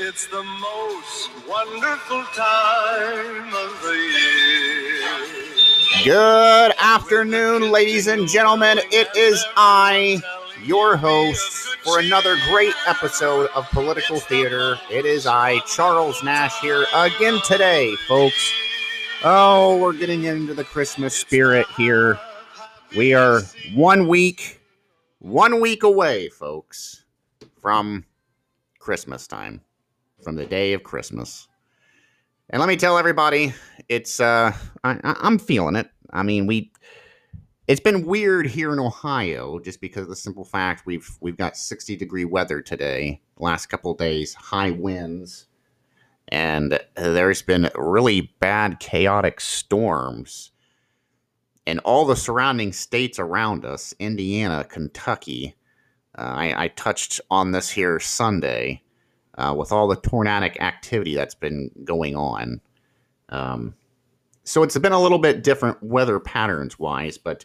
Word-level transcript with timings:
It's 0.00 0.28
the 0.28 0.44
most 0.44 1.28
wonderful 1.48 2.22
time 2.32 3.52
of 3.52 3.82
the 3.82 3.96
year. 4.14 6.04
Good 6.04 6.72
afternoon, 6.78 7.72
ladies 7.72 8.06
and 8.06 8.28
gentlemen. 8.28 8.78
It 8.92 9.08
is 9.16 9.44
I, 9.56 10.22
your 10.64 10.96
host, 10.96 11.76
for 11.82 11.98
another 11.98 12.36
great 12.48 12.74
episode 12.86 13.50
of 13.56 13.68
Political 13.70 14.20
Theater. 14.20 14.78
It 14.88 15.04
is 15.04 15.26
I, 15.26 15.58
Charles 15.66 16.22
Nash, 16.22 16.60
here 16.60 16.86
again 16.94 17.40
today, 17.44 17.96
folks. 18.06 18.52
Oh, 19.24 19.78
we're 19.78 19.94
getting 19.94 20.22
into 20.22 20.54
the 20.54 20.62
Christmas 20.62 21.16
spirit 21.16 21.66
here. 21.76 22.20
We 22.96 23.14
are 23.14 23.40
one 23.74 24.06
week, 24.06 24.60
one 25.18 25.60
week 25.60 25.82
away, 25.82 26.28
folks, 26.28 27.04
from 27.60 28.04
Christmas 28.78 29.26
time, 29.26 29.60
from 30.22 30.36
the 30.36 30.46
day 30.46 30.72
of 30.72 30.82
Christmas. 30.82 31.48
And 32.50 32.60
let 32.60 32.68
me 32.68 32.76
tell 32.76 32.96
everybody, 32.96 33.52
it's 33.88 34.20
uh, 34.20 34.52
I, 34.82 34.98
I'm 35.04 35.38
feeling 35.38 35.76
it. 35.76 35.90
I 36.10 36.22
mean, 36.22 36.46
we, 36.46 36.72
it's 37.66 37.80
been 37.80 38.06
weird 38.06 38.46
here 38.46 38.72
in 38.72 38.78
Ohio, 38.78 39.58
just 39.58 39.80
because 39.80 40.04
of 40.04 40.08
the 40.08 40.16
simple 40.16 40.44
fact 40.44 40.86
we've 40.86 41.10
we've 41.20 41.36
got 41.36 41.56
60 41.56 41.96
degree 41.96 42.24
weather 42.24 42.62
today. 42.62 43.20
Last 43.36 43.66
couple 43.66 43.94
days, 43.94 44.32
high 44.34 44.70
winds, 44.70 45.46
and 46.28 46.80
there's 46.96 47.42
been 47.42 47.68
really 47.74 48.32
bad, 48.40 48.80
chaotic 48.80 49.40
storms 49.40 50.52
in 51.66 51.78
all 51.80 52.06
the 52.06 52.16
surrounding 52.16 52.72
states 52.72 53.18
around 53.18 53.66
us, 53.66 53.92
Indiana, 53.98 54.64
Kentucky. 54.64 55.54
Uh, 56.16 56.22
I, 56.22 56.64
I 56.64 56.68
touched 56.68 57.20
on 57.30 57.52
this 57.52 57.68
here 57.68 58.00
Sunday 58.00 58.82
uh, 59.38 59.54
with 59.56 59.72
all 59.72 59.88
the 59.88 59.96
tornadic 59.96 60.60
activity 60.60 61.14
that's 61.14 61.34
been 61.34 61.70
going 61.84 62.16
on. 62.16 62.60
Um, 63.30 63.74
so 64.44 64.62
it's 64.62 64.76
been 64.78 64.92
a 64.92 65.00
little 65.00 65.18
bit 65.18 65.42
different 65.42 65.82
weather 65.82 66.18
patterns 66.18 66.78
wise, 66.78 67.18
but 67.18 67.44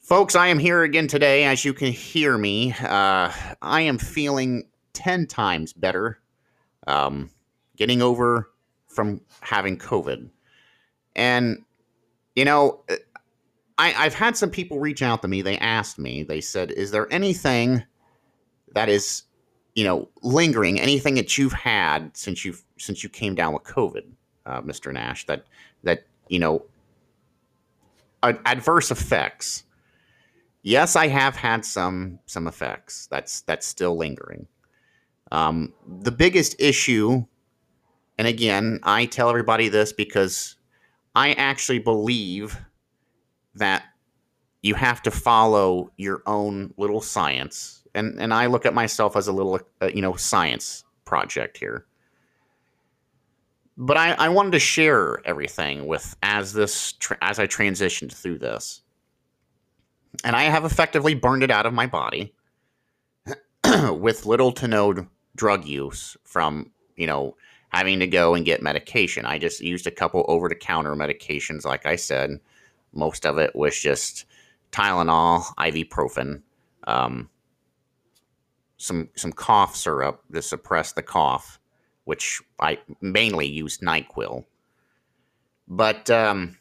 folks, 0.00 0.36
I 0.36 0.48
am 0.48 0.58
here 0.58 0.82
again 0.82 1.08
today. 1.08 1.44
As 1.44 1.64
you 1.64 1.72
can 1.72 1.92
hear 1.92 2.36
me, 2.36 2.72
uh, 2.80 3.32
I 3.62 3.80
am 3.80 3.98
feeling 3.98 4.68
10 4.92 5.26
times 5.26 5.72
better 5.72 6.20
um, 6.86 7.30
getting 7.76 8.02
over 8.02 8.50
from 8.86 9.20
having 9.40 9.78
COVID. 9.78 10.28
And, 11.14 11.64
you 12.34 12.44
know, 12.44 12.84
I, 13.78 13.94
I've 13.94 14.14
had 14.14 14.36
some 14.36 14.50
people 14.50 14.80
reach 14.80 15.02
out 15.02 15.22
to 15.22 15.28
me. 15.28 15.42
They 15.42 15.58
asked 15.58 15.98
me, 15.98 16.22
they 16.22 16.40
said, 16.40 16.70
Is 16.70 16.90
there 16.90 17.12
anything 17.12 17.82
that 18.74 18.88
is 18.88 19.22
you 19.76 19.84
know, 19.84 20.08
lingering, 20.22 20.80
anything 20.80 21.14
that 21.14 21.36
you've 21.38 21.52
had 21.52 22.16
since 22.16 22.44
you've 22.44 22.64
since 22.78 23.04
you 23.04 23.10
came 23.10 23.34
down 23.34 23.52
with 23.52 23.62
COVID, 23.62 24.04
uh, 24.46 24.62
Mr. 24.62 24.92
Nash, 24.92 25.26
that 25.26 25.44
that 25.84 26.06
you 26.28 26.40
know, 26.40 26.64
ad- 28.22 28.40
adverse 28.46 28.90
effects. 28.90 29.64
Yes, 30.62 30.96
I 30.96 31.06
have 31.08 31.36
had 31.36 31.64
some 31.64 32.18
some 32.24 32.48
effects. 32.48 33.06
That's 33.10 33.42
that's 33.42 33.66
still 33.66 33.96
lingering. 33.96 34.48
Um, 35.30 35.74
the 36.00 36.10
biggest 36.10 36.56
issue, 36.58 37.26
and 38.16 38.26
again, 38.26 38.80
I 38.82 39.04
tell 39.04 39.28
everybody 39.28 39.68
this 39.68 39.92
because 39.92 40.56
I 41.14 41.32
actually 41.32 41.80
believe 41.80 42.56
that 43.54 43.84
you 44.62 44.74
have 44.74 45.02
to 45.02 45.10
follow 45.10 45.92
your 45.98 46.22
own 46.26 46.72
little 46.78 47.02
science 47.02 47.82
and 47.96 48.20
and 48.20 48.32
I 48.32 48.46
look 48.46 48.66
at 48.66 48.74
myself 48.74 49.16
as 49.16 49.26
a 49.26 49.32
little 49.32 49.60
uh, 49.80 49.90
you 49.92 50.02
know 50.02 50.14
science 50.14 50.84
project 51.04 51.56
here. 51.56 51.86
But 53.78 53.96
I, 53.96 54.12
I 54.12 54.28
wanted 54.30 54.52
to 54.52 54.58
share 54.58 55.20
everything 55.26 55.86
with 55.86 56.16
as 56.22 56.52
this 56.52 56.92
tra- 56.92 57.18
as 57.20 57.38
I 57.38 57.46
transitioned 57.46 58.12
through 58.12 58.38
this, 58.38 58.82
and 60.24 60.36
I 60.36 60.44
have 60.44 60.64
effectively 60.64 61.14
burned 61.14 61.42
it 61.42 61.50
out 61.50 61.66
of 61.66 61.74
my 61.74 61.86
body 61.86 62.34
with 63.90 64.26
little 64.26 64.52
to 64.52 64.68
no 64.68 65.06
drug 65.34 65.66
use 65.66 66.16
from 66.24 66.70
you 66.96 67.06
know 67.06 67.36
having 67.70 67.98
to 68.00 68.06
go 68.06 68.34
and 68.34 68.46
get 68.46 68.62
medication. 68.62 69.26
I 69.26 69.38
just 69.38 69.60
used 69.60 69.86
a 69.86 69.90
couple 69.90 70.24
over 70.28 70.48
the 70.48 70.54
counter 70.54 70.94
medications, 70.94 71.64
like 71.64 71.84
I 71.84 71.96
said. 71.96 72.38
Most 72.94 73.26
of 73.26 73.38
it 73.38 73.54
was 73.54 73.78
just 73.78 74.24
Tylenol, 74.72 75.42
ibuprofen. 75.56 76.42
Um, 76.86 77.28
some 78.76 79.08
some 79.16 79.32
cough 79.32 79.76
syrup 79.76 80.22
to 80.32 80.42
suppress 80.42 80.92
the 80.92 81.02
cough, 81.02 81.58
which 82.04 82.40
I 82.60 82.78
mainly 83.00 83.46
used 83.46 83.80
Nyquil. 83.80 84.44
But 85.68 86.10
um, 86.10 86.58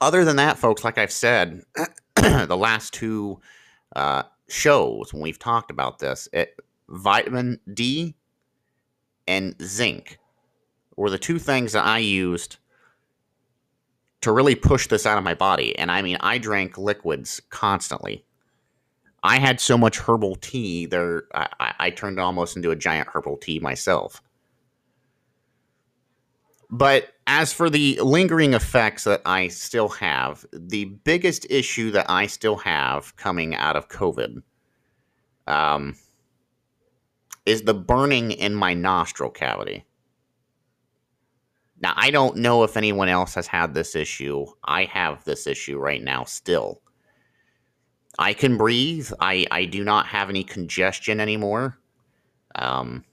other 0.00 0.24
than 0.24 0.36
that, 0.36 0.58
folks, 0.58 0.84
like 0.84 0.98
I've 0.98 1.12
said, 1.12 1.62
the 2.16 2.56
last 2.56 2.92
two 2.92 3.40
uh, 3.96 4.24
shows 4.48 5.12
when 5.12 5.22
we've 5.22 5.38
talked 5.38 5.70
about 5.70 5.98
this, 5.98 6.28
it, 6.32 6.58
vitamin 6.88 7.60
D 7.72 8.14
and 9.26 9.54
zinc 9.62 10.18
were 10.96 11.10
the 11.10 11.18
two 11.18 11.38
things 11.38 11.72
that 11.72 11.86
I 11.86 11.98
used 11.98 12.56
to 14.20 14.32
really 14.32 14.54
push 14.54 14.86
this 14.86 15.06
out 15.06 15.18
of 15.18 15.24
my 15.24 15.34
body. 15.34 15.76
And 15.78 15.90
I 15.90 16.02
mean, 16.02 16.16
I 16.20 16.38
drank 16.38 16.78
liquids 16.78 17.40
constantly. 17.50 18.24
I 19.22 19.38
had 19.38 19.60
so 19.60 19.78
much 19.78 19.98
herbal 19.98 20.36
tea 20.36 20.86
there, 20.86 21.24
I, 21.34 21.74
I, 21.78 21.90
turned 21.90 22.18
almost 22.18 22.56
into 22.56 22.72
a 22.72 22.76
giant 22.76 23.08
herbal 23.12 23.36
tea 23.36 23.60
myself. 23.60 24.20
But 26.70 27.12
as 27.26 27.52
for 27.52 27.70
the 27.70 28.00
lingering 28.02 28.54
effects 28.54 29.04
that 29.04 29.22
I 29.24 29.48
still 29.48 29.90
have, 29.90 30.44
the 30.52 30.86
biggest 30.86 31.46
issue 31.50 31.92
that 31.92 32.06
I 32.10 32.26
still 32.26 32.56
have 32.56 33.14
coming 33.16 33.54
out 33.54 33.76
of 33.76 33.88
COVID 33.88 34.42
um, 35.46 35.94
is 37.46 37.62
the 37.62 37.74
burning 37.74 38.32
in 38.32 38.54
my 38.54 38.74
nostril 38.74 39.30
cavity. 39.30 39.84
Now, 41.80 41.94
I 41.96 42.10
don't 42.10 42.36
know 42.36 42.62
if 42.62 42.76
anyone 42.76 43.08
else 43.08 43.34
has 43.34 43.46
had 43.46 43.74
this 43.74 43.96
issue. 43.96 44.46
I 44.64 44.84
have 44.84 45.24
this 45.24 45.46
issue 45.46 45.78
right 45.78 46.02
now 46.02 46.24
still. 46.24 46.81
I 48.18 48.34
can 48.34 48.58
breathe. 48.58 49.10
I, 49.20 49.46
I 49.50 49.64
do 49.64 49.84
not 49.84 50.06
have 50.06 50.28
any 50.28 50.44
congestion 50.44 51.20
anymore. 51.20 51.78
Um, 52.54 53.04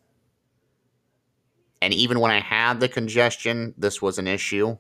and 1.82 1.94
even 1.94 2.20
when 2.20 2.32
I 2.32 2.42
had 2.42 2.80
the 2.80 2.90
congestion, 2.90 3.74
this 3.78 4.02
was 4.02 4.20
an 4.20 4.28
issue. 4.28 4.78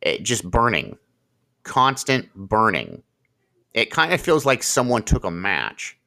It 0.00 0.22
just 0.22 0.50
burning, 0.50 0.98
constant 1.62 2.34
burning. 2.34 3.02
It 3.74 3.90
kind 3.90 4.12
of 4.12 4.20
feels 4.20 4.46
like 4.46 4.62
someone 4.62 5.02
took 5.02 5.24
a 5.24 5.30
match 5.30 5.98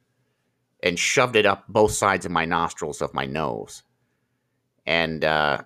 and 0.82 0.98
shoved 0.98 1.36
it 1.36 1.46
up 1.46 1.64
both 1.68 1.92
sides 1.92 2.26
of 2.26 2.32
my 2.32 2.44
nostrils 2.44 3.00
of 3.00 3.14
my 3.14 3.24
nose. 3.24 3.82
And 4.86 5.24
uh, 5.24 5.62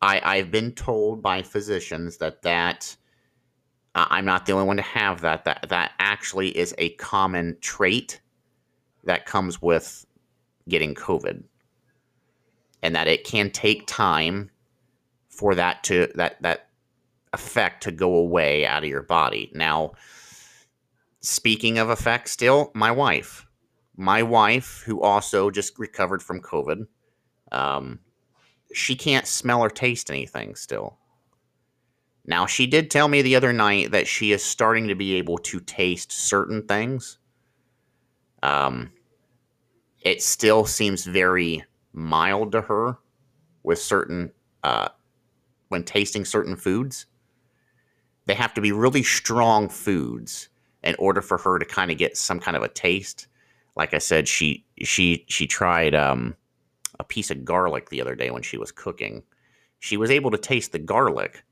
I, 0.00 0.20
I've 0.24 0.50
been 0.50 0.72
told 0.72 1.22
by 1.22 1.42
physicians 1.42 2.16
that 2.18 2.42
that 2.42 2.96
I'm 3.94 4.24
not 4.24 4.46
the 4.46 4.52
only 4.52 4.66
one 4.66 4.76
to 4.76 4.82
have 4.82 5.20
that. 5.20 5.44
That 5.44 5.66
that 5.68 5.92
actually 5.98 6.56
is 6.56 6.74
a 6.78 6.90
common 6.90 7.56
trait 7.60 8.20
that 9.04 9.26
comes 9.26 9.62
with 9.62 10.04
getting 10.68 10.94
COVID, 10.94 11.44
and 12.82 12.96
that 12.96 13.06
it 13.06 13.24
can 13.24 13.50
take 13.50 13.86
time 13.86 14.50
for 15.28 15.54
that 15.54 15.84
to 15.84 16.08
that 16.16 16.42
that 16.42 16.68
effect 17.32 17.82
to 17.84 17.92
go 17.92 18.14
away 18.14 18.66
out 18.66 18.82
of 18.82 18.88
your 18.88 19.02
body. 19.02 19.50
Now, 19.54 19.92
speaking 21.20 21.78
of 21.78 21.90
effects, 21.90 22.32
still 22.32 22.70
my 22.74 22.90
wife, 22.90 23.46
my 23.96 24.22
wife 24.22 24.82
who 24.86 25.02
also 25.02 25.50
just 25.50 25.78
recovered 25.78 26.22
from 26.22 26.40
COVID, 26.40 26.86
um, 27.52 28.00
she 28.72 28.96
can't 28.96 29.26
smell 29.26 29.60
or 29.60 29.70
taste 29.70 30.10
anything 30.10 30.54
still. 30.56 30.98
Now, 32.26 32.46
she 32.46 32.66
did 32.66 32.90
tell 32.90 33.08
me 33.08 33.22
the 33.22 33.36
other 33.36 33.52
night 33.52 33.92
that 33.92 34.06
she 34.06 34.32
is 34.32 34.42
starting 34.42 34.88
to 34.88 34.94
be 34.94 35.14
able 35.14 35.38
to 35.38 35.60
taste 35.60 36.10
certain 36.10 36.66
things. 36.66 37.18
Um, 38.42 38.92
it 40.00 40.22
still 40.22 40.64
seems 40.64 41.04
very 41.04 41.64
mild 41.92 42.52
to 42.52 42.62
her 42.62 42.98
with 43.62 43.78
certain, 43.78 44.32
uh, 44.62 44.88
when 45.68 45.84
tasting 45.84 46.24
certain 46.24 46.56
foods. 46.56 47.06
They 48.26 48.34
have 48.34 48.54
to 48.54 48.60
be 48.60 48.72
really 48.72 49.02
strong 49.02 49.68
foods 49.68 50.48
in 50.82 50.94
order 50.98 51.20
for 51.20 51.38
her 51.38 51.58
to 51.58 51.64
kind 51.64 51.90
of 51.90 51.98
get 51.98 52.16
some 52.16 52.40
kind 52.40 52.56
of 52.56 52.62
a 52.62 52.68
taste. 52.68 53.26
Like 53.76 53.92
I 53.92 53.98
said, 53.98 54.28
she 54.28 54.64
she 54.82 55.24
she 55.28 55.46
tried 55.46 55.94
um, 55.94 56.36
a 57.00 57.04
piece 57.04 57.30
of 57.30 57.44
garlic 57.44 57.90
the 57.90 58.00
other 58.00 58.14
day 58.14 58.30
when 58.30 58.42
she 58.42 58.56
was 58.56 58.70
cooking. 58.70 59.24
She 59.78 59.96
was 59.96 60.10
able 60.10 60.30
to 60.30 60.38
taste 60.38 60.72
the 60.72 60.78
garlic, 60.78 61.42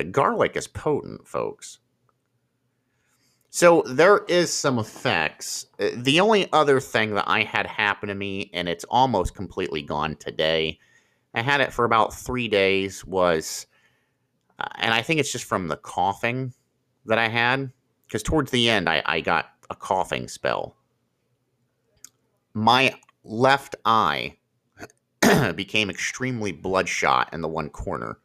but 0.00 0.12
garlic 0.12 0.56
is 0.56 0.66
potent, 0.66 1.28
folks. 1.28 1.78
So 3.50 3.82
there 3.86 4.24
is 4.28 4.50
some 4.50 4.78
effects. 4.78 5.66
Uh, 5.78 5.90
The 5.94 6.20
only 6.20 6.50
other 6.54 6.80
thing 6.80 7.12
that 7.16 7.28
I 7.28 7.42
had 7.42 7.66
happen 7.66 8.08
to 8.08 8.14
me, 8.14 8.50
and 8.54 8.66
it's 8.66 8.84
almost 8.84 9.34
completely 9.34 9.82
gone 9.82 10.16
today. 10.16 10.78
I 11.34 11.42
had 11.42 11.60
it 11.60 11.70
for 11.70 11.84
about 11.84 12.14
three 12.14 12.48
days. 12.48 13.04
Was, 13.04 13.66
uh, 14.58 14.68
and 14.76 14.94
I 14.94 15.02
think 15.02 15.20
it's 15.20 15.32
just 15.32 15.44
from 15.44 15.68
the 15.68 15.76
coughing 15.76 16.54
that 17.04 17.18
I 17.18 17.28
had, 17.28 17.70
because 18.04 18.22
towards 18.22 18.50
the 18.50 18.70
end 18.70 18.88
I, 18.88 19.02
I 19.04 19.20
got 19.20 19.50
a 19.68 19.76
coughing 19.76 20.28
spell. 20.28 20.78
My 22.54 22.94
left 23.22 23.76
eye 23.84 24.38
became 25.54 25.90
extremely 25.90 26.52
bloodshot 26.52 27.28
in 27.34 27.42
the 27.42 27.48
one 27.48 27.68
corner 27.68 28.16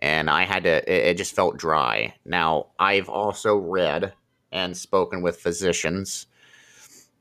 and 0.00 0.30
I 0.30 0.44
had 0.44 0.64
to. 0.64 0.92
It, 0.92 1.06
it 1.10 1.16
just 1.16 1.34
felt 1.34 1.58
dry. 1.58 2.14
Now 2.24 2.68
I've 2.78 3.08
also 3.08 3.56
read 3.56 4.12
and 4.52 4.76
spoken 4.76 5.22
with 5.22 5.40
physicians 5.40 6.26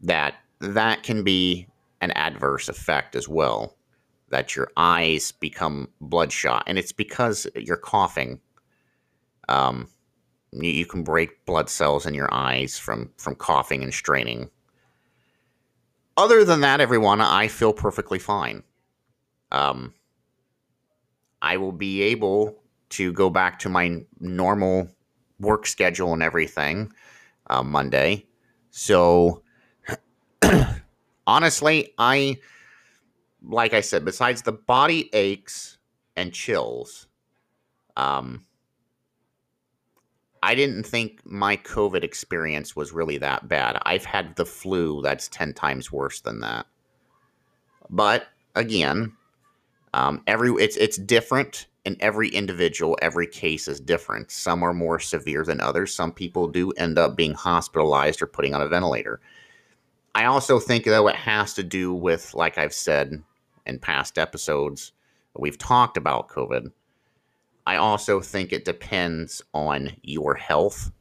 that 0.01 0.35
that 0.59 1.03
can 1.03 1.23
be 1.23 1.67
an 2.01 2.11
adverse 2.11 2.69
effect 2.69 3.15
as 3.15 3.27
well. 3.27 3.75
That 4.29 4.55
your 4.55 4.69
eyes 4.77 5.31
become 5.31 5.89
bloodshot, 5.99 6.63
and 6.67 6.77
it's 6.77 6.91
because 6.91 7.47
you're 7.55 7.77
coughing. 7.77 8.39
Um, 9.47 9.89
you, 10.51 10.69
you 10.69 10.85
can 10.85 11.03
break 11.03 11.45
blood 11.45 11.69
cells 11.69 12.05
in 12.05 12.13
your 12.13 12.31
eyes 12.31 12.77
from 12.77 13.11
from 13.17 13.35
coughing 13.35 13.83
and 13.83 13.93
straining. 13.93 14.49
Other 16.15 16.43
than 16.43 16.61
that, 16.61 16.81
everyone, 16.81 17.21
I 17.21 17.47
feel 17.47 17.73
perfectly 17.73 18.19
fine. 18.19 18.63
Um, 19.51 19.93
I 21.41 21.57
will 21.57 21.71
be 21.71 22.01
able 22.01 22.58
to 22.89 23.13
go 23.13 23.29
back 23.29 23.59
to 23.59 23.69
my 23.69 24.01
normal 24.19 24.89
work 25.39 25.65
schedule 25.65 26.13
and 26.13 26.23
everything 26.23 26.91
uh, 27.47 27.63
Monday. 27.63 28.25
So, 28.71 29.43
honestly, 31.27 31.93
I, 31.97 32.37
like 33.43 33.73
I 33.73 33.81
said, 33.81 34.05
besides 34.05 34.41
the 34.41 34.51
body 34.51 35.09
aches 35.13 35.77
and 36.15 36.33
chills, 36.33 37.07
um, 37.97 38.45
I 40.41 40.55
didn't 40.55 40.83
think 40.83 41.25
my 41.25 41.57
COVID 41.57 42.03
experience 42.03 42.75
was 42.75 42.93
really 42.93 43.17
that 43.17 43.47
bad. 43.47 43.77
I've 43.83 44.05
had 44.05 44.35
the 44.35 44.45
flu 44.45 45.01
that's 45.01 45.27
10 45.27 45.53
times 45.53 45.91
worse 45.91 46.21
than 46.21 46.39
that. 46.39 46.65
But 47.89 48.27
again, 48.55 49.13
um, 49.93 50.23
every 50.27 50.51
it's 50.51 50.77
it's 50.77 50.97
different 50.97 51.67
in 51.85 51.97
every 51.99 52.29
individual. 52.29 52.97
Every 53.01 53.27
case 53.27 53.67
is 53.67 53.79
different. 53.79 54.31
Some 54.31 54.63
are 54.63 54.73
more 54.73 54.99
severe 54.99 55.43
than 55.43 55.61
others. 55.61 55.93
Some 55.93 56.11
people 56.11 56.47
do 56.47 56.71
end 56.71 56.97
up 56.97 57.15
being 57.15 57.33
hospitalized 57.33 58.21
or 58.21 58.27
putting 58.27 58.53
on 58.53 58.61
a 58.61 58.67
ventilator. 58.67 59.19
I 60.15 60.25
also 60.25 60.59
think 60.59 60.85
though 60.85 61.07
it 61.07 61.15
has 61.15 61.53
to 61.53 61.63
do 61.63 61.93
with, 61.93 62.33
like 62.33 62.57
I've 62.57 62.73
said 62.73 63.23
in 63.65 63.79
past 63.79 64.17
episodes, 64.17 64.91
we've 65.37 65.57
talked 65.57 65.97
about 65.97 66.29
COVID. 66.29 66.71
I 67.65 67.75
also 67.75 68.19
think 68.19 68.51
it 68.51 68.65
depends 68.65 69.41
on 69.53 69.91
your 70.01 70.35
health 70.35 70.91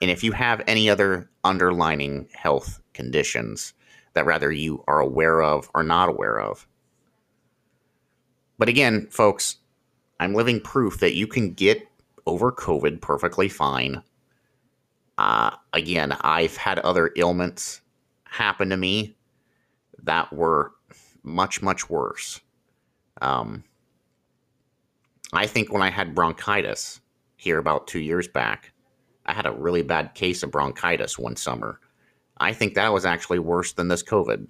and 0.00 0.10
if 0.10 0.22
you 0.22 0.32
have 0.32 0.62
any 0.66 0.88
other 0.88 1.30
underlining 1.44 2.28
health 2.32 2.80
conditions 2.92 3.74
that 4.14 4.26
rather 4.26 4.50
you 4.50 4.84
are 4.86 5.00
aware 5.00 5.42
of 5.42 5.70
or 5.74 5.82
not 5.82 6.08
aware 6.08 6.40
of. 6.40 6.66
But 8.58 8.68
again, 8.68 9.06
folks, 9.10 9.56
I'm 10.20 10.34
living 10.34 10.60
proof 10.60 10.98
that 11.00 11.14
you 11.14 11.26
can 11.26 11.52
get 11.52 11.86
over 12.26 12.52
COVID 12.52 13.00
perfectly 13.00 13.48
fine. 13.48 14.02
Uh, 15.16 15.50
again, 15.72 16.16
I've 16.20 16.56
had 16.56 16.78
other 16.80 17.12
ailments 17.16 17.80
happen 18.24 18.68
to 18.70 18.76
me 18.76 19.16
that 20.02 20.32
were 20.32 20.72
much, 21.22 21.62
much 21.62 21.88
worse. 21.88 22.40
Um, 23.20 23.64
I 25.32 25.46
think 25.46 25.72
when 25.72 25.82
I 25.82 25.90
had 25.90 26.14
bronchitis 26.14 27.00
here 27.36 27.58
about 27.58 27.86
two 27.86 28.00
years 28.00 28.28
back, 28.28 28.72
I 29.26 29.32
had 29.32 29.46
a 29.46 29.52
really 29.52 29.82
bad 29.82 30.14
case 30.14 30.42
of 30.42 30.50
bronchitis 30.50 31.18
one 31.18 31.36
summer. 31.36 31.80
I 32.38 32.52
think 32.52 32.74
that 32.74 32.92
was 32.92 33.04
actually 33.04 33.40
worse 33.40 33.72
than 33.72 33.88
this 33.88 34.02
COVID. 34.02 34.46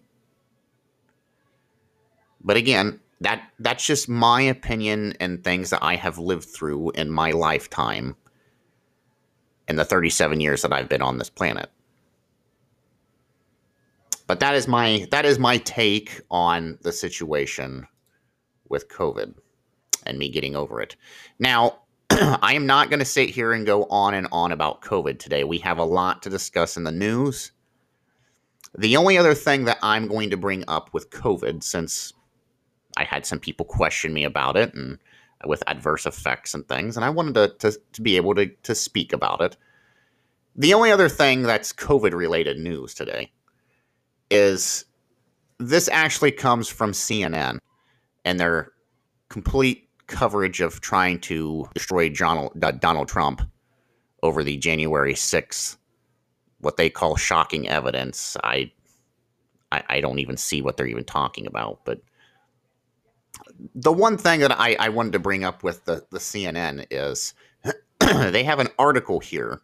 But 2.43 2.57
again, 2.57 3.01
that 3.21 3.43
that's 3.59 3.85
just 3.85 4.09
my 4.09 4.41
opinion 4.43 5.15
and 5.21 5.43
things 5.43 5.71
that 5.71 5.83
I 5.83 5.97
have 5.97 6.19
lived 6.19 6.45
through 6.45 6.91
in 6.91 7.11
my 7.11 7.33
lifetime 7.33 8.17
in 9.67 9.77
the 9.77 9.85
37 9.85 10.41
years 10.41 10.63
that 10.63 10.73
I've 10.73 10.89
been 10.89 11.03
on 11.03 11.19
this 11.19 11.31
planet. 11.31 11.71
But 14.27 14.41
that 14.41 14.55
is 14.55 14.69
my 14.69 15.07
that 15.11 15.25
is 15.25 15.39
my 15.39 15.59
take 15.59 16.21
on 16.31 16.79
the 16.83 16.93
situation 16.93 17.87
with 18.69 18.89
COVID 18.89 19.35
and 20.05 20.19
me 20.19 20.31
getting 20.31 20.55
over 20.55 20.81
it. 20.81 20.97
Now, 21.39 21.81
I 22.11 22.55
am 22.55 22.67
not 22.67 22.91
going 22.91 22.99
to 22.99 23.07
sit 23.07 23.31
here 23.31 23.53
and 23.53 23.67
go 23.67 23.85
on 23.85 24.15
and 24.15 24.29
on 24.31 24.53
about 24.53 24.83
COVID 24.83 25.19
today. 25.19 25.45
We 25.45 25.59
have 25.59 25.79
a 25.79 25.85
lot 25.85 26.23
to 26.23 26.31
discuss 26.31 26.77
in 26.77 26.85
the 26.85 26.93
news. 26.93 27.53
The 28.77 28.97
only 28.97 29.17
other 29.17 29.35
thing 29.35 29.65
that 29.65 29.79
I'm 29.83 30.09
going 30.09 30.31
to 30.31 30.37
bring 30.37 30.63
up 30.69 30.93
with 30.93 31.11
COVID, 31.11 31.63
since 31.63 32.13
I 32.99 33.05
had 33.05 33.25
some 33.25 33.39
people 33.39 33.65
question 33.65 34.13
me 34.13 34.25
about 34.25 34.57
it 34.57 34.75
and 34.75 34.99
uh, 35.45 35.49
with 35.49 35.63
adverse 35.69 36.05
effects 36.05 36.53
and 36.53 36.67
things, 36.67 36.97
and 36.97 37.05
I 37.05 37.11
wanted 37.11 37.35
to, 37.35 37.71
to, 37.71 37.81
to 37.93 38.03
be 38.03 38.17
able 38.17 38.35
to, 38.35 38.49
to 38.49 38.75
speak 38.75 39.13
about 39.13 39.41
it. 39.41 39.57
The 40.57 40.75
only 40.75 40.91
other 40.91 41.09
thing 41.09 41.43
that's 41.43 41.73
COVID 41.73 42.13
related 42.13 42.59
news 42.59 42.93
today 42.93 43.31
is 44.31 44.85
this 45.59 45.89
actually 45.93 46.33
comes 46.33 46.69
from 46.69 46.91
CNN 46.91 47.59
and 48.25 48.41
their 48.41 48.73
complete 49.29 49.89
coverage 50.09 50.61
of 50.61 50.81
trying 50.81 51.21
to 51.21 51.69
destroy 51.75 52.09
Donald, 52.09 52.53
uh, 52.65 52.73
Donald 52.73 53.07
Trump 53.07 53.43
over 54.25 54.43
the 54.43 54.57
January 54.57 55.15
6th, 55.15 55.77
what 56.61 56.77
they 56.77 56.91
call 56.91 57.15
shocking 57.15 57.69
evidence. 57.69 58.37
I, 58.43 58.73
I, 59.71 59.85
I 59.89 60.01
don't 60.01 60.19
even 60.19 60.37
see 60.37 60.63
what 60.63 60.77
they're 60.77 60.87
even 60.87 61.05
talking 61.05 61.47
about, 61.47 61.85
but 61.85 62.01
the 63.75 63.93
one 63.93 64.17
thing 64.17 64.41
that 64.41 64.59
I, 64.59 64.77
I 64.79 64.89
wanted 64.89 65.13
to 65.15 65.19
bring 65.19 65.45
up 65.45 65.63
with 65.63 65.85
the, 65.85 66.05
the 66.11 66.19
CNN 66.19 66.87
is 66.91 67.35
they 68.01 68.45
have 68.45 68.61
an 68.61 68.69
article 68.79 69.21
here. 69.21 69.61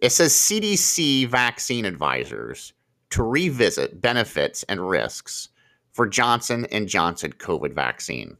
It 0.00 0.10
says 0.10 0.32
CDC 0.32 1.28
vaccine 1.28 1.84
advisors 1.84 2.72
to 3.10 3.22
revisit 3.22 4.00
benefits 4.00 4.64
and 4.64 4.88
risks 4.88 5.48
for 5.92 6.08
Johnson 6.08 6.66
and 6.72 6.88
Johnson 6.88 7.32
COVID 7.32 7.74
vaccine. 7.74 8.36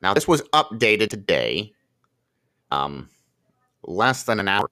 Now, 0.00 0.14
this 0.14 0.28
was 0.28 0.42
updated 0.54 1.08
today, 1.08 1.72
um, 2.70 3.08
less 3.82 4.22
than 4.22 4.38
an 4.38 4.48
hour. 4.48 4.70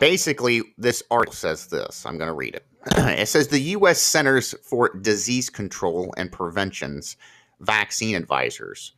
Basically, 0.00 0.62
this 0.78 1.02
article 1.10 1.34
says 1.34 1.66
this. 1.66 2.06
I'm 2.06 2.16
going 2.16 2.28
to 2.28 2.34
read 2.34 2.54
it. 2.54 2.67
It 2.86 3.28
says 3.28 3.48
the 3.48 3.60
U.S. 3.60 4.00
Centers 4.00 4.54
for 4.62 4.96
Disease 4.98 5.50
Control 5.50 6.12
and 6.16 6.30
Prevention's 6.32 7.16
vaccine 7.60 8.14
advisors 8.14 8.94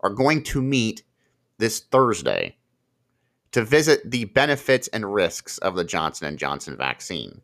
are 0.00 0.10
going 0.10 0.42
to 0.44 0.62
meet 0.62 1.02
this 1.58 1.80
Thursday 1.80 2.56
to 3.52 3.62
visit 3.64 4.10
the 4.10 4.24
benefits 4.26 4.88
and 4.88 5.14
risks 5.14 5.58
of 5.58 5.76
the 5.76 5.84
Johnson 5.84 6.36
& 6.36 6.38
Johnson 6.38 6.76
vaccine. 6.76 7.40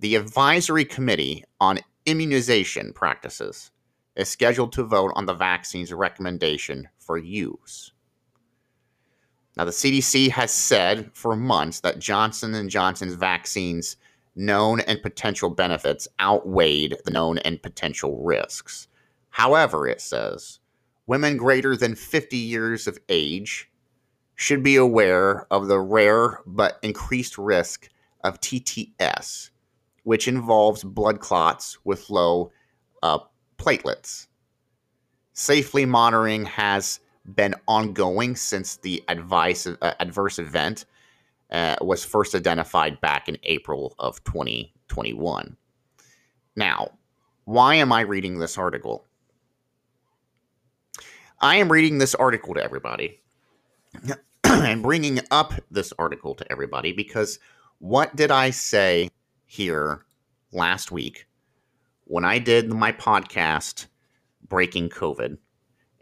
The 0.00 0.16
Advisory 0.16 0.84
Committee 0.84 1.44
on 1.60 1.78
Immunization 2.04 2.92
Practices 2.92 3.70
is 4.16 4.28
scheduled 4.28 4.72
to 4.72 4.82
vote 4.82 5.12
on 5.14 5.26
the 5.26 5.34
vaccine's 5.34 5.92
recommendation 5.92 6.88
for 6.98 7.16
use. 7.16 7.92
Now 9.56 9.64
the 9.64 9.70
CDC 9.70 10.30
has 10.30 10.52
said 10.52 11.10
for 11.14 11.36
months 11.36 11.80
that 11.80 11.98
Johnson 11.98 12.68
& 12.68 12.70
Johnson's 12.70 13.14
vaccines 13.14 13.96
known 14.36 14.80
and 14.80 15.02
potential 15.02 15.50
benefits 15.50 16.08
outweighed 16.20 16.96
the 17.04 17.10
known 17.10 17.38
and 17.38 17.62
potential 17.62 18.22
risks. 18.22 18.88
However, 19.30 19.86
it 19.86 20.00
says 20.00 20.60
women 21.06 21.36
greater 21.36 21.76
than 21.76 21.94
50 21.94 22.36
years 22.36 22.86
of 22.86 22.98
age 23.08 23.70
should 24.34 24.62
be 24.62 24.76
aware 24.76 25.46
of 25.50 25.68
the 25.68 25.80
rare 25.80 26.40
but 26.46 26.78
increased 26.82 27.36
risk 27.36 27.88
of 28.24 28.40
TTS, 28.40 29.50
which 30.04 30.28
involves 30.28 30.84
blood 30.84 31.20
clots 31.20 31.78
with 31.84 32.08
low 32.10 32.50
uh, 33.02 33.18
platelets. 33.58 34.28
Safely 35.32 35.84
monitoring 35.84 36.44
has 36.46 37.00
been 37.34 37.54
ongoing 37.68 38.34
since 38.34 38.76
the 38.76 39.02
advice, 39.08 39.66
uh, 39.66 39.94
adverse 40.00 40.38
event 40.38 40.86
uh, 41.50 41.76
was 41.80 42.04
first 42.04 42.34
identified 42.34 43.00
back 43.00 43.28
in 43.28 43.38
April 43.42 43.94
of 43.98 44.22
2021. 44.24 45.56
Now, 46.56 46.88
why 47.44 47.76
am 47.76 47.92
I 47.92 48.02
reading 48.02 48.38
this 48.38 48.56
article? 48.56 49.06
I 51.40 51.56
am 51.56 51.72
reading 51.72 51.98
this 51.98 52.14
article 52.14 52.54
to 52.54 52.62
everybody 52.62 53.20
and 54.44 54.82
bringing 54.82 55.20
up 55.30 55.54
this 55.70 55.92
article 55.98 56.34
to 56.34 56.52
everybody 56.52 56.92
because 56.92 57.38
what 57.78 58.14
did 58.14 58.30
I 58.30 58.50
say 58.50 59.08
here 59.46 60.04
last 60.52 60.92
week 60.92 61.26
when 62.04 62.24
I 62.24 62.38
did 62.38 62.68
my 62.68 62.92
podcast, 62.92 63.86
Breaking 64.46 64.90
COVID? 64.90 65.38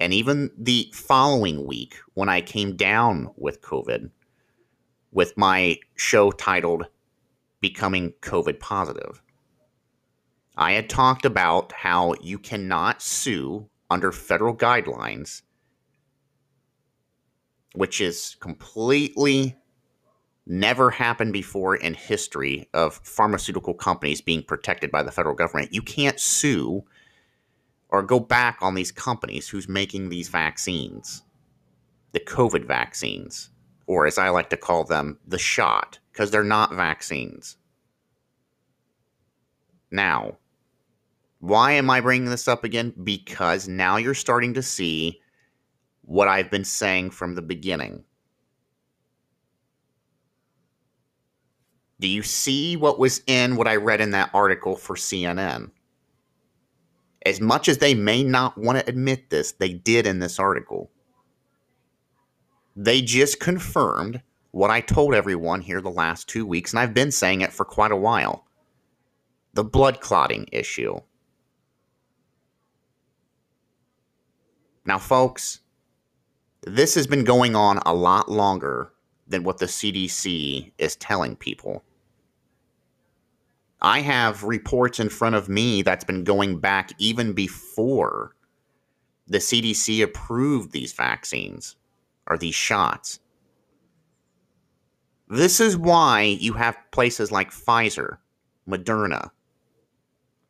And 0.01 0.13
even 0.13 0.51
the 0.59 0.91
following 0.93 1.67
week 1.67 1.97
when 2.15 2.29
I 2.29 2.41
came 2.41 2.77
down 2.77 3.31
with 3.37 3.63
COVID 3.63 4.11
with 5.13 5.37
my 5.37 5.79
show 5.97 6.31
titled 6.31 6.87
Becoming 7.61 8.13
COVID 8.21 8.61
Positive. 8.61 9.23
I 10.57 10.73
had 10.73 10.89
talked 10.89 11.25
about 11.25 11.73
how 11.73 12.15
you 12.21 12.39
cannot 12.39 13.01
sue 13.01 13.69
under 13.91 14.13
federal 14.13 14.57
guidelines, 14.57 15.43
which 17.75 18.01
is 18.01 18.37
completely 18.41 19.57
never 20.47 20.91
happened 20.91 21.33
before 21.33 21.77
in 21.77 21.95
history 21.95 22.69
of 22.73 22.95
pharmaceutical 23.05 23.75
companies 23.75 24.21
being 24.21 24.43
protected 24.43 24.91
by 24.91 25.03
the 25.03 25.13
federal 25.13 25.35
government. 25.35 25.73
You 25.75 25.83
can't 25.83 26.19
sue 26.19 26.85
or 27.91 28.03
go 28.03 28.19
back 28.19 28.59
on 28.61 28.75
these 28.75 28.91
companies 28.91 29.49
who's 29.49 29.69
making 29.69 30.09
these 30.09 30.29
vaccines, 30.29 31.23
the 32.13 32.21
COVID 32.21 32.65
vaccines, 32.67 33.51
or 33.89 34.07
as 34.07 34.19
I 34.19 34.29
like 34.29 34.51
to 34.51 34.57
call 34.57 34.85
them, 34.85 35.19
the 35.27 35.39
shot, 35.39 35.99
because 36.13 36.31
they're 36.31 36.45
not 36.45 36.75
vaccines. 36.75 37.57
Now, 39.91 40.37
why 41.41 41.73
am 41.73 41.89
I 41.89 42.03
bringing 42.03 42.29
this 42.29 42.47
up 42.47 42.65
again? 42.65 42.93
Because 43.03 43.67
now 43.67 43.97
you're 43.97 44.13
starting 44.13 44.53
to 44.55 44.63
see 44.63 45.21
what 46.03 46.29
I've 46.29 46.51
been 46.51 46.65
saying 46.65 47.11
from 47.11 47.35
the 47.35 47.43
beginning. 47.43 48.05
Do 51.99 52.09
you 52.09 52.23
see 52.23 52.77
what 52.77 52.99
was 52.99 53.23
in 53.27 53.57
what 53.57 53.67
I 53.67 53.77
read 53.77 54.03
in 54.03 54.11
that 54.11 54.31
article 54.35 54.77
for 54.77 54.97
CNN? 54.97 55.71
As 57.25 57.41
much 57.41 57.69
as 57.69 57.79
they 57.79 57.95
may 57.95 58.23
not 58.23 58.59
want 58.59 58.79
to 58.79 58.89
admit 58.89 59.31
this, 59.31 59.53
they 59.53 59.73
did 59.73 60.07
in 60.07 60.19
this 60.19 60.39
article. 60.39 60.91
They 62.81 63.03
just 63.03 63.41
confirmed 63.41 64.23
what 64.53 64.71
I 64.71 64.81
told 64.81 65.13
everyone 65.13 65.63
here 65.63 65.81
the 65.81 65.91
last 65.91 66.29
two 66.29 66.47
weeks, 66.47 66.71
and 66.71 66.79
I've 66.79 66.95
been 66.95 67.11
saying 67.11 67.41
it 67.41 67.53
for 67.53 67.65
quite 67.65 67.91
a 67.91 67.97
while 67.97 68.47
the 69.53 69.65
blood 69.65 70.01
clotting 70.01 70.47
issue. 70.53 71.01
Now, 74.87 74.99
folks, 74.99 75.59
this 76.63 76.95
has 76.95 77.09
been 77.09 77.25
going 77.25 77.57
on 77.57 77.79
a 77.85 77.93
lot 77.93 78.31
longer 78.31 78.93
than 79.27 79.43
what 79.43 79.59
the 79.59 79.67
CDC 79.67 80.71
is 80.79 80.95
telling 80.95 81.35
people. 81.35 81.83
I 83.81 84.03
have 84.03 84.45
reports 84.45 85.01
in 85.01 85.09
front 85.09 85.35
of 85.35 85.49
me 85.49 85.83
that's 85.83 86.05
been 86.05 86.23
going 86.23 86.61
back 86.61 86.93
even 86.99 87.33
before 87.33 88.37
the 89.27 89.39
CDC 89.39 90.01
approved 90.05 90.71
these 90.71 90.93
vaccines 90.93 91.75
or 92.29 92.39
these 92.39 92.55
shots. 92.55 93.21
This 95.29 95.61
is 95.61 95.77
why 95.77 96.23
you 96.23 96.55
have 96.55 96.77
places 96.91 97.31
like 97.31 97.51
Pfizer, 97.51 98.19
Moderna, 98.69 99.31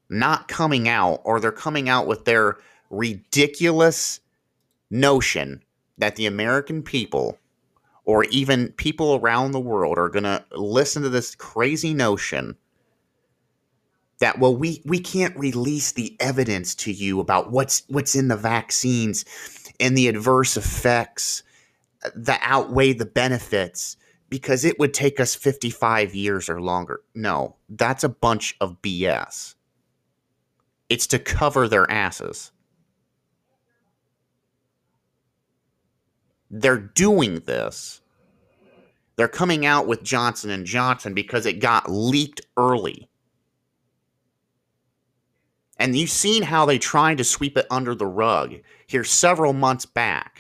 not 0.09 0.49
coming 0.49 0.89
out, 0.89 1.21
or 1.25 1.41
they're 1.41 1.53
coming 1.53 1.89
out 1.89 2.07
with 2.07 2.25
their 2.25 2.59
ridiculous 2.91 4.21
notion 4.91 5.63
that 5.99 6.17
the 6.17 6.27
American 6.27 6.83
people, 6.83 7.39
or 8.05 8.25
even 8.25 8.73
people 8.73 9.17
around 9.17 9.53
the 9.53 9.61
world, 9.61 9.99
are 9.99 10.09
going 10.09 10.23
to 10.25 10.45
listen 10.53 11.03
to 11.03 11.09
this 11.09 11.35
crazy 11.35 11.93
notion 11.93 12.57
that 14.21 14.39
well 14.39 14.57
we 14.57 14.83
we 14.85 14.99
can't 14.99 15.37
release 15.37 15.93
the 15.93 16.17
evidence 16.21 16.75
to 16.75 16.93
you 16.93 17.21
about 17.21 17.53
what's 17.53 17.83
what's 17.89 18.17
in 18.17 18.29
the 18.29 18.37
vaccines 18.37 19.25
and 19.79 19.97
the 19.97 20.09
adverse 20.09 20.57
effects 20.57 21.43
that 22.15 22.41
outweigh 22.43 22.93
the 22.93 23.07
benefits 23.07 23.97
because 24.29 24.65
it 24.65 24.79
would 24.79 24.95
take 24.95 25.21
us 25.21 25.35
55 25.35 26.15
years 26.15 26.49
or 26.49 26.61
longer. 26.61 27.01
No, 27.15 27.57
that's 27.69 28.05
a 28.05 28.09
bunch 28.09 28.57
of 28.61 28.81
BS. 28.83 29.55
It's 30.89 31.07
to 31.09 31.19
cover 31.19 31.69
their 31.69 31.91
asses. 31.91 32.53
They're 36.51 36.79
doing 36.79 37.41
this. 37.41 38.01
They're 39.17 39.29
coming 39.29 39.67
out 39.67 39.87
with 39.87 40.03
Johnson 40.03 40.51
and 40.51 40.65
Johnson 40.65 41.13
because 41.13 41.45
it 41.45 41.61
got 41.61 41.91
leaked 41.91 42.41
early 42.57 43.09
and 45.79 45.97
you've 45.97 46.11
seen 46.11 46.43
how 46.43 46.67
they 46.67 46.79
tried 46.79 47.19
to 47.19 47.25
sweep 47.25 47.57
it 47.57 47.67
under 47.71 47.95
the 47.95 48.07
rug 48.07 48.57
here 48.87 49.05
several 49.05 49.53
months 49.53 49.87
back 49.87 50.38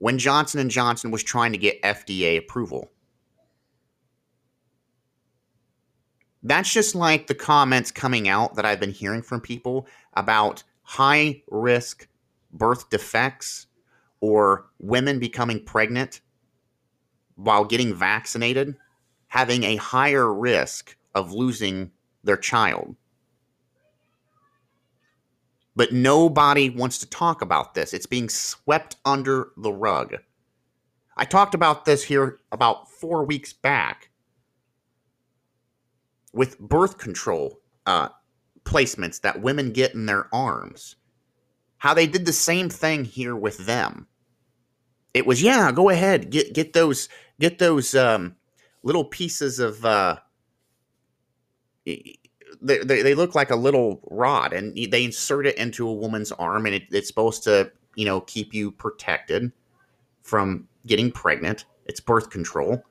when 0.00 0.18
Johnson 0.18 0.60
and 0.60 0.70
Johnson 0.70 1.10
was 1.10 1.22
trying 1.22 1.52
to 1.52 1.58
get 1.58 1.80
FDA 1.82 2.36
approval. 2.36 2.90
That's 6.42 6.72
just 6.72 6.94
like 6.94 7.26
the 7.26 7.34
comments 7.34 7.90
coming 7.90 8.28
out 8.28 8.56
that 8.56 8.66
I've 8.66 8.80
been 8.80 8.92
hearing 8.92 9.22
from 9.22 9.40
people 9.40 9.86
about 10.14 10.64
high 10.82 11.42
risk 11.48 12.08
birth 12.52 12.90
defects 12.90 13.66
or 14.20 14.66
women 14.78 15.18
becoming 15.18 15.64
pregnant 15.64 16.20
while 17.36 17.64
getting 17.64 17.94
vaccinated 17.94 18.74
having 19.30 19.62
a 19.62 19.76
higher 19.76 20.32
risk 20.34 20.96
of 21.14 21.32
losing 21.32 21.92
their 22.24 22.36
child. 22.36 22.96
But 25.76 25.92
nobody 25.92 26.68
wants 26.68 26.98
to 26.98 27.08
talk 27.08 27.42
about 27.42 27.74
this. 27.74 27.94
It's 27.94 28.06
being 28.06 28.28
swept 28.28 28.96
under 29.04 29.50
the 29.56 29.72
rug. 29.72 30.16
I 31.16 31.24
talked 31.24 31.54
about 31.54 31.84
this 31.84 32.04
here 32.04 32.40
about 32.50 32.90
four 32.90 33.24
weeks 33.24 33.52
back 33.52 34.10
with 36.32 36.58
birth 36.58 36.98
control 36.98 37.60
uh, 37.86 38.08
placements 38.64 39.20
that 39.20 39.42
women 39.42 39.72
get 39.72 39.94
in 39.94 40.06
their 40.06 40.34
arms. 40.34 40.96
How 41.78 41.94
they 41.94 42.06
did 42.06 42.26
the 42.26 42.32
same 42.32 42.68
thing 42.68 43.04
here 43.04 43.34
with 43.34 43.66
them. 43.66 44.06
It 45.14 45.26
was 45.26 45.42
yeah, 45.42 45.72
go 45.72 45.88
ahead, 45.88 46.30
get 46.30 46.54
get 46.54 46.72
those 46.72 47.08
get 47.40 47.58
those 47.58 47.94
um, 47.94 48.36
little 48.82 49.04
pieces 49.04 49.58
of 49.58 49.84
uh, 49.84 50.18
they, 52.62 52.78
they, 52.78 53.02
they 53.02 53.14
look 53.14 53.34
like 53.34 53.50
a 53.50 53.56
little 53.56 54.00
rod 54.10 54.52
and 54.52 54.76
they 54.90 55.04
insert 55.04 55.46
it 55.46 55.56
into 55.56 55.88
a 55.88 55.92
woman's 55.92 56.32
arm 56.32 56.66
and 56.66 56.74
it, 56.74 56.84
it's 56.90 57.08
supposed 57.08 57.42
to 57.44 57.70
you 57.96 58.04
know 58.04 58.20
keep 58.22 58.52
you 58.54 58.70
protected 58.70 59.52
from 60.22 60.68
getting 60.86 61.10
pregnant. 61.10 61.64
It's 61.86 62.00
birth 62.00 62.30
control 62.30 62.82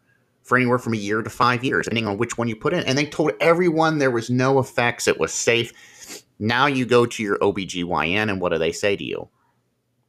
for 0.44 0.58
anywhere 0.58 0.80
from 0.80 0.94
a 0.94 0.98
year 0.98 1.22
to 1.22 1.30
five 1.30 1.64
years 1.64 1.86
depending 1.86 2.08
on 2.08 2.18
which 2.18 2.38
one 2.38 2.48
you 2.48 2.56
put 2.56 2.74
in. 2.74 2.84
And 2.86 2.98
they 2.98 3.06
told 3.06 3.32
everyone 3.40 3.98
there 3.98 4.12
was 4.12 4.30
no 4.30 4.60
effects. 4.60 5.08
It 5.08 5.20
was 5.20 5.34
safe. 5.34 6.24
Now 6.40 6.66
you 6.66 6.86
go 6.86 7.06
to 7.06 7.24
your 7.24 7.38
obgyn 7.40 8.30
and 8.30 8.42
what 8.42 8.52
do 8.52 8.58
they 8.58 8.72
say 8.72 8.96
to 8.96 9.04
you? 9.04 9.30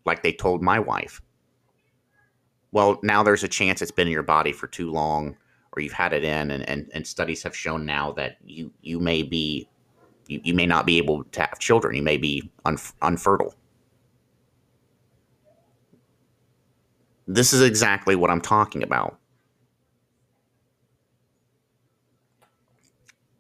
Like 0.06 0.22
they 0.22 0.32
told 0.32 0.62
my 0.62 0.78
wife. 0.78 1.20
Well 2.72 2.98
now 3.02 3.22
there's 3.22 3.44
a 3.44 3.48
chance 3.48 3.82
it's 3.82 3.90
been 3.90 4.06
in 4.06 4.12
your 4.12 4.22
body 4.22 4.52
for 4.52 4.66
too 4.66 4.90
long 4.90 5.36
or 5.72 5.82
you've 5.82 5.92
had 5.92 6.12
it 6.12 6.24
in, 6.24 6.50
and, 6.50 6.68
and, 6.68 6.90
and 6.92 7.06
studies 7.06 7.42
have 7.42 7.56
shown 7.56 7.84
now 7.86 8.12
that 8.12 8.36
you 8.44 8.72
you 8.82 8.98
may 8.98 9.22
be 9.22 9.68
you, 10.26 10.40
you 10.44 10.54
may 10.54 10.66
not 10.66 10.86
be 10.86 10.98
able 10.98 11.24
to 11.24 11.40
have 11.40 11.58
children. 11.58 11.94
You 11.94 12.02
may 12.02 12.16
be 12.16 12.50
unf- 12.64 12.94
unfertile. 13.02 13.54
This 17.26 17.52
is 17.52 17.62
exactly 17.62 18.16
what 18.16 18.30
I'm 18.30 18.40
talking 18.40 18.82
about. 18.82 19.18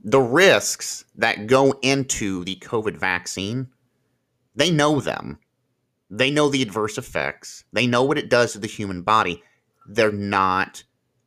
The 0.02 0.20
risks 0.20 1.04
that 1.16 1.46
go 1.46 1.74
into 1.82 2.44
the 2.44 2.56
COVID 2.56 2.96
vaccine, 2.96 3.68
they 4.54 4.70
know 4.70 5.00
them. 5.00 5.38
They 6.08 6.30
know 6.30 6.48
the 6.48 6.62
adverse 6.62 6.98
effects. 6.98 7.64
They 7.72 7.86
know 7.86 8.02
what 8.02 8.18
it 8.18 8.30
does 8.30 8.52
to 8.52 8.58
the 8.58 8.66
human 8.66 9.02
body. 9.02 9.42
They're 9.86 10.12
not 10.12 10.84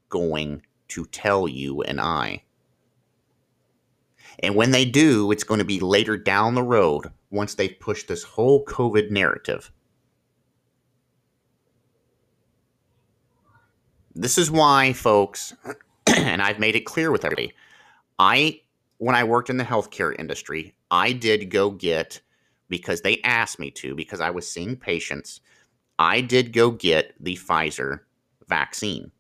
going 0.10 0.64
to 0.90 1.06
tell 1.06 1.48
you 1.48 1.82
and 1.82 2.00
I. 2.00 2.44
And 4.40 4.56
when 4.56 4.72
they 4.72 4.86
do, 4.86 5.32
it's 5.32 5.44
going 5.44 5.60
to 5.60 5.66
be 5.66 5.80
later 5.80 6.18
down 6.18 6.56
the 6.56 6.64
road 6.64 7.12
once 7.30 7.56
they've 7.56 7.80
pushed 7.80 8.08
this 8.08 8.24
whole 8.24 8.66
COVID 8.66 9.12
narrative. 9.12 9.72
This 14.16 14.38
is 14.38 14.52
why, 14.52 14.94
folks, 14.94 15.54
and 16.08 16.42
I've 16.42 16.60
made 16.60 16.76
it 16.76 16.86
clear 16.86 17.12
with 17.12 17.26
everybody, 17.26 17.54
I, 18.20 18.62
when 18.98 19.16
I 19.16 19.24
worked 19.24 19.50
in 19.50 19.58
the 19.58 19.64
healthcare 19.64 20.18
industry, 20.18 20.76
I 20.92 21.14
did 21.14 21.50
go 21.50 21.72
get, 21.72 22.22
because 22.70 23.02
they 23.02 23.22
asked 23.24 23.60
me 23.60 23.72
to, 23.72 23.96
because 23.96 24.22
I 24.22 24.30
was 24.30 24.48
seeing 24.48 24.76
patients, 24.76 25.42
I 25.98 26.22
did 26.22 26.54
go 26.54 26.72
get 26.72 27.14
the 27.20 27.36
Pfizer 27.36 28.02
vaccine, 28.48 29.12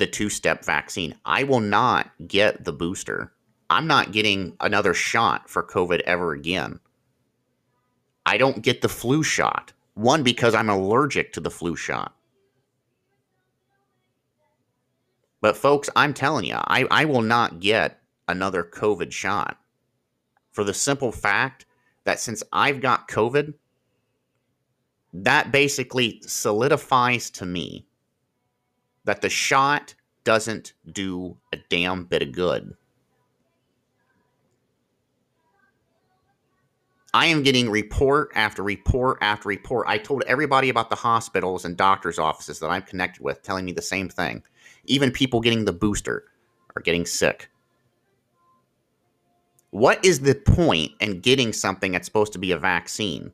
the 0.00 0.06
two 0.06 0.28
step 0.28 0.64
vaccine. 0.64 1.14
I 1.24 1.44
will 1.44 1.60
not 1.60 2.10
get 2.26 2.64
the 2.64 2.72
booster. 2.72 3.32
I'm 3.68 3.86
not 3.86 4.10
getting 4.10 4.56
another 4.58 4.94
shot 4.94 5.48
for 5.48 5.62
COVID 5.62 6.00
ever 6.00 6.32
again. 6.32 6.80
I 8.26 8.36
don't 8.36 8.62
get 8.62 8.80
the 8.80 8.88
flu 8.88 9.22
shot. 9.22 9.72
One, 9.94 10.24
because 10.24 10.54
I'm 10.54 10.68
allergic 10.68 11.32
to 11.34 11.40
the 11.40 11.50
flu 11.50 11.76
shot. 11.76 12.16
But, 15.40 15.56
folks, 15.56 15.88
I'm 15.94 16.14
telling 16.14 16.46
you, 16.46 16.56
I, 16.56 16.86
I 16.90 17.04
will 17.04 17.22
not 17.22 17.60
get 17.60 18.00
another 18.26 18.62
COVID 18.62 19.12
shot 19.12 19.58
for 20.50 20.64
the 20.64 20.74
simple 20.74 21.12
fact 21.12 21.66
that 22.04 22.20
since 22.20 22.42
I've 22.52 22.80
got 22.80 23.08
COVID, 23.08 23.54
that 25.12 25.52
basically 25.52 26.20
solidifies 26.26 27.30
to 27.30 27.46
me 27.46 27.86
that 29.04 29.20
the 29.20 29.28
shot 29.28 29.94
doesn't 30.24 30.74
do 30.90 31.36
a 31.52 31.58
damn 31.68 32.04
bit 32.04 32.22
of 32.22 32.32
good. 32.32 32.74
I 37.12 37.26
am 37.26 37.42
getting 37.42 37.68
report 37.68 38.30
after 38.36 38.62
report 38.62 39.18
after 39.20 39.48
report. 39.48 39.86
I 39.88 39.98
told 39.98 40.22
everybody 40.28 40.68
about 40.68 40.90
the 40.90 40.96
hospitals 40.96 41.64
and 41.64 41.76
doctors' 41.76 42.20
offices 42.20 42.60
that 42.60 42.70
I'm 42.70 42.82
connected 42.82 43.22
with 43.22 43.42
telling 43.42 43.64
me 43.64 43.72
the 43.72 43.82
same 43.82 44.08
thing. 44.08 44.42
Even 44.84 45.10
people 45.10 45.40
getting 45.40 45.64
the 45.64 45.72
booster 45.72 46.24
are 46.76 46.82
getting 46.82 47.04
sick. 47.04 47.50
What 49.70 50.04
is 50.04 50.20
the 50.20 50.34
point 50.34 50.92
in 51.00 51.20
getting 51.20 51.52
something 51.52 51.92
that's 51.92 52.06
supposed 52.06 52.32
to 52.34 52.38
be 52.38 52.52
a 52.52 52.58
vaccine? 52.58 53.32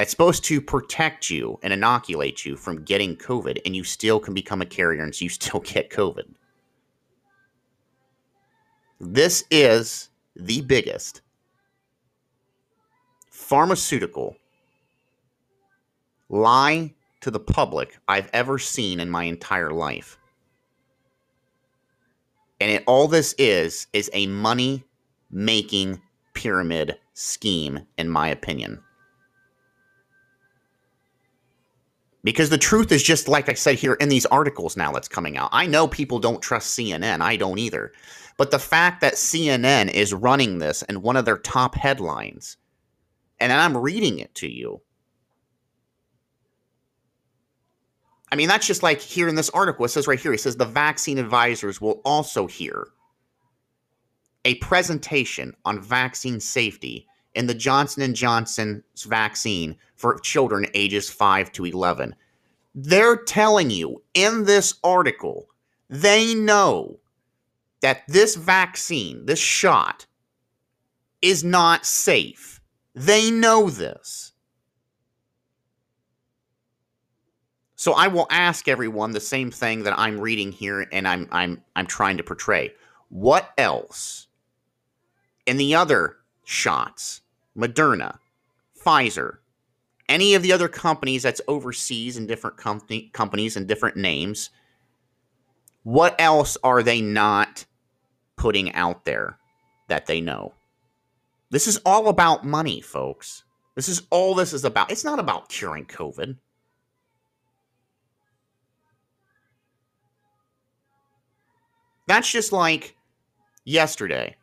It's 0.00 0.12
supposed 0.12 0.44
to 0.44 0.60
protect 0.60 1.28
you 1.28 1.58
and 1.62 1.72
inoculate 1.72 2.44
you 2.44 2.56
from 2.56 2.84
getting 2.84 3.16
COVID, 3.16 3.58
and 3.66 3.74
you 3.74 3.82
still 3.82 4.20
can 4.20 4.32
become 4.32 4.62
a 4.62 4.66
carrier 4.66 5.02
and 5.02 5.20
you 5.20 5.28
still 5.28 5.60
get 5.60 5.90
COVID. 5.90 6.34
This 9.00 9.44
is 9.50 10.10
the 10.34 10.60
biggest 10.62 11.22
pharmaceutical 13.30 14.36
lie 16.28 16.94
to 17.20 17.30
the 17.30 17.40
public 17.40 17.98
I've 18.06 18.30
ever 18.32 18.58
seen 18.58 19.00
in 19.00 19.08
my 19.08 19.24
entire 19.24 19.70
life. 19.70 20.18
And 22.60 22.70
it, 22.70 22.84
all 22.86 23.08
this 23.08 23.34
is 23.38 23.86
is 23.92 24.10
a 24.12 24.26
money 24.26 24.84
making 25.30 26.00
pyramid 26.34 26.98
scheme, 27.14 27.80
in 27.96 28.08
my 28.08 28.28
opinion. 28.28 28.80
Because 32.28 32.50
the 32.50 32.58
truth 32.58 32.92
is 32.92 33.02
just 33.02 33.26
like 33.26 33.48
I 33.48 33.54
said 33.54 33.76
here 33.76 33.94
in 33.94 34.10
these 34.10 34.26
articles 34.26 34.76
now 34.76 34.92
that's 34.92 35.08
coming 35.08 35.38
out. 35.38 35.48
I 35.50 35.66
know 35.66 35.88
people 35.88 36.18
don't 36.18 36.42
trust 36.42 36.78
CNN. 36.78 37.22
I 37.22 37.36
don't 37.36 37.58
either. 37.58 37.90
But 38.36 38.50
the 38.50 38.58
fact 38.58 39.00
that 39.00 39.14
CNN 39.14 39.90
is 39.90 40.12
running 40.12 40.58
this 40.58 40.82
and 40.82 41.02
one 41.02 41.16
of 41.16 41.24
their 41.24 41.38
top 41.38 41.74
headlines, 41.74 42.58
and 43.40 43.50
I'm 43.50 43.74
reading 43.74 44.18
it 44.18 44.34
to 44.34 44.46
you. 44.46 44.82
I 48.30 48.36
mean, 48.36 48.48
that's 48.48 48.66
just 48.66 48.82
like 48.82 49.00
here 49.00 49.28
in 49.28 49.34
this 49.34 49.48
article. 49.48 49.86
It 49.86 49.88
says 49.88 50.06
right 50.06 50.20
here, 50.20 50.34
it 50.34 50.40
says 50.40 50.54
the 50.54 50.66
vaccine 50.66 51.16
advisors 51.16 51.80
will 51.80 52.02
also 52.04 52.46
hear 52.46 52.88
a 54.44 54.56
presentation 54.56 55.54
on 55.64 55.80
vaccine 55.80 56.40
safety 56.40 57.06
in 57.38 57.46
the 57.46 57.54
Johnson 57.54 58.12
& 58.12 58.14
Johnson's 58.14 59.04
vaccine 59.04 59.76
for 59.94 60.18
children 60.18 60.66
ages 60.74 61.08
5 61.08 61.52
to 61.52 61.64
11. 61.66 62.16
They're 62.74 63.16
telling 63.16 63.70
you 63.70 64.02
in 64.12 64.44
this 64.44 64.74
article, 64.82 65.46
they 65.88 66.34
know 66.34 66.98
that 67.80 68.02
this 68.08 68.34
vaccine, 68.34 69.24
this 69.24 69.38
shot, 69.38 70.04
is 71.22 71.44
not 71.44 71.86
safe. 71.86 72.60
They 72.96 73.30
know 73.30 73.70
this. 73.70 74.32
So 77.76 77.92
I 77.92 78.08
will 78.08 78.26
ask 78.30 78.66
everyone 78.66 79.12
the 79.12 79.20
same 79.20 79.52
thing 79.52 79.84
that 79.84 79.96
I'm 79.96 80.18
reading 80.18 80.50
here 80.50 80.88
and 80.90 81.06
I'm 81.06 81.28
I'm 81.30 81.62
I'm 81.76 81.86
trying 81.86 82.16
to 82.16 82.24
portray. 82.24 82.74
What 83.10 83.50
else 83.56 84.26
in 85.46 85.56
the 85.56 85.76
other 85.76 86.16
shots, 86.48 87.20
Moderna, 87.58 88.18
Pfizer, 88.80 89.38
any 90.08 90.34
of 90.34 90.42
the 90.42 90.52
other 90.52 90.68
companies 90.68 91.22
that's 91.22 91.40
overseas 91.48 92.16
in 92.16 92.26
different 92.26 92.56
company, 92.56 93.10
companies 93.12 93.56
and 93.56 93.66
different 93.66 93.96
names, 93.96 94.50
what 95.82 96.14
else 96.18 96.56
are 96.62 96.82
they 96.82 97.00
not 97.00 97.66
putting 98.38 98.72
out 98.74 99.04
there 99.04 99.38
that 99.88 100.06
they 100.06 100.20
know. 100.20 100.54
This 101.50 101.66
is 101.66 101.78
all 101.84 102.08
about 102.08 102.46
money, 102.46 102.80
folks. 102.80 103.44
This 103.74 103.88
is 103.88 104.02
all 104.10 104.34
this 104.34 104.52
is 104.52 104.64
about. 104.64 104.90
It's 104.90 105.04
not 105.04 105.18
about 105.18 105.48
curing 105.48 105.86
COVID. 105.86 106.36
That's 112.06 112.30
just 112.30 112.52
like 112.52 112.96
yesterday. 113.64 114.36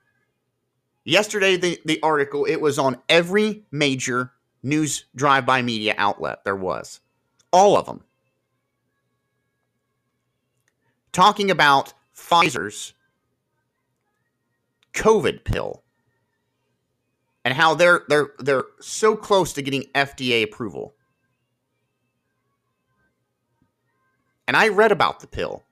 Yesterday, 1.05 1.55
the, 1.55 1.79
the 1.85 2.01
article, 2.01 2.45
it 2.45 2.59
was 2.59 2.79
on 2.79 2.97
every 3.07 3.63
major 3.71 4.31
news 4.63 5.05
drive 5.15 5.45
by 5.45 5.61
media 5.61 5.93
outlet 5.97 6.43
there 6.43 6.55
was. 6.55 6.99
All 7.53 7.77
of 7.77 7.85
them. 7.85 8.03
Talking 11.11 11.51
about 11.51 11.93
Pfizer's 12.13 12.93
COVID 14.93 15.43
pill 15.43 15.83
and 17.45 17.53
how 17.53 17.75
they're 17.75 18.01
they're 18.09 18.31
they're 18.39 18.65
so 18.81 19.15
close 19.15 19.53
to 19.53 19.61
getting 19.61 19.83
FDA 19.93 20.43
approval. 20.43 20.95
And 24.47 24.57
I 24.57 24.69
read 24.69 24.91
about 24.91 25.19
the 25.19 25.27
pill. 25.27 25.63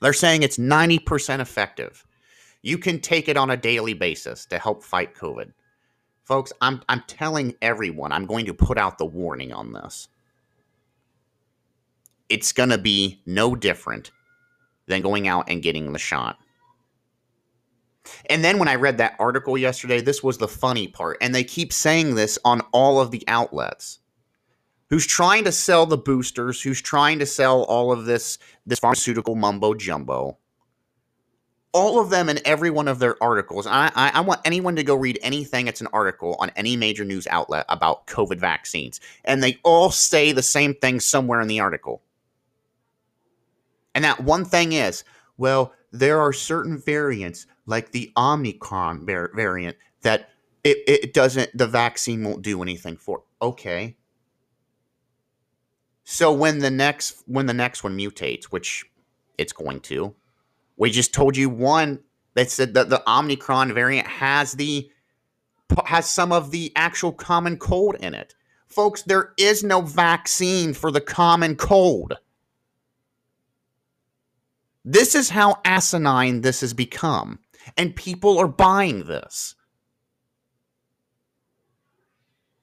They're 0.00 0.12
saying 0.12 0.42
it's 0.42 0.58
90% 0.58 1.40
effective. 1.40 2.06
You 2.64 2.78
can 2.78 2.98
take 2.98 3.28
it 3.28 3.36
on 3.36 3.50
a 3.50 3.58
daily 3.58 3.92
basis 3.92 4.46
to 4.46 4.58
help 4.58 4.82
fight 4.82 5.14
COVID. 5.14 5.52
Folks, 6.24 6.50
I'm 6.62 6.80
I'm 6.88 7.02
telling 7.06 7.54
everyone, 7.60 8.10
I'm 8.10 8.24
going 8.24 8.46
to 8.46 8.54
put 8.54 8.78
out 8.78 8.96
the 8.96 9.04
warning 9.04 9.52
on 9.52 9.74
this. 9.74 10.08
It's 12.30 12.52
going 12.52 12.70
to 12.70 12.78
be 12.78 13.20
no 13.26 13.54
different 13.54 14.12
than 14.86 15.02
going 15.02 15.28
out 15.28 15.50
and 15.50 15.62
getting 15.62 15.92
the 15.92 15.98
shot. 15.98 16.38
And 18.30 18.42
then 18.42 18.58
when 18.58 18.68
I 18.68 18.76
read 18.76 18.96
that 18.96 19.16
article 19.18 19.58
yesterday, 19.58 20.00
this 20.00 20.22
was 20.22 20.38
the 20.38 20.48
funny 20.48 20.88
part. 20.88 21.18
And 21.20 21.34
they 21.34 21.44
keep 21.44 21.70
saying 21.70 22.14
this 22.14 22.38
on 22.46 22.62
all 22.72 22.98
of 22.98 23.10
the 23.10 23.24
outlets. 23.28 23.98
Who's 24.88 25.06
trying 25.06 25.44
to 25.44 25.52
sell 25.52 25.84
the 25.84 25.98
boosters, 25.98 26.62
who's 26.62 26.80
trying 26.80 27.18
to 27.18 27.26
sell 27.26 27.64
all 27.64 27.92
of 27.92 28.06
this 28.06 28.38
this 28.64 28.78
pharmaceutical 28.78 29.34
mumbo 29.34 29.74
jumbo. 29.74 30.38
All 31.74 32.00
of 32.00 32.08
them 32.08 32.30
in 32.30 32.38
every 32.46 32.70
one 32.70 32.88
of 32.88 33.00
their 33.00 33.22
articles. 33.22 33.66
I, 33.66 33.90
I, 33.94 34.12
I 34.14 34.20
want 34.20 34.40
anyone 34.44 34.76
to 34.76 34.84
go 34.84 34.94
read 34.94 35.18
anything 35.20 35.66
It's 35.66 35.82
an 35.82 35.88
article 35.92 36.36
on 36.38 36.50
any 36.56 36.76
major 36.76 37.04
news 37.04 37.26
outlet 37.26 37.66
about 37.68 38.06
COVID 38.06 38.38
vaccines. 38.38 39.00
And 39.24 39.42
they 39.42 39.58
all 39.64 39.90
say 39.90 40.32
the 40.32 40.42
same 40.42 40.74
thing 40.74 41.00
somewhere 41.00 41.40
in 41.40 41.48
the 41.48 41.60
article. 41.60 42.00
And 43.94 44.04
that 44.04 44.20
one 44.20 44.44
thing 44.44 44.72
is, 44.72 45.04
well, 45.36 45.74
there 45.90 46.20
are 46.20 46.32
certain 46.32 46.78
variants 46.78 47.46
like 47.66 47.90
the 47.90 48.12
Omicron 48.16 49.04
variant 49.04 49.76
that 50.02 50.30
it, 50.62 50.78
it 50.86 51.14
doesn't 51.14 51.56
the 51.56 51.66
vaccine 51.66 52.24
won't 52.24 52.42
do 52.42 52.62
anything 52.62 52.96
for. 52.96 53.22
Okay. 53.42 53.96
So 56.04 56.32
when 56.32 56.58
the 56.58 56.70
next 56.70 57.22
when 57.26 57.46
the 57.46 57.54
next 57.54 57.82
one 57.82 57.96
mutates, 57.96 58.44
which 58.44 58.84
it's 59.38 59.52
going 59.52 59.80
to, 59.80 60.14
we 60.76 60.90
just 60.90 61.14
told 61.14 61.36
you 61.36 61.48
one 61.48 62.00
that 62.34 62.50
said 62.50 62.74
that 62.74 62.90
the 62.90 63.02
Omicron 63.08 63.72
variant 63.72 64.06
has 64.06 64.52
the 64.52 64.90
has 65.86 66.08
some 66.08 66.32
of 66.32 66.50
the 66.50 66.72
actual 66.76 67.12
common 67.12 67.56
cold 67.56 67.96
in 67.96 68.14
it. 68.14 68.34
Folks, 68.68 69.02
there 69.02 69.32
is 69.38 69.62
no 69.62 69.80
vaccine 69.80 70.74
for 70.74 70.90
the 70.90 71.00
common 71.00 71.56
cold. 71.56 72.14
This 74.84 75.14
is 75.14 75.30
how 75.30 75.60
asinine 75.64 76.42
this 76.42 76.60
has 76.60 76.74
become. 76.74 77.38
And 77.76 77.96
people 77.96 78.38
are 78.38 78.48
buying 78.48 79.04
this. 79.04 79.54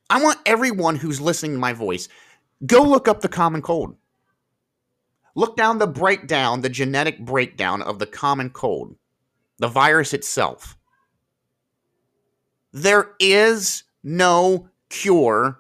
I 0.09 0.21
want 0.21 0.39
everyone 0.45 0.97
who's 0.97 1.21
listening 1.21 1.53
to 1.53 1.57
my 1.57 1.73
voice, 1.73 2.09
go 2.65 2.83
look 2.83 3.07
up 3.07 3.21
the 3.21 3.29
common 3.29 3.61
cold. 3.61 3.95
Look 5.35 5.55
down 5.55 5.77
the 5.77 5.87
breakdown, 5.87 6.61
the 6.61 6.69
genetic 6.69 7.19
breakdown 7.19 7.81
of 7.81 7.99
the 7.99 8.05
common 8.05 8.49
cold, 8.49 8.95
the 9.57 9.67
virus 9.67 10.13
itself. 10.13 10.77
There 12.73 13.11
is 13.19 13.83
no 14.03 14.69
cure 14.89 15.59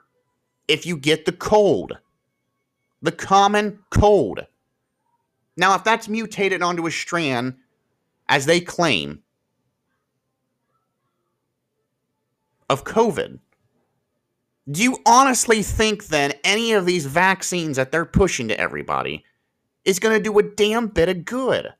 if 0.67 0.85
you 0.85 0.97
get 0.97 1.25
the 1.25 1.31
cold, 1.31 1.97
the 3.01 3.11
common 3.11 3.79
cold. 3.89 4.45
Now, 5.57 5.75
if 5.75 5.83
that's 5.83 6.07
mutated 6.07 6.61
onto 6.61 6.87
a 6.87 6.91
strand, 6.91 7.55
as 8.27 8.45
they 8.45 8.61
claim, 8.61 9.23
of 12.69 12.85
COVID, 12.85 13.39
do 14.69 14.81
you 14.83 14.97
honestly 15.05 15.61
think 15.61 16.07
then 16.07 16.33
any 16.45 16.71
of 16.71 16.85
these 16.85 17.05
vaccines 17.05 17.75
that 17.75 17.91
they're 17.91 18.05
pushing 18.05 18.47
to 18.47 18.59
everybody 18.59 19.25
is 19.85 19.99
going 19.99 20.15
to 20.17 20.23
do 20.23 20.37
a 20.39 20.43
damn 20.43 20.87
bit 20.87 21.09
of 21.09 21.25
good? 21.25 21.73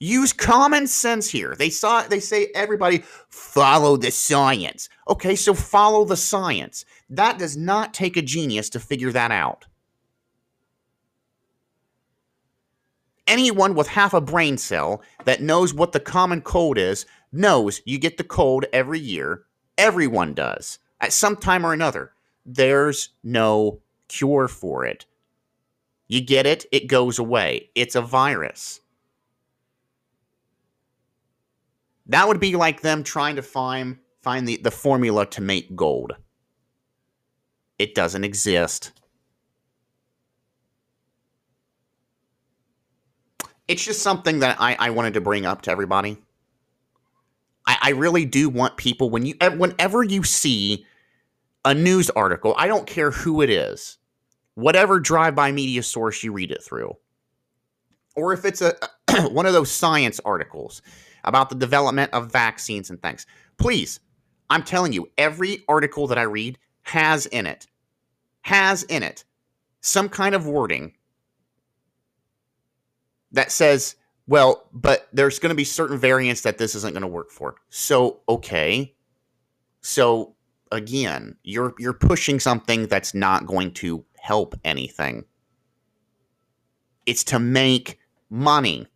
Use 0.00 0.32
common 0.32 0.86
sense 0.86 1.28
here. 1.28 1.56
They 1.58 1.70
saw 1.70 2.02
they 2.02 2.20
say 2.20 2.52
everybody 2.54 2.98
follow 3.28 3.96
the 3.96 4.12
science. 4.12 4.88
Okay, 5.08 5.34
so 5.34 5.54
follow 5.54 6.04
the 6.04 6.16
science. 6.16 6.84
That 7.10 7.38
does 7.38 7.56
not 7.56 7.94
take 7.94 8.16
a 8.16 8.22
genius 8.22 8.70
to 8.70 8.80
figure 8.80 9.10
that 9.10 9.32
out. 9.32 9.66
Anyone 13.26 13.74
with 13.74 13.88
half 13.88 14.14
a 14.14 14.20
brain 14.20 14.56
cell 14.56 15.02
that 15.24 15.42
knows 15.42 15.74
what 15.74 15.92
the 15.92 16.00
common 16.00 16.42
cold 16.42 16.78
is 16.78 17.04
knows 17.32 17.82
you 17.84 17.98
get 17.98 18.16
the 18.16 18.24
cold 18.24 18.66
every 18.72 19.00
year. 19.00 19.42
Everyone 19.76 20.32
does 20.32 20.78
at 21.00 21.12
some 21.12 21.36
time 21.36 21.66
or 21.66 21.72
another. 21.72 22.12
There's 22.46 23.10
no 23.22 23.80
cure 24.06 24.48
for 24.48 24.86
it. 24.86 25.06
You 26.08 26.22
get 26.22 26.46
it, 26.46 26.66
it 26.72 26.88
goes 26.88 27.18
away. 27.18 27.70
It's 27.74 27.94
a 27.94 28.00
virus. 28.02 28.80
That 32.06 32.26
would 32.26 32.40
be 32.40 32.56
like 32.56 32.80
them 32.80 33.04
trying 33.04 33.36
to 33.36 33.42
find 33.42 33.98
find 34.22 34.48
the, 34.48 34.56
the 34.56 34.70
formula 34.70 35.26
to 35.26 35.42
make 35.42 35.76
gold. 35.76 36.14
It 37.78 37.94
doesn't 37.94 38.24
exist. 38.24 38.92
It's 43.68 43.84
just 43.84 44.02
something 44.02 44.40
that 44.40 44.56
I, 44.58 44.76
I 44.78 44.90
wanted 44.90 45.14
to 45.14 45.20
bring 45.20 45.44
up 45.44 45.62
to 45.62 45.70
everybody. 45.70 46.18
I, 47.66 47.76
I 47.82 47.90
really 47.90 48.24
do 48.24 48.48
want 48.48 48.78
people 48.78 49.10
when 49.10 49.26
you 49.26 49.34
eh, 49.42 49.48
whenever 49.48 50.02
you 50.02 50.24
see 50.24 50.86
a 51.64 51.74
news 51.74 52.08
article, 52.10 52.54
I 52.56 52.66
don't 52.66 52.86
care 52.86 53.10
who 53.10 53.42
it 53.42 53.50
is, 53.50 53.97
whatever 54.58 54.98
drive-by 54.98 55.52
media 55.52 55.82
source 55.82 56.24
you 56.24 56.32
read 56.32 56.50
it 56.50 56.62
through, 56.62 56.92
or 58.16 58.32
if 58.32 58.44
it's 58.44 58.60
a 58.60 58.74
one 59.30 59.46
of 59.46 59.52
those 59.52 59.70
science 59.70 60.20
articles 60.24 60.82
about 61.22 61.48
the 61.48 61.54
development 61.54 62.12
of 62.12 62.32
vaccines 62.32 62.90
and 62.90 63.00
things. 63.00 63.24
Please, 63.56 64.00
I'm 64.50 64.64
telling 64.64 64.92
you, 64.92 65.08
every 65.16 65.62
article 65.68 66.08
that 66.08 66.18
I 66.18 66.22
read 66.22 66.58
has 66.82 67.26
in 67.26 67.46
it, 67.46 67.66
has 68.42 68.82
in 68.84 69.02
it 69.02 69.24
some 69.80 70.08
kind 70.08 70.34
of 70.34 70.46
wording 70.46 70.94
that 73.30 73.52
says, 73.52 73.94
well, 74.26 74.68
but 74.72 75.08
there's 75.12 75.38
going 75.38 75.50
to 75.50 75.56
be 75.56 75.64
certain 75.64 75.98
variants 75.98 76.40
that 76.42 76.58
this 76.58 76.74
isn't 76.74 76.92
going 76.94 77.02
to 77.02 77.06
work 77.06 77.30
for. 77.30 77.56
So, 77.68 78.20
okay. 78.28 78.94
So, 79.82 80.34
again, 80.72 81.36
you're 81.44 81.74
you're 81.78 81.92
pushing 81.92 82.40
something 82.40 82.88
that's 82.88 83.14
not 83.14 83.46
going 83.46 83.72
to 83.74 84.04
help 84.28 84.54
anything. 84.62 85.24
It's 87.06 87.24
to 87.24 87.38
make 87.38 87.98
money. 88.28 88.86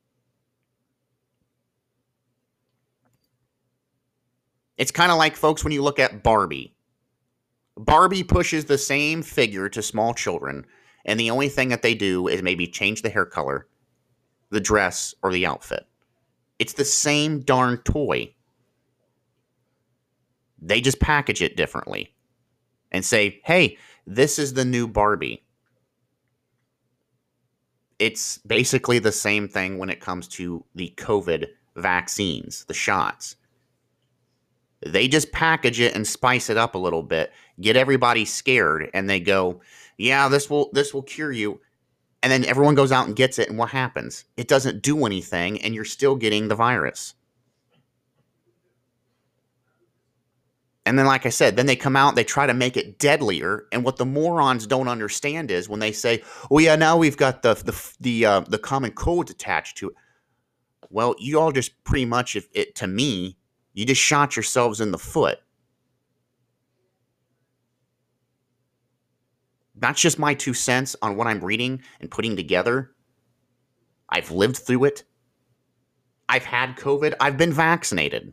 It's 4.77 4.91
kind 4.91 5.11
of 5.11 5.17
like, 5.17 5.35
folks, 5.35 5.65
when 5.65 5.73
you 5.73 5.83
look 5.83 5.99
at 5.99 6.23
Barbie. 6.23 6.75
Barbie 7.79 8.25
pushes 8.25 8.67
the 8.67 8.77
same 8.77 9.23
figure 9.23 9.71
to 9.71 9.81
small 9.81 10.13
children, 10.13 10.67
and 11.07 11.19
the 11.19 11.31
only 11.31 11.49
thing 11.49 11.71
that 11.71 11.81
they 11.81 11.95
do 11.95 12.29
is 12.29 12.43
maybe 12.43 12.67
change 12.67 13.01
the 13.01 13.09
hair 13.09 13.25
color, 13.25 13.67
the 14.51 14.61
dress, 14.61 15.15
or 15.23 15.33
the 15.33 15.47
outfit. 15.47 15.87
It's 16.59 16.75
the 16.75 16.85
same 16.85 17.41
darn 17.41 17.79
toy. 17.79 18.35
They 20.61 20.83
just 20.83 21.01
package 21.01 21.41
it 21.41 21.57
differently 21.57 22.15
and 22.91 23.03
say, 23.03 23.41
hey, 23.45 23.79
this 24.07 24.39
is 24.39 24.55
the 24.55 24.65
new 24.65 24.87
Barbie. 24.87 25.45
It's 27.99 28.39
basically 28.39 28.99
the 28.99 29.13
same 29.13 29.49
thing 29.49 29.79
when 29.79 29.91
it 29.91 30.01
comes 30.01 30.27
to 30.29 30.65
the 30.75 30.93
COVID 30.97 31.47
vaccines, 31.77 32.65
the 32.65 32.75
shots. 32.75 33.37
They 34.85 35.07
just 35.07 35.31
package 35.31 35.79
it 35.79 35.95
and 35.95 36.07
spice 36.07 36.51
it 36.51 36.57
up 36.57 36.75
a 36.75 36.79
little 36.79 37.05
bit, 37.05 37.33
get 37.61 37.77
everybody 37.77 38.25
scared, 38.25 38.91
and 38.93 39.09
they 39.09 39.21
go, 39.21 39.61
"Yeah, 39.97 40.29
this 40.29 40.51
will 40.51 40.71
this 40.73 40.93
will 40.93 41.03
cure 41.03 41.31
you." 41.31 41.61
And 42.23 42.33
then 42.33 42.45
everyone 42.45 42.75
goes 42.75 42.93
out 42.93 43.07
and 43.07 43.17
gets 43.17 43.39
it, 43.39 43.49
and 43.49 43.59
what 43.59 43.71
happens? 43.71 44.25
It 44.37 44.49
doesn't 44.49 44.83
do 44.83 45.07
anything, 45.07 45.61
and 45.61 45.75
you're 45.75 45.85
still 45.85 46.17
getting 46.17 46.49
the 46.49 46.57
virus. 46.57 47.15
And 50.85 50.99
then, 50.99 51.07
like 51.07 51.27
I 51.27 51.29
said, 51.29 51.55
then 51.57 51.67
they 51.67 51.77
come 51.77 51.95
out, 51.95 52.17
they 52.17 52.25
try 52.25 52.47
to 52.47 52.55
make 52.55 52.77
it 52.77 52.99
deadlier. 52.99 53.67
And 53.71 53.85
what 53.85 53.97
the 53.97 54.05
morons 54.05 54.67
don't 54.67 54.89
understand 54.89 55.51
is 55.51 55.69
when 55.69 55.79
they 55.81 55.93
say, 55.93 56.23
"Oh 56.51 56.59
yeah, 56.59 56.75
now 56.75 56.97
we've 56.97 57.17
got 57.17 57.43
the 57.43 57.55
the 57.55 57.95
the 58.01 58.27
uh, 58.27 58.41
the 58.41 58.59
common 58.59 58.91
codes 58.91 59.31
attached 59.31 59.77
to 59.79 59.91
it." 59.91 59.95
Well, 60.91 61.15
you 61.19 61.39
all 61.39 61.53
just 61.53 61.85
pretty 61.85 62.05
much, 62.05 62.35
if 62.35 62.49
it 62.53 62.75
to 62.77 62.87
me, 62.89 63.37
you 63.75 63.87
just 63.87 64.01
shot 64.01 64.35
yourselves 64.35 64.81
in 64.81 64.91
the 64.91 64.99
foot. 64.99 65.39
That's 69.77 70.01
just 70.01 70.19
my 70.19 70.35
two 70.35 70.55
cents 70.55 70.95
on 71.01 71.17
what 71.17 71.27
I'm 71.27 71.45
reading 71.45 71.83
and 72.01 72.11
putting 72.11 72.37
together. 72.37 72.93
I've 74.09 74.31
lived 74.31 74.59
through 74.59 74.85
it. 74.85 75.05
I've 76.29 76.45
had 76.45 76.77
COVID. 76.77 77.15
I've 77.21 77.37
been 77.37 77.53
vaccinated. 77.53 78.33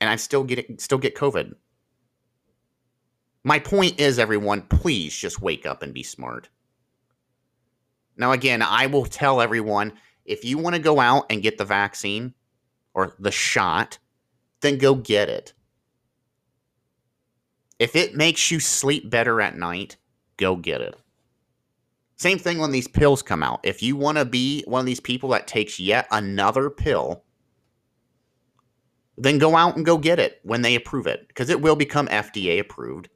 And 0.00 0.08
I 0.08 0.16
still 0.16 0.44
get 0.44 0.80
still 0.80 0.98
get 0.98 1.16
COVID. 1.16 1.54
My 3.44 3.58
point 3.58 4.00
is 4.00 4.18
everyone, 4.18 4.62
please 4.62 5.16
just 5.16 5.40
wake 5.40 5.66
up 5.66 5.82
and 5.82 5.94
be 5.94 6.02
smart. 6.02 6.48
Now 8.16 8.32
again, 8.32 8.62
I 8.62 8.86
will 8.86 9.06
tell 9.06 9.40
everyone 9.40 9.92
if 10.24 10.44
you 10.44 10.58
want 10.58 10.76
to 10.76 10.82
go 10.82 11.00
out 11.00 11.26
and 11.30 11.42
get 11.42 11.56
the 11.56 11.64
vaccine 11.64 12.34
or 12.94 13.14
the 13.18 13.30
shot, 13.30 13.98
then 14.60 14.76
go 14.76 14.94
get 14.94 15.28
it. 15.28 15.54
If 17.78 17.94
it 17.94 18.16
makes 18.16 18.50
you 18.50 18.60
sleep 18.60 19.08
better 19.08 19.40
at 19.40 19.56
night, 19.56 19.96
go 20.36 20.56
get 20.56 20.80
it. 20.80 20.96
Same 22.16 22.38
thing 22.38 22.58
when 22.58 22.72
these 22.72 22.88
pills 22.88 23.22
come 23.22 23.44
out. 23.44 23.60
If 23.62 23.82
you 23.82 23.94
want 23.94 24.18
to 24.18 24.24
be 24.24 24.64
one 24.66 24.80
of 24.80 24.86
these 24.86 24.98
people 24.98 25.28
that 25.30 25.46
takes 25.46 25.78
yet 25.78 26.08
another 26.10 26.68
pill, 26.68 27.22
then 29.18 29.38
go 29.38 29.56
out 29.56 29.76
and 29.76 29.84
go 29.84 29.98
get 29.98 30.20
it 30.20 30.40
when 30.44 30.62
they 30.62 30.74
approve 30.74 31.06
it 31.06 31.26
because 31.28 31.50
it 31.50 31.60
will 31.60 31.76
become 31.76 32.06
FDA 32.08 32.60
approved. 32.60 33.08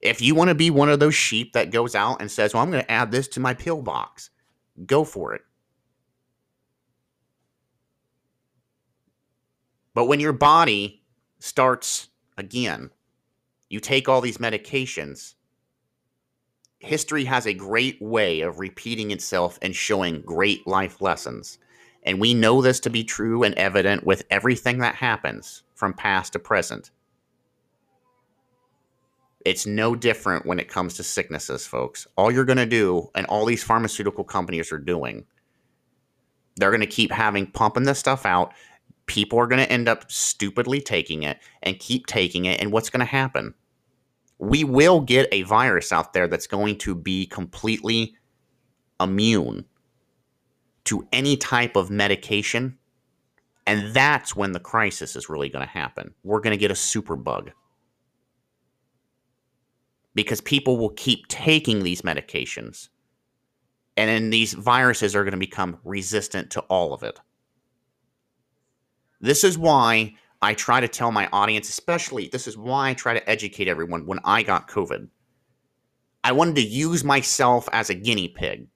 If 0.00 0.20
you 0.20 0.34
want 0.34 0.48
to 0.48 0.54
be 0.54 0.70
one 0.70 0.88
of 0.88 0.98
those 0.98 1.14
sheep 1.14 1.52
that 1.52 1.70
goes 1.70 1.94
out 1.94 2.20
and 2.20 2.30
says, 2.30 2.52
Well, 2.52 2.62
I'm 2.62 2.70
going 2.70 2.82
to 2.82 2.90
add 2.90 3.10
this 3.10 3.28
to 3.28 3.40
my 3.40 3.54
pill 3.54 3.82
box, 3.82 4.30
go 4.86 5.04
for 5.04 5.34
it. 5.34 5.42
But 9.94 10.06
when 10.06 10.20
your 10.20 10.32
body 10.32 11.02
starts 11.38 12.08
again, 12.38 12.90
you 13.68 13.78
take 13.78 14.08
all 14.08 14.20
these 14.20 14.38
medications. 14.38 15.34
History 16.78 17.24
has 17.26 17.46
a 17.46 17.52
great 17.52 18.00
way 18.00 18.40
of 18.40 18.58
repeating 18.58 19.10
itself 19.10 19.58
and 19.60 19.76
showing 19.76 20.22
great 20.22 20.66
life 20.66 21.00
lessons. 21.00 21.58
And 22.02 22.20
we 22.20 22.34
know 22.34 22.62
this 22.62 22.80
to 22.80 22.90
be 22.90 23.04
true 23.04 23.42
and 23.42 23.54
evident 23.56 24.04
with 24.04 24.24
everything 24.30 24.78
that 24.78 24.94
happens 24.94 25.62
from 25.74 25.92
past 25.92 26.32
to 26.32 26.38
present. 26.38 26.90
It's 29.44 29.66
no 29.66 29.94
different 29.94 30.46
when 30.46 30.58
it 30.58 30.68
comes 30.68 30.94
to 30.94 31.02
sicknesses, 31.02 31.66
folks. 31.66 32.06
All 32.16 32.30
you're 32.30 32.44
going 32.44 32.58
to 32.58 32.66
do, 32.66 33.10
and 33.14 33.26
all 33.26 33.46
these 33.46 33.64
pharmaceutical 33.64 34.24
companies 34.24 34.70
are 34.72 34.78
doing, 34.78 35.24
they're 36.56 36.70
going 36.70 36.80
to 36.80 36.86
keep 36.86 37.10
having 37.10 37.46
pumping 37.46 37.84
this 37.84 37.98
stuff 37.98 38.26
out. 38.26 38.52
People 39.06 39.38
are 39.38 39.46
going 39.46 39.62
to 39.62 39.72
end 39.72 39.88
up 39.88 40.10
stupidly 40.10 40.80
taking 40.80 41.22
it 41.22 41.38
and 41.62 41.78
keep 41.78 42.06
taking 42.06 42.44
it. 42.44 42.60
And 42.60 42.70
what's 42.70 42.90
going 42.90 43.00
to 43.00 43.06
happen? 43.06 43.54
We 44.38 44.64
will 44.64 45.00
get 45.00 45.28
a 45.32 45.42
virus 45.42 45.90
out 45.92 46.12
there 46.12 46.28
that's 46.28 46.46
going 46.46 46.78
to 46.78 46.94
be 46.94 47.26
completely 47.26 48.14
immune 49.00 49.64
to 50.84 51.06
any 51.12 51.36
type 51.36 51.76
of 51.76 51.90
medication. 51.90 52.78
And 53.66 53.94
that's 53.94 54.34
when 54.34 54.52
the 54.52 54.60
crisis 54.60 55.16
is 55.16 55.28
really 55.28 55.48
going 55.48 55.64
to 55.64 55.70
happen. 55.70 56.14
We're 56.24 56.40
going 56.40 56.52
to 56.52 56.56
get 56.56 56.70
a 56.70 56.76
super 56.76 57.16
bug 57.16 57.50
because 60.14 60.40
people 60.40 60.76
will 60.76 60.90
keep 60.90 61.28
taking 61.28 61.82
these 61.82 62.02
medications. 62.02 62.88
And 63.96 64.08
then 64.08 64.30
these 64.30 64.54
viruses 64.54 65.14
are 65.14 65.24
going 65.24 65.32
to 65.32 65.38
become 65.38 65.78
resistant 65.84 66.50
to 66.52 66.60
all 66.62 66.92
of 66.94 67.02
it. 67.02 67.20
This 69.20 69.44
is 69.44 69.58
why 69.58 70.14
I 70.40 70.54
try 70.54 70.80
to 70.80 70.88
tell 70.88 71.12
my 71.12 71.28
audience, 71.32 71.68
especially, 71.68 72.28
this 72.28 72.48
is 72.48 72.56
why 72.56 72.90
I 72.90 72.94
try 72.94 73.12
to 73.12 73.30
educate 73.30 73.68
everyone 73.68 74.06
when 74.06 74.20
I 74.24 74.42
got 74.42 74.68
COVID. 74.68 75.08
I 76.24 76.32
wanted 76.32 76.56
to 76.56 76.62
use 76.62 77.04
myself 77.04 77.68
as 77.72 77.90
a 77.90 77.94
guinea 77.94 78.28
pig. 78.28 78.68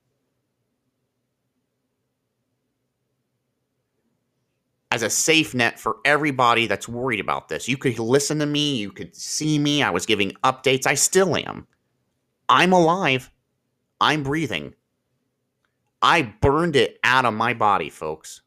As 4.94 5.02
a 5.02 5.10
safe 5.10 5.54
net 5.54 5.80
for 5.80 5.96
everybody 6.04 6.68
that's 6.68 6.88
worried 6.88 7.18
about 7.18 7.48
this. 7.48 7.68
You 7.68 7.76
could 7.76 7.98
listen 7.98 8.38
to 8.38 8.46
me, 8.46 8.76
you 8.76 8.92
could 8.92 9.16
see 9.16 9.58
me. 9.58 9.82
I 9.82 9.90
was 9.90 10.06
giving 10.06 10.30
updates. 10.44 10.86
I 10.86 10.94
still 10.94 11.36
am. 11.36 11.66
I'm 12.48 12.72
alive. 12.72 13.32
I'm 14.00 14.22
breathing. 14.22 14.76
I 16.00 16.22
burned 16.22 16.76
it 16.76 17.00
out 17.02 17.24
of 17.24 17.34
my 17.34 17.54
body, 17.54 17.90
folks. 17.90 18.42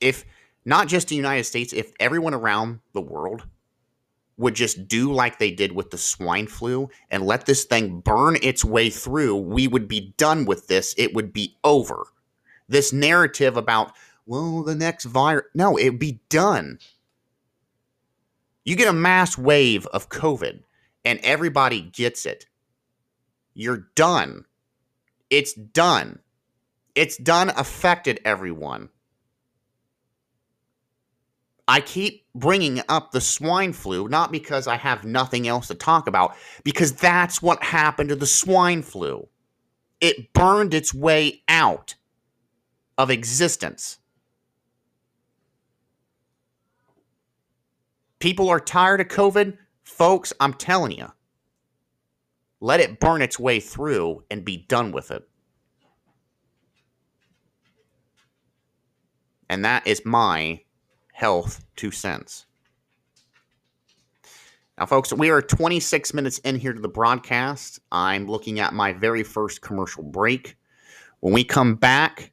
If 0.00 0.24
not 0.64 0.88
just 0.88 1.06
the 1.06 1.14
United 1.14 1.44
States, 1.44 1.72
if 1.72 1.92
everyone 2.00 2.34
around 2.34 2.80
the 2.92 3.00
world 3.00 3.46
would 4.36 4.54
just 4.54 4.88
do 4.88 5.12
like 5.12 5.38
they 5.38 5.50
did 5.50 5.72
with 5.72 5.90
the 5.90 5.98
swine 5.98 6.46
flu 6.46 6.88
and 7.10 7.24
let 7.24 7.46
this 7.46 7.64
thing 7.64 8.00
burn 8.00 8.36
its 8.42 8.64
way 8.64 8.90
through, 8.90 9.36
we 9.36 9.68
would 9.68 9.86
be 9.86 10.14
done 10.16 10.44
with 10.44 10.66
this. 10.66 10.94
It 10.98 11.14
would 11.14 11.32
be 11.32 11.56
over. 11.62 12.06
This 12.68 12.92
narrative 12.92 13.56
about, 13.56 13.92
well, 14.26 14.62
the 14.62 14.74
next 14.74 15.04
virus, 15.04 15.44
no, 15.54 15.78
it'd 15.78 15.98
be 15.98 16.20
done. 16.28 16.78
You 18.64 18.76
get 18.76 18.88
a 18.88 18.94
mass 18.94 19.36
wave 19.36 19.86
of 19.88 20.08
COVID 20.08 20.62
and 21.04 21.20
everybody 21.22 21.82
gets 21.82 22.26
it. 22.26 22.46
You're 23.52 23.88
done. 23.94 24.46
It's 25.30 25.52
done. 25.52 26.20
It's 26.94 27.16
done, 27.16 27.50
affected 27.50 28.20
everyone. 28.24 28.88
I 31.66 31.80
keep 31.80 32.26
bringing 32.34 32.82
up 32.88 33.10
the 33.10 33.20
swine 33.20 33.72
flu, 33.72 34.08
not 34.08 34.30
because 34.30 34.66
I 34.66 34.76
have 34.76 35.04
nothing 35.04 35.48
else 35.48 35.68
to 35.68 35.74
talk 35.74 36.06
about, 36.06 36.36
because 36.62 36.92
that's 36.92 37.40
what 37.40 37.62
happened 37.62 38.10
to 38.10 38.16
the 38.16 38.26
swine 38.26 38.82
flu. 38.82 39.28
It 40.00 40.32
burned 40.34 40.74
its 40.74 40.92
way 40.92 41.42
out 41.48 41.94
of 42.98 43.10
existence. 43.10 43.98
People 48.18 48.48
are 48.48 48.60
tired 48.60 49.00
of 49.00 49.08
COVID. 49.08 49.56
Folks, 49.84 50.32
I'm 50.40 50.54
telling 50.54 50.92
you, 50.92 51.12
let 52.60 52.80
it 52.80 53.00
burn 53.00 53.22
its 53.22 53.38
way 53.38 53.60
through 53.60 54.24
and 54.30 54.44
be 54.44 54.58
done 54.68 54.92
with 54.92 55.10
it. 55.10 55.26
And 59.48 59.64
that 59.64 59.86
is 59.86 60.04
my 60.04 60.63
health 61.14 61.64
two 61.76 61.92
cents. 61.92 62.44
Now, 64.76 64.86
folks, 64.86 65.12
we 65.12 65.30
are 65.30 65.40
26 65.40 66.12
minutes 66.12 66.38
in 66.38 66.56
here 66.58 66.72
to 66.72 66.80
the 66.80 66.88
broadcast. 66.88 67.78
I'm 67.92 68.26
looking 68.26 68.58
at 68.58 68.74
my 68.74 68.92
very 68.92 69.22
first 69.22 69.62
commercial 69.62 70.02
break. 70.02 70.56
When 71.20 71.32
we 71.32 71.44
come 71.44 71.76
back, 71.76 72.32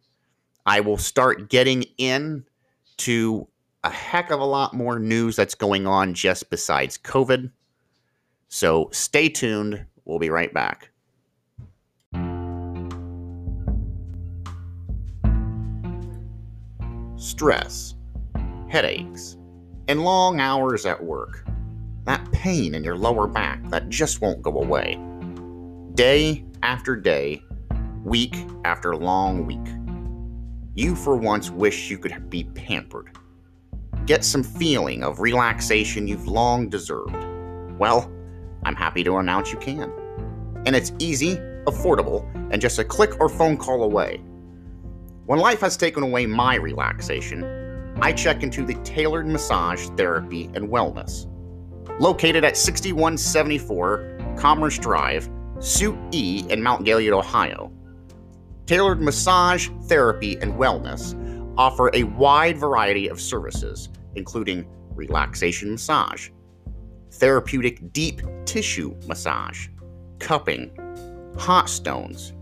I 0.65 0.79
will 0.79 0.97
start 0.97 1.49
getting 1.51 1.83
in 1.99 2.43
to 2.97 3.47
a 3.83 3.91
heck 3.91 4.31
of 4.31 4.39
a 4.39 4.45
lot 4.45 4.73
more 4.73 4.97
news 4.97 5.35
that's 5.35 5.53
going 5.53 5.85
on 5.85 6.15
just 6.15 6.49
besides 6.49 6.97
COVID. 6.97 7.51
So 8.47 8.89
stay 8.91 9.29
tuned. 9.29 9.85
We'll 10.05 10.17
be 10.17 10.31
right 10.31 10.51
back. 10.51 10.89
Stress 17.17 17.93
headaches, 18.71 19.35
and 19.89 20.05
long 20.05 20.39
hours 20.39 20.85
at 20.85 21.03
work. 21.03 21.43
That 22.05 22.31
pain 22.31 22.73
in 22.73 22.85
your 22.85 22.95
lower 22.95 23.27
back 23.27 23.61
that 23.69 23.89
just 23.89 24.21
won't 24.21 24.41
go 24.41 24.61
away. 24.61 24.97
Day 25.93 26.45
after 26.63 26.95
day, 26.95 27.43
week 28.05 28.33
after 28.63 28.95
long 28.95 29.45
week. 29.45 29.59
You 30.73 30.95
for 30.95 31.17
once 31.17 31.49
wish 31.51 31.91
you 31.91 31.97
could 31.97 32.29
be 32.29 32.45
pampered. 32.45 33.11
Get 34.05 34.23
some 34.23 34.41
feeling 34.41 35.03
of 35.03 35.19
relaxation 35.19 36.07
you've 36.07 36.27
long 36.27 36.69
deserved. 36.69 37.25
Well, 37.77 38.09
I'm 38.63 38.75
happy 38.75 39.03
to 39.03 39.17
announce 39.17 39.51
you 39.51 39.59
can. 39.59 39.91
And 40.65 40.77
it's 40.77 40.93
easy, 40.97 41.35
affordable, 41.65 42.25
and 42.53 42.61
just 42.61 42.79
a 42.79 42.85
click 42.85 43.19
or 43.19 43.27
phone 43.27 43.57
call 43.57 43.83
away. 43.83 44.21
When 45.25 45.39
life 45.39 45.59
has 45.59 45.75
taken 45.75 46.03
away 46.03 46.25
my 46.25 46.55
relaxation, 46.55 47.60
I 48.01 48.11
check 48.11 48.41
into 48.41 48.65
the 48.65 48.73
Tailored 48.83 49.27
Massage 49.27 49.87
Therapy 49.95 50.45
and 50.55 50.69
Wellness. 50.69 51.27
Located 51.99 52.43
at 52.43 52.57
6174 52.57 54.35
Commerce 54.37 54.79
Drive, 54.79 55.29
Suite 55.59 55.95
E 56.11 56.43
in 56.49 56.63
Mount 56.63 56.83
Gilead, 56.83 57.13
Ohio. 57.13 57.71
Tailored 58.65 59.01
Massage 59.01 59.69
Therapy 59.83 60.35
and 60.41 60.53
Wellness 60.53 61.15
offer 61.59 61.91
a 61.93 62.03
wide 62.03 62.57
variety 62.57 63.07
of 63.07 63.21
services, 63.21 63.89
including 64.15 64.65
relaxation 64.95 65.71
massage, 65.71 66.29
therapeutic 67.11 67.93
deep 67.93 68.21
tissue 68.45 68.95
massage, 69.05 69.67
cupping, 70.17 70.71
hot 71.37 71.69
stones, 71.69 72.33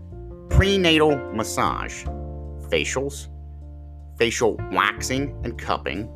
prenatal 0.48 1.16
massage, 1.34 2.04
facials, 2.70 3.28
facial 4.20 4.56
waxing 4.70 5.36
and 5.44 5.58
cupping, 5.58 6.08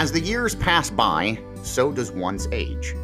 As 0.02 0.12
the 0.12 0.20
years 0.20 0.56
pass 0.56 0.90
by, 0.90 1.38
so 1.62 1.92
does 1.92 2.12
one's 2.12 2.48
age. 2.52 2.96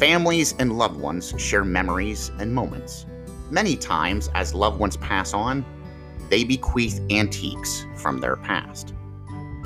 Families 0.00 0.52
and 0.58 0.76
loved 0.76 0.98
ones 0.98 1.32
share 1.38 1.64
memories 1.64 2.32
and 2.40 2.52
moments. 2.52 3.06
Many 3.52 3.76
times, 3.76 4.28
as 4.34 4.52
loved 4.52 4.80
ones 4.80 4.96
pass 4.96 5.32
on, 5.32 5.64
they 6.28 6.42
bequeath 6.42 7.00
antiques 7.10 7.86
from 7.94 8.18
their 8.18 8.34
past 8.34 8.94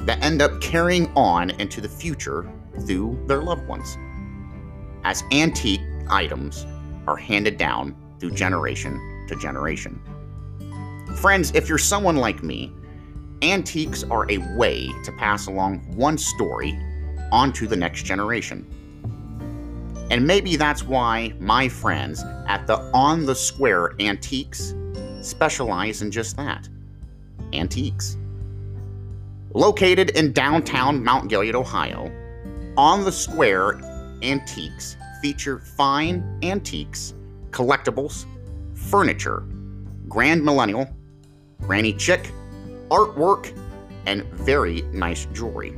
that 0.01 0.23
end 0.23 0.43
up 0.43 0.61
carrying 0.61 1.11
on 1.17 1.49
into 1.59 1.81
the 1.81 1.89
future 1.89 2.53
through 2.85 3.19
their 3.27 3.41
loved 3.41 3.67
ones. 3.67 3.97
As 5.05 5.25
antique 5.33 5.81
items 6.11 6.67
are 7.07 7.17
handed 7.17 7.57
down 7.57 7.97
through 8.21 8.33
generation 8.33 9.25
to 9.29 9.37
generation. 9.37 9.99
Friends, 11.17 11.51
if 11.55 11.71
you're 11.71 11.79
someone 11.79 12.17
like 12.17 12.43
me, 12.43 12.75
antiques 13.43 14.05
are 14.05 14.31
a 14.31 14.39
way 14.57 14.89
to 15.05 15.13
pass 15.13 15.47
along 15.47 15.79
one 15.97 16.17
story 16.17 16.79
onto 17.33 17.67
the 17.67 17.77
next 17.77 18.05
generation. 18.05 18.67
And 20.11 20.27
maybe 20.27 20.57
that's 20.57 20.85
why 20.85 21.35
my 21.41 21.69
friends 21.69 22.23
at 22.47 22.67
the 22.67 22.79
On 22.95 23.25
the 23.27 23.35
Square 23.35 23.95
Antiques 24.01 24.75
specialize 25.21 26.03
in 26.03 26.11
just 26.11 26.37
that 26.37 26.69
antiques. 27.53 28.17
Located 29.55 30.11
in 30.11 30.33
downtown 30.33 31.03
Mount 31.05 31.29
Gilead, 31.29 31.55
Ohio, 31.55 32.11
On 32.77 33.05
the 33.05 33.13
Square 33.13 33.81
Antiques 34.23 34.97
feature 35.21 35.59
fine 35.59 36.39
antiques, 36.43 37.15
collectibles, 37.51 38.27
furniture, 38.75 39.45
Grand 40.09 40.45
Millennial, 40.45 40.89
Granny 41.61 41.97
Chic, 41.99 42.31
artwork, 42.93 43.57
and 44.05 44.23
very 44.35 44.83
nice 44.93 45.25
jewelry. 45.33 45.75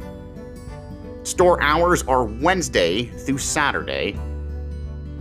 Store 1.23 1.63
hours 1.63 2.03
are 2.03 2.25
Wednesday 2.25 3.05
through 3.05 3.39
Saturday, 3.39 4.19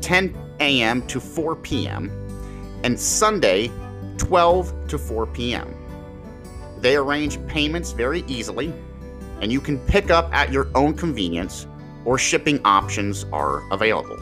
10 0.02 0.36
a.m. 0.60 1.06
to 1.08 1.20
4 1.20 1.56
p.m., 1.58 2.12
and 2.84 3.00
Sunday, 3.00 3.72
12 4.18 4.88
to 4.88 4.98
4 4.98 5.28
p.m. 5.28 5.74
They 6.80 6.96
arrange 6.96 7.46
payments 7.46 7.92
very 7.92 8.24
easily, 8.28 8.74
and 9.40 9.52
you 9.52 9.62
can 9.62 9.78
pick 9.86 10.10
up 10.10 10.34
at 10.34 10.52
your 10.52 10.70
own 10.76 10.96
convenience, 10.96 11.68
or 12.06 12.18
shipping 12.18 12.60
options 12.66 13.26
are 13.32 13.62
available. 13.72 14.18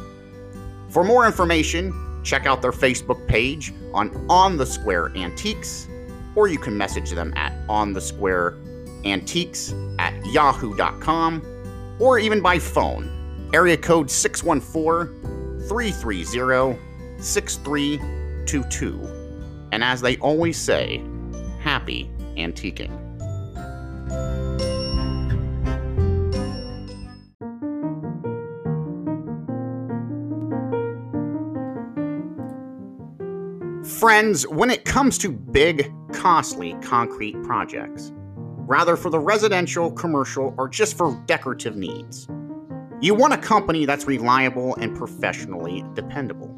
For 0.90 1.06
more 1.06 1.26
information, 1.26 1.94
check 2.24 2.46
out 2.46 2.62
their 2.62 2.74
Facebook 2.74 3.26
page 3.28 3.74
on 3.94 4.14
On 4.30 4.58
the 4.58 4.66
Square 4.66 5.14
Antiques, 5.16 5.88
or 6.36 6.48
you 6.48 6.58
can 6.58 6.78
message 6.78 7.12
them 7.12 7.34
at 7.36 7.54
On 7.70 7.94
the 7.94 8.02
Square 8.02 8.58
Antiques 9.06 9.74
at 10.00 10.14
yahoo.com, 10.28 11.42
or 12.00 12.20
even 12.20 12.42
by 12.42 12.60
phone, 12.60 13.50
area 13.54 13.78
code 13.78 14.10
614 14.10 15.68
330 15.68 16.80
6322. 17.22 19.68
And 19.72 19.84
as 19.84 20.02
they 20.02 20.18
always 20.18 20.58
say, 20.58 21.04
happy 21.60 22.10
antiquing. 22.36 22.98
Friends, 33.86 34.48
when 34.48 34.72
it 34.72 34.84
comes 34.84 35.20
to 35.20 35.32
big, 35.32 35.94
costly 36.14 36.74
concrete 36.82 37.42
projects, 37.44 38.12
rather 38.16 38.96
for 38.96 39.10
the 39.10 39.20
residential, 39.20 39.92
commercial, 39.92 40.54
or 40.58 40.70
just 40.70 40.98
for 40.98 41.22
decorative 41.26 41.76
needs, 41.76 42.28
you 43.02 43.16
want 43.16 43.34
a 43.34 43.38
company 43.38 43.86
that's 43.86 44.06
reliable 44.06 44.76
and 44.76 44.96
professionally 44.96 45.84
dependable. 45.96 46.56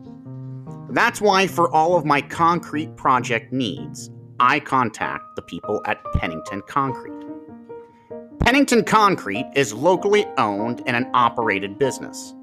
That's 0.90 1.22
why, 1.22 1.48
for 1.48 1.74
all 1.74 1.96
of 1.96 2.06
my 2.06 2.22
concrete 2.22 2.96
project 2.98 3.52
needs, 3.54 4.12
I 4.40 4.60
contact 4.60 5.36
the 5.36 5.42
people 5.42 5.82
at 5.86 6.04
Pennington 6.16 6.62
Concrete. 6.68 7.14
Pennington 8.40 8.84
Concrete 8.84 9.50
is 9.56 9.74
locally 9.74 10.26
owned 10.38 10.84
and 10.86 10.98
an 10.98 11.10
operated 11.14 11.80
business. 11.80 12.36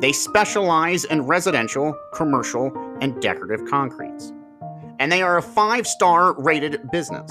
They 0.00 0.10
specialize 0.10 1.04
in 1.04 1.22
residential, 1.22 1.96
commercial, 2.12 2.72
and 3.00 3.22
decorative 3.22 3.64
concretes. 3.70 4.32
And 5.02 5.10
they 5.10 5.20
are 5.20 5.36
a 5.36 5.42
five 5.42 5.84
star 5.84 6.40
rated 6.40 6.88
business. 6.92 7.28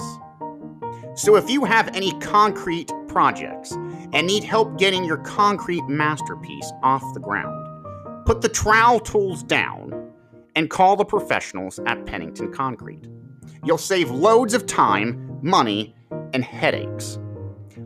So 1.14 1.36
if 1.36 1.48
you 1.48 1.64
have 1.64 1.88
any 1.96 2.12
concrete 2.20 2.92
projects 3.08 3.72
and 4.12 4.26
need 4.26 4.44
help 4.44 4.76
getting 4.76 5.06
your 5.06 5.16
concrete 5.16 5.82
masterpiece 5.88 6.70
off 6.82 7.02
the 7.14 7.20
ground, 7.20 8.26
put 8.26 8.42
the 8.42 8.50
trowel 8.50 9.00
tools 9.00 9.42
down 9.42 10.12
and 10.54 10.68
call 10.68 10.96
the 10.96 11.04
professionals 11.06 11.80
at 11.86 12.04
Pennington 12.04 12.52
Concrete. 12.52 13.06
You'll 13.64 13.78
save 13.78 14.10
loads 14.10 14.52
of 14.52 14.66
time, 14.66 15.38
money, 15.40 15.96
and 16.34 16.44
headaches. 16.44 17.18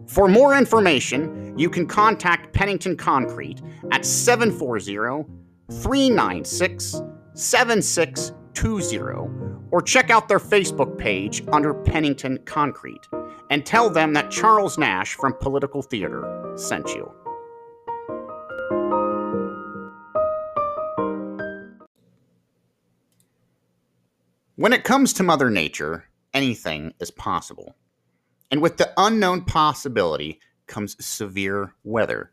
For 0.08 0.26
more 0.26 0.58
information, 0.58 1.56
you 1.56 1.70
can 1.70 1.86
contact 1.86 2.52
Pennington 2.52 2.96
Concrete 2.96 3.62
at 3.92 4.04
740 4.04 5.28
396 5.70 7.02
7620 7.34 9.45
or 9.76 9.82
check 9.82 10.08
out 10.08 10.26
their 10.26 10.38
Facebook 10.38 10.96
page 10.96 11.42
under 11.52 11.74
Pennington 11.74 12.38
Concrete 12.46 13.06
and 13.50 13.66
tell 13.66 13.90
them 13.90 14.14
that 14.14 14.30
Charles 14.30 14.78
Nash 14.78 15.16
from 15.16 15.34
Political 15.34 15.82
Theater 15.82 16.54
sent 16.56 16.88
you. 16.94 17.12
When 24.54 24.72
it 24.72 24.82
comes 24.82 25.12
to 25.12 25.22
Mother 25.22 25.50
Nature, 25.50 26.06
anything 26.32 26.94
is 26.98 27.10
possible. 27.10 27.76
And 28.50 28.62
with 28.62 28.78
the 28.78 28.90
unknown 28.96 29.44
possibility 29.44 30.40
comes 30.66 30.96
severe 31.04 31.74
weather. 31.84 32.30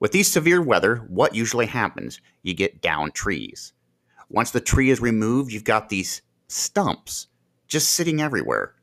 With 0.00 0.12
these 0.12 0.30
severe 0.30 0.60
weather, 0.60 0.96
what 1.08 1.34
usually 1.34 1.64
happens? 1.64 2.20
You 2.42 2.52
get 2.52 2.82
down 2.82 3.12
trees. 3.12 3.72
Once 4.28 4.50
the 4.50 4.60
tree 4.60 4.90
is 4.90 5.00
removed, 5.00 5.50
you've 5.50 5.64
got 5.64 5.88
these 5.88 6.20
stumps 6.52 7.28
just 7.66 7.90
sitting 7.90 8.20
everywhere. 8.20 8.74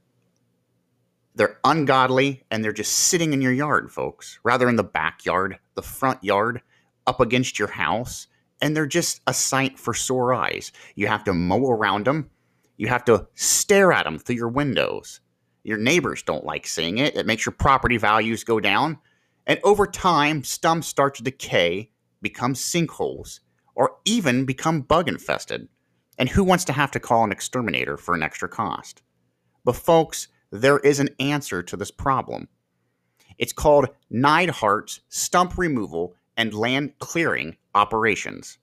They're 1.35 1.59
ungodly 1.63 2.43
and 2.51 2.63
they're 2.63 2.73
just 2.73 2.91
sitting 2.91 3.33
in 3.33 3.41
your 3.41 3.53
yard, 3.53 3.91
folks, 3.91 4.39
rather 4.43 4.67
in 4.67 4.75
the 4.75 4.83
backyard, 4.83 5.59
the 5.75 5.81
front 5.81 6.23
yard, 6.23 6.61
up 7.07 7.19
against 7.19 7.57
your 7.57 7.69
house, 7.69 8.27
and 8.61 8.75
they're 8.75 8.85
just 8.85 9.21
a 9.25 9.33
sight 9.33 9.79
for 9.79 9.93
sore 9.93 10.33
eyes. 10.33 10.71
You 10.95 11.07
have 11.07 11.23
to 11.25 11.33
mow 11.33 11.69
around 11.69 12.05
them, 12.05 12.29
you 12.77 12.87
have 12.87 13.05
to 13.05 13.27
stare 13.35 13.91
at 13.91 14.05
them 14.05 14.17
through 14.17 14.37
your 14.37 14.49
windows. 14.49 15.21
Your 15.63 15.77
neighbors 15.77 16.23
don't 16.23 16.45
like 16.45 16.65
seeing 16.65 16.97
it. 16.97 17.15
It 17.15 17.25
makes 17.25 17.45
your 17.45 17.53
property 17.53 17.97
values 17.97 18.45
go 18.45 18.59
down. 18.59 18.97
And 19.45 19.59
over 19.63 19.85
time, 19.85 20.43
stumps 20.43 20.87
start 20.87 21.15
to 21.15 21.23
decay, 21.23 21.91
become 22.21 22.53
sinkholes, 22.53 23.41
or 23.75 23.97
even 24.05 24.45
become 24.45 24.81
bug 24.81 25.09
infested. 25.09 25.67
And 26.19 26.29
who 26.29 26.43
wants 26.43 26.65
to 26.65 26.73
have 26.73 26.91
to 26.91 26.99
call 26.99 27.23
an 27.23 27.31
exterminator 27.31 27.97
for 27.97 28.13
an 28.13 28.21
extra 28.21 28.49
cost? 28.49 29.01
But, 29.63 29.77
folks, 29.77 30.27
there 30.51 30.79
is 30.79 30.99
an 30.99 31.09
answer 31.19 31.63
to 31.63 31.77
this 31.77 31.91
problem. 31.91 32.49
It's 33.37 33.53
called 33.53 33.87
Neidhart's 34.11 34.99
Stump 35.07 35.57
Removal 35.57 36.13
and 36.35 36.53
Land 36.53 36.93
Clearing 36.99 37.55
Operations. 37.73 38.57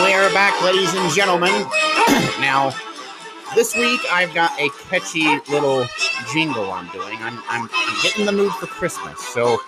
we 0.09 0.15
are 0.15 0.33
back, 0.33 0.59
ladies 0.63 0.91
and 0.95 1.13
gentlemen. 1.13 1.51
now, 2.41 2.73
this 3.53 3.75
week 3.75 4.01
I've 4.11 4.33
got 4.33 4.59
a 4.59 4.67
catchy 4.89 5.23
little 5.51 5.85
jingle 6.33 6.71
I'm 6.71 6.87
doing. 6.89 7.15
I'm, 7.19 7.37
I'm, 7.47 7.69
I'm 7.71 8.01
getting 8.01 8.25
the 8.25 8.31
mood 8.31 8.51
for 8.53 8.65
Christmas. 8.65 9.19
So, 9.19 9.59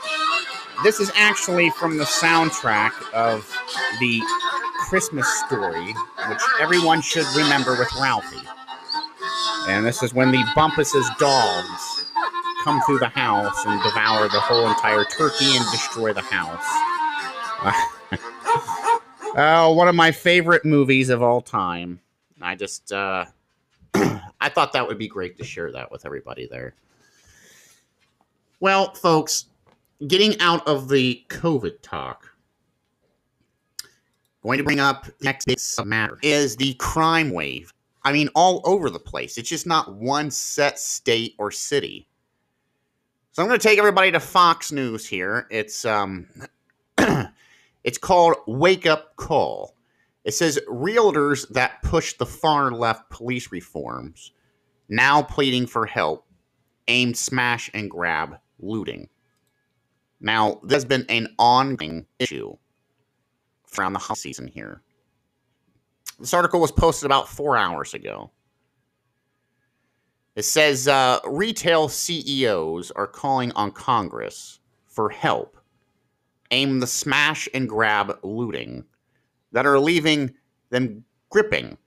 this 0.83 0.99
is 0.99 1.11
actually 1.13 1.69
from 1.69 1.99
the 1.99 2.05
soundtrack 2.05 2.91
of 3.13 3.55
the 3.99 4.19
Christmas 4.79 5.27
story, 5.45 5.93
which 6.27 6.41
everyone 6.59 7.03
should 7.03 7.27
remember 7.35 7.77
with 7.77 7.93
Ralphie. 8.01 8.47
And 9.67 9.85
this 9.85 10.01
is 10.01 10.11
when 10.11 10.31
the 10.31 10.43
Bumpus's 10.55 11.07
dogs 11.19 12.05
come 12.63 12.81
through 12.87 12.97
the 12.97 13.09
house 13.09 13.63
and 13.67 13.79
devour 13.83 14.27
the 14.27 14.39
whole 14.39 14.67
entire 14.67 15.05
turkey 15.05 15.55
and 15.55 15.65
destroy 15.71 16.13
the 16.13 16.21
house. 16.21 16.65
Uh, 17.63 17.79
one 19.33 19.87
of 19.87 19.95
my 19.95 20.11
favorite 20.11 20.65
movies 20.65 21.09
of 21.09 21.21
all 21.21 21.41
time. 21.41 21.99
I 22.41 22.55
just, 22.55 22.91
uh, 22.91 23.25
I 23.93 24.49
thought 24.49 24.73
that 24.73 24.87
would 24.87 24.97
be 24.97 25.07
great 25.07 25.37
to 25.37 25.43
share 25.43 25.71
that 25.71 25.91
with 25.91 26.05
everybody 26.05 26.47
there. 26.49 26.73
Well, 28.59 28.93
folks, 28.93 29.45
getting 30.07 30.39
out 30.39 30.67
of 30.67 30.89
the 30.89 31.23
COVID 31.29 31.81
talk, 31.81 32.27
going 34.43 34.57
to 34.57 34.63
bring 34.63 34.79
up 34.79 35.07
next 35.21 35.47
matter 35.85 36.17
is 36.21 36.55
the 36.55 36.73
crime 36.75 37.31
wave. 37.31 37.71
I 38.03 38.11
mean, 38.11 38.29
all 38.35 38.61
over 38.65 38.89
the 38.89 38.99
place. 38.99 39.37
It's 39.37 39.49
just 39.49 39.67
not 39.67 39.93
one 39.95 40.31
set 40.31 40.79
state 40.79 41.35
or 41.37 41.51
city. 41.51 42.07
So 43.31 43.41
I'm 43.41 43.47
going 43.47 43.59
to 43.59 43.65
take 43.65 43.79
everybody 43.79 44.11
to 44.11 44.19
Fox 44.19 44.71
News 44.71 45.07
here. 45.07 45.47
It's 45.51 45.85
um, 45.85 46.27
it's 47.83 47.97
called 47.97 48.35
Wake 48.47 48.85
Up 48.85 49.15
Call. 49.15 49.75
It 50.23 50.33
says 50.33 50.59
realtors 50.67 51.47
that 51.49 51.81
push 51.81 52.13
the 52.13 52.25
far 52.25 52.71
left 52.71 53.09
police 53.09 53.51
reforms 53.51 54.31
now 54.91 55.23
pleading 55.23 55.65
for 55.65 55.85
help 55.85 56.27
aimed 56.87 57.17
smash 57.17 57.71
and 57.73 57.89
grab 57.89 58.37
looting. 58.59 59.07
Now, 60.19 60.59
there's 60.63 60.85
been 60.85 61.05
an 61.09 61.33
ongoing 61.39 62.05
issue 62.19 62.55
from 63.65 63.93
the 63.93 63.99
holiday 63.99 64.19
season 64.19 64.47
here. 64.47 64.83
This 66.19 66.33
article 66.33 66.59
was 66.59 66.71
posted 66.71 67.05
about 67.05 67.29
four 67.29 67.57
hours 67.57 67.93
ago. 67.93 68.31
It 70.35 70.43
says 70.43 70.87
uh, 70.87 71.19
retail 71.25 71.87
CEOs 71.87 72.91
are 72.91 73.07
calling 73.07 73.51
on 73.53 73.71
Congress 73.71 74.59
for 74.87 75.09
help 75.09 75.57
aim 76.51 76.79
the 76.79 76.87
smash 76.87 77.49
and 77.53 77.67
grab 77.67 78.17
looting 78.23 78.85
that 79.51 79.65
are 79.65 79.79
leaving 79.79 80.33
them 80.69 81.03
gripping 81.29 81.77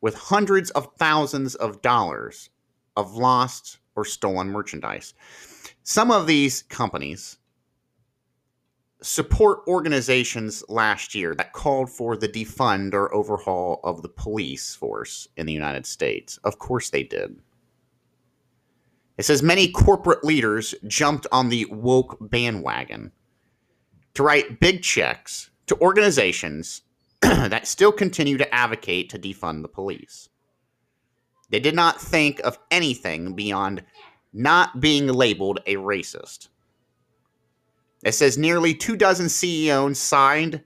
with 0.00 0.14
hundreds 0.14 0.70
of 0.70 0.88
thousands 0.98 1.54
of 1.56 1.82
dollars 1.82 2.50
of 2.96 3.14
lost 3.14 3.78
or 3.96 4.04
stolen 4.04 4.48
merchandise. 4.48 5.14
Some 5.82 6.10
of 6.10 6.26
these 6.26 6.62
companies 6.62 7.38
support 9.00 9.60
organizations 9.68 10.64
last 10.68 11.14
year 11.14 11.34
that 11.36 11.52
called 11.52 11.88
for 11.88 12.16
the 12.16 12.28
defund 12.28 12.94
or 12.94 13.14
overhaul 13.14 13.80
of 13.84 14.02
the 14.02 14.08
police 14.08 14.74
force 14.74 15.28
in 15.36 15.46
the 15.46 15.52
United 15.52 15.86
States. 15.86 16.38
Of 16.38 16.58
course 16.58 16.90
they 16.90 17.04
did. 17.04 17.38
It 19.16 19.24
says 19.24 19.42
many 19.42 19.70
corporate 19.70 20.24
leaders 20.24 20.74
jumped 20.86 21.26
on 21.32 21.48
the 21.48 21.66
woke 21.66 22.16
bandwagon 22.20 23.12
to 24.18 24.24
write 24.24 24.58
big 24.58 24.82
checks 24.82 25.48
to 25.68 25.80
organizations 25.80 26.82
that 27.22 27.68
still 27.68 27.92
continue 27.92 28.36
to 28.36 28.52
advocate 28.52 29.08
to 29.08 29.16
defund 29.16 29.62
the 29.62 29.68
police. 29.68 30.28
They 31.50 31.60
did 31.60 31.76
not 31.76 32.00
think 32.00 32.40
of 32.40 32.58
anything 32.72 33.34
beyond 33.34 33.84
not 34.32 34.80
being 34.80 35.06
labeled 35.06 35.60
a 35.66 35.76
racist. 35.76 36.48
It 38.02 38.10
says 38.10 38.36
nearly 38.36 38.74
two 38.74 38.96
dozen 38.96 39.28
CEOs 39.28 40.00
signed 40.00 40.64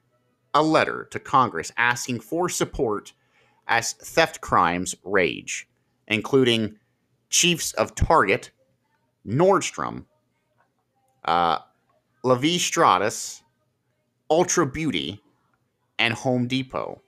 a 0.55 0.63
letter 0.63 1.07
to 1.11 1.21
Congress 1.21 1.71
asking 1.77 2.21
for 2.21 2.49
support 2.49 3.13
as 3.69 3.93
theft 3.93 4.41
crimes 4.41 4.95
rage, 5.05 5.69
including 6.09 6.79
chiefs 7.29 7.75
of 7.75 7.95
Target, 7.95 8.51
Nordstrom, 9.27 10.07
uh, 11.27 11.59
Levi 12.25 12.57
Strauss, 12.59 13.42
Ulta 14.33 14.73
Beauty, 14.73 15.21
and 15.99 16.15
Home 16.15 16.49
Depot. 16.49 17.03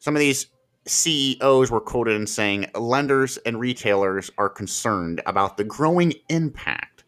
Some 0.00 0.16
of 0.16 0.20
these 0.20 0.48
CEOs 0.84 1.70
were 1.70 1.80
quoted 1.80 2.16
in 2.20 2.26
saying 2.26 2.66
lenders 2.74 3.36
and 3.38 3.60
retailers 3.60 4.32
are 4.36 4.48
concerned 4.48 5.22
about 5.24 5.56
the 5.56 5.62
growing 5.62 6.12
impact 6.28 7.04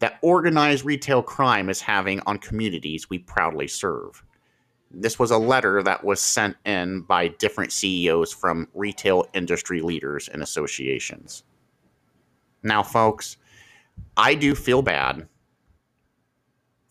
that 0.00 0.18
organized 0.20 0.84
retail 0.84 1.22
crime 1.22 1.68
is 1.68 1.80
having 1.80 2.20
on 2.26 2.38
communities 2.38 3.08
we 3.08 3.18
proudly 3.20 3.68
serve. 3.68 4.24
This 4.90 5.16
was 5.16 5.30
a 5.30 5.38
letter 5.38 5.84
that 5.84 6.02
was 6.02 6.20
sent 6.20 6.56
in 6.64 7.02
by 7.02 7.28
different 7.28 7.70
CEOs 7.70 8.32
from 8.32 8.66
retail 8.74 9.26
industry 9.32 9.80
leaders 9.80 10.26
and 10.26 10.42
associations. 10.42 11.44
Now, 12.64 12.82
folks, 12.82 13.36
I 14.16 14.34
do 14.34 14.56
feel 14.56 14.82
bad 14.82 15.28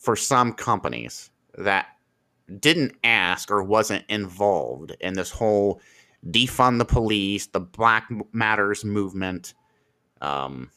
for 0.06 0.16
some 0.16 0.54
companies 0.54 1.32
that 1.58 1.88
didn't 2.60 2.96
ask 3.04 3.50
or 3.50 3.64
wasn't 3.64 4.06
involved 4.08 4.96
in 5.00 5.16
this 5.16 5.32
whole 5.32 5.82
defund 6.30 6.78
the 6.78 6.86
police, 6.86 7.48
the 7.48 7.60
Black 7.60 8.08
Matters 8.32 8.86
movement, 8.86 9.56
um, 10.22 10.70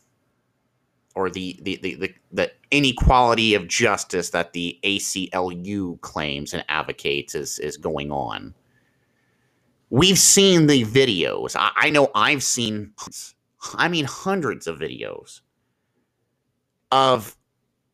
or 1.15 1.29
the, 1.29 1.59
the, 1.63 1.79
the, 1.83 1.95
the, 1.97 2.15
the 2.33 2.53
inequality 2.71 3.55
of 3.55 3.69
justice 3.69 4.31
that 4.31 4.55
the 4.55 4.79
ACLU 4.83 6.01
claims 6.01 6.55
and 6.55 6.65
advocates 6.69 7.35
is, 7.35 7.59
is 7.59 7.77
going 7.77 8.11
on. 8.11 8.55
We've 9.91 10.19
seen 10.19 10.69
the 10.69 10.85
videos. 10.85 11.55
I, 11.55 11.71
I 11.77 11.91
know 11.91 12.11
I've 12.15 12.43
seen, 12.43 12.93
I 13.75 13.89
mean, 13.89 14.07
hundreds 14.07 14.67
of 14.67 14.79
videos 14.79 15.41
of 16.93 17.37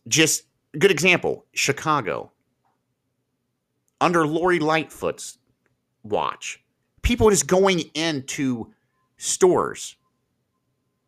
just 0.07 0.45
good 0.79 0.91
example 0.91 1.45
Chicago 1.53 2.33
under 4.01 4.27
Lori 4.27 4.59
Lightfoot's 4.59 5.39
watch, 6.03 6.63
people 7.03 7.31
just 7.31 7.47
going 7.47 7.81
into 7.95 8.73
stores, 9.17 9.97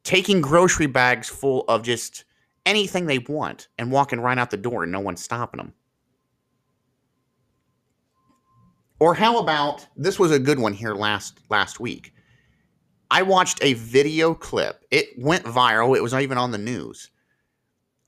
taking 0.03 0.41
grocery 0.41 0.87
bags 0.87 1.29
full 1.29 1.64
of 1.69 1.83
just 1.83 2.25
anything 2.64 3.07
they 3.07 3.19
want 3.19 3.69
and 3.79 3.93
walking 3.93 4.21
right 4.21 4.39
out 4.39 4.51
the 4.51 4.57
door 4.57 4.83
and 4.83 4.93
no 4.93 5.01
one's 5.01 5.23
stopping 5.23 5.59
them. 5.59 5.75
Or 8.99 9.14
how 9.14 9.39
about 9.39 9.87
this 9.97 10.19
was 10.19 10.31
a 10.31 10.39
good 10.39 10.59
one 10.59 10.73
here 10.73 10.95
last 10.95 11.41
last 11.51 11.81
week. 11.81 12.14
I 13.11 13.23
watched 13.23 13.62
a 13.62 13.75
video 13.75 14.35
clip. 14.35 14.85
It 14.91 15.09
went 15.19 15.45
viral. 15.45 15.97
It 15.97 16.03
was 16.03 16.12
not 16.12 16.23
even 16.23 16.39
on 16.39 16.51
the 16.51 16.59
news 16.59 17.11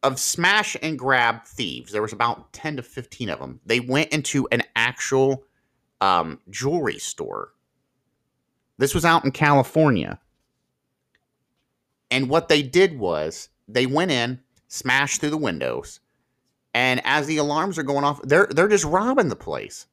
of 0.03 0.18
smash 0.18 0.76
and 0.82 0.99
grab 0.99 1.44
thieves. 1.44 1.92
There 1.92 2.03
was 2.03 2.12
about 2.12 2.53
10 2.53 2.76
to 2.76 2.82
15 2.82 3.30
of 3.30 3.40
them. 3.40 3.61
They 3.66 3.80
went 3.80 4.12
into 4.12 4.46
an 4.53 4.62
actual 4.76 5.44
um, 6.01 6.40
jewelry 6.51 6.99
store. 6.99 7.53
This 8.78 8.94
was 8.94 9.05
out 9.05 9.24
in 9.24 9.32
California. 9.32 10.20
And 12.11 12.30
what 12.30 12.49
they 12.49 12.62
did 12.62 12.99
was 12.99 13.49
they 13.66 13.86
went 13.86 14.11
in, 14.11 14.40
smashed 14.68 15.20
through 15.20 15.30
the 15.30 15.36
windows, 15.36 16.01
and 16.72 17.01
as 17.05 17.26
the 17.26 17.38
alarms 17.38 17.78
are 17.78 17.82
going 17.82 18.05
off, 18.05 18.20
they're 18.22 18.46
they're 18.51 18.68
just 18.68 18.84
robbing 18.84 19.28
the 19.28 19.36
place. 19.36 19.86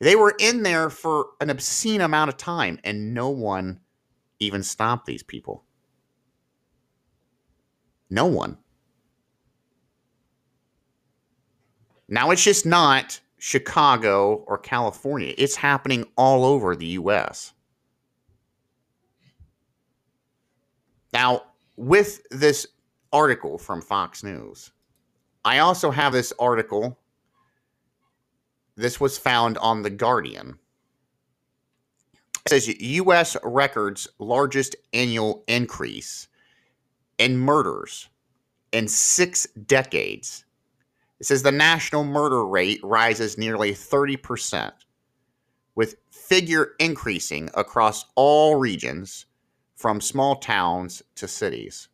They 0.00 0.14
were 0.14 0.34
in 0.38 0.62
there 0.62 0.90
for 0.90 1.26
an 1.40 1.50
obscene 1.50 2.00
amount 2.00 2.28
of 2.28 2.36
time, 2.36 2.78
and 2.84 3.14
no 3.14 3.30
one 3.30 3.80
even 4.38 4.62
stopped 4.62 5.06
these 5.06 5.22
people. 5.22 5.64
No 8.10 8.26
one. 8.26 8.56
Now 12.08 12.30
it's 12.30 12.42
just 12.42 12.64
not 12.64 13.20
Chicago 13.38 14.44
or 14.46 14.58
California, 14.58 15.34
it's 15.38 15.56
happening 15.56 16.04
all 16.16 16.44
over 16.44 16.74
the 16.74 16.86
US. 16.86 17.52
Now, 21.12 21.42
with 21.76 22.20
this 22.30 22.66
article 23.12 23.58
from 23.58 23.80
Fox 23.80 24.22
News, 24.22 24.72
I 25.44 25.58
also 25.58 25.90
have 25.90 26.12
this 26.12 26.32
article. 26.38 26.98
This 28.76 29.00
was 29.00 29.18
found 29.18 29.58
on 29.58 29.82
The 29.82 29.90
Guardian. 29.90 30.58
It 32.46 32.50
says 32.50 32.68
US 32.68 33.36
records 33.42 34.08
largest 34.18 34.76
annual 34.92 35.44
increase 35.48 36.27
in 37.18 37.36
murders 37.36 38.08
in 38.72 38.88
six 38.88 39.46
decades. 39.66 40.44
It 41.20 41.26
says 41.26 41.42
the 41.42 41.52
national 41.52 42.04
murder 42.04 42.46
rate 42.46 42.80
rises 42.82 43.38
nearly 43.38 43.72
30%, 43.72 44.72
with 45.74 45.96
figure 46.10 46.72
increasing 46.78 47.50
across 47.54 48.04
all 48.14 48.56
regions 48.56 49.26
from 49.74 50.00
small 50.00 50.36
towns 50.36 51.02
to 51.16 51.26
cities. 51.26 51.88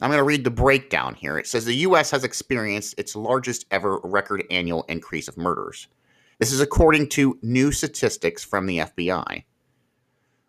I'm 0.00 0.10
going 0.10 0.18
to 0.18 0.24
read 0.24 0.44
the 0.44 0.50
breakdown 0.50 1.14
here. 1.14 1.38
It 1.38 1.46
says 1.46 1.64
the 1.64 1.74
U.S. 1.76 2.10
has 2.10 2.24
experienced 2.24 2.94
its 2.98 3.14
largest 3.14 3.66
ever 3.70 4.00
record 4.02 4.44
annual 4.50 4.84
increase 4.88 5.28
of 5.28 5.36
murders. 5.36 5.88
This 6.38 6.52
is 6.52 6.60
according 6.60 7.10
to 7.10 7.38
new 7.42 7.70
statistics 7.70 8.42
from 8.42 8.66
the 8.66 8.78
FBI 8.78 9.44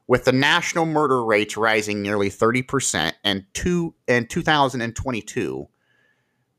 with 0.08 0.26
the 0.26 0.32
national 0.32 0.86
murder 0.86 1.24
rates 1.24 1.58
rising 1.58 2.02
nearly 2.02 2.30
30% 2.30 3.14
in, 3.24 3.46
two, 3.54 3.96
in 4.08 4.28
2022, 4.28 5.68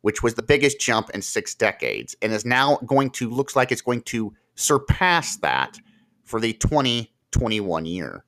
which 0.01 0.23
was 0.23 0.35
the 0.35 0.43
biggest 0.43 0.81
jump 0.81 1.11
in 1.11 1.23
six 1.23 1.55
decades, 1.55 2.17
and 2.23 2.33
is 2.33 2.45
now 2.45 2.77
going 2.87 3.11
to, 3.11 3.31
looks 3.31 3.55
like 3.55 3.71
it's 3.71 3.83
going 3.83 4.03
to 4.03 4.35
surpass 4.55 5.37
that 5.37 5.79
for 6.25 6.41
the 6.41 6.53
2021 6.55 7.87
year. 7.87 8.25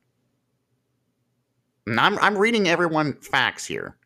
And 1.86 1.98
I'm, 1.98 2.18
I'm 2.18 2.38
reading 2.38 2.68
everyone 2.68 3.14
facts 3.14 3.64
here. 3.64 3.96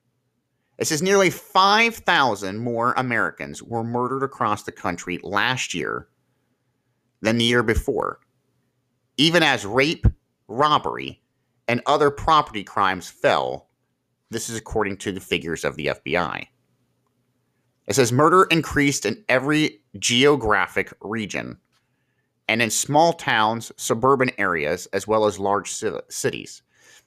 It 0.78 0.86
says 0.86 1.02
nearly 1.02 1.30
5,000 1.30 2.58
more 2.58 2.94
Americans 2.96 3.62
were 3.62 3.84
murdered 3.84 4.22
across 4.22 4.62
the 4.62 4.72
country 4.72 5.18
last 5.22 5.74
year 5.74 6.08
than 7.20 7.38
the 7.38 7.44
year 7.44 7.62
before, 7.62 8.18
even 9.16 9.42
as 9.42 9.66
rape, 9.66 10.06
robbery, 10.48 11.22
and 11.68 11.80
other 11.86 12.10
property 12.10 12.64
crimes 12.64 13.08
fell 13.08 13.68
This 14.30 14.48
is 14.48 14.56
according 14.56 14.96
to 14.98 15.12
the 15.12 15.20
figures 15.20 15.64
of 15.64 15.76
the 15.76 15.86
FBI. 15.86 16.46
It 17.86 17.94
says 17.94 18.12
murder 18.12 18.44
increased 18.50 19.04
in 19.04 19.24
every 19.28 19.82
geographic 19.98 20.92
region 21.00 21.58
and 22.48 22.62
in 22.62 22.70
small 22.70 23.12
towns, 23.12 23.72
suburban 23.76 24.30
areas, 24.38 24.86
as 24.92 25.06
well 25.06 25.26
as 25.26 25.38
large 25.38 25.70
cities. 25.70 26.62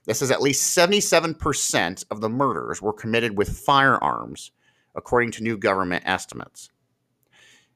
This 0.06 0.20
says 0.20 0.32
at 0.32 0.42
least 0.42 0.78
77% 0.78 2.06
of 2.12 2.22
the 2.22 2.30
murders 2.30 2.82
were 2.82 2.94
committed 2.94 3.38
with 3.38 3.58
firearms, 3.58 4.52
according 4.96 5.32
to 5.32 5.44
new 5.44 5.58
government 5.58 6.04
estimates. 6.06 6.70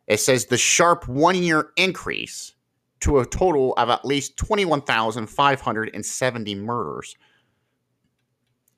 It 0.08 0.20
says 0.20 0.46
the 0.46 0.58
sharp 0.58 1.08
one 1.08 1.36
year 1.36 1.72
increase 1.76 2.54
to 3.02 3.20
a 3.20 3.26
total 3.26 3.74
of 3.74 3.90
at 3.90 4.06
least 4.06 4.38
21,570 4.38 6.56
murders. 6.56 7.16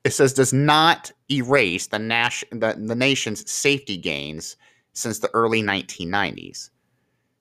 It 0.04 0.12
says 0.12 0.32
does 0.32 0.52
not 0.52 1.12
erase 1.30 1.86
the, 1.86 1.98
nas- 1.98 2.44
the, 2.50 2.76
the 2.78 2.94
nation's 2.94 3.50
safety 3.50 3.96
gains 3.96 4.56
since 4.92 5.20
the 5.20 5.30
early 5.34 5.62
1990s. 5.62 6.68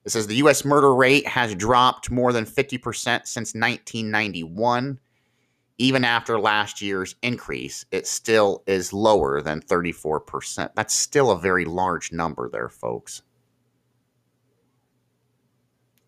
It 0.04 0.10
says 0.10 0.28
the 0.28 0.36
U.S. 0.36 0.66
murder 0.66 0.96
rate 0.96 1.28
has 1.28 1.54
dropped 1.56 2.10
more 2.10 2.34
than 2.34 2.46
50% 2.46 3.04
since 3.04 3.54
1991. 3.54 5.00
Even 5.78 6.04
after 6.04 6.40
last 6.40 6.82
year's 6.82 7.16
increase, 7.24 7.86
it 7.92 8.08
still 8.08 8.64
is 8.68 8.94
lower 8.94 9.42
than 9.42 9.62
34%. 9.62 10.70
That's 10.76 10.94
still 10.94 11.32
a 11.32 11.40
very 11.40 11.66
large 11.66 12.12
number 12.12 12.50
there, 12.50 12.70
folks 12.70 13.24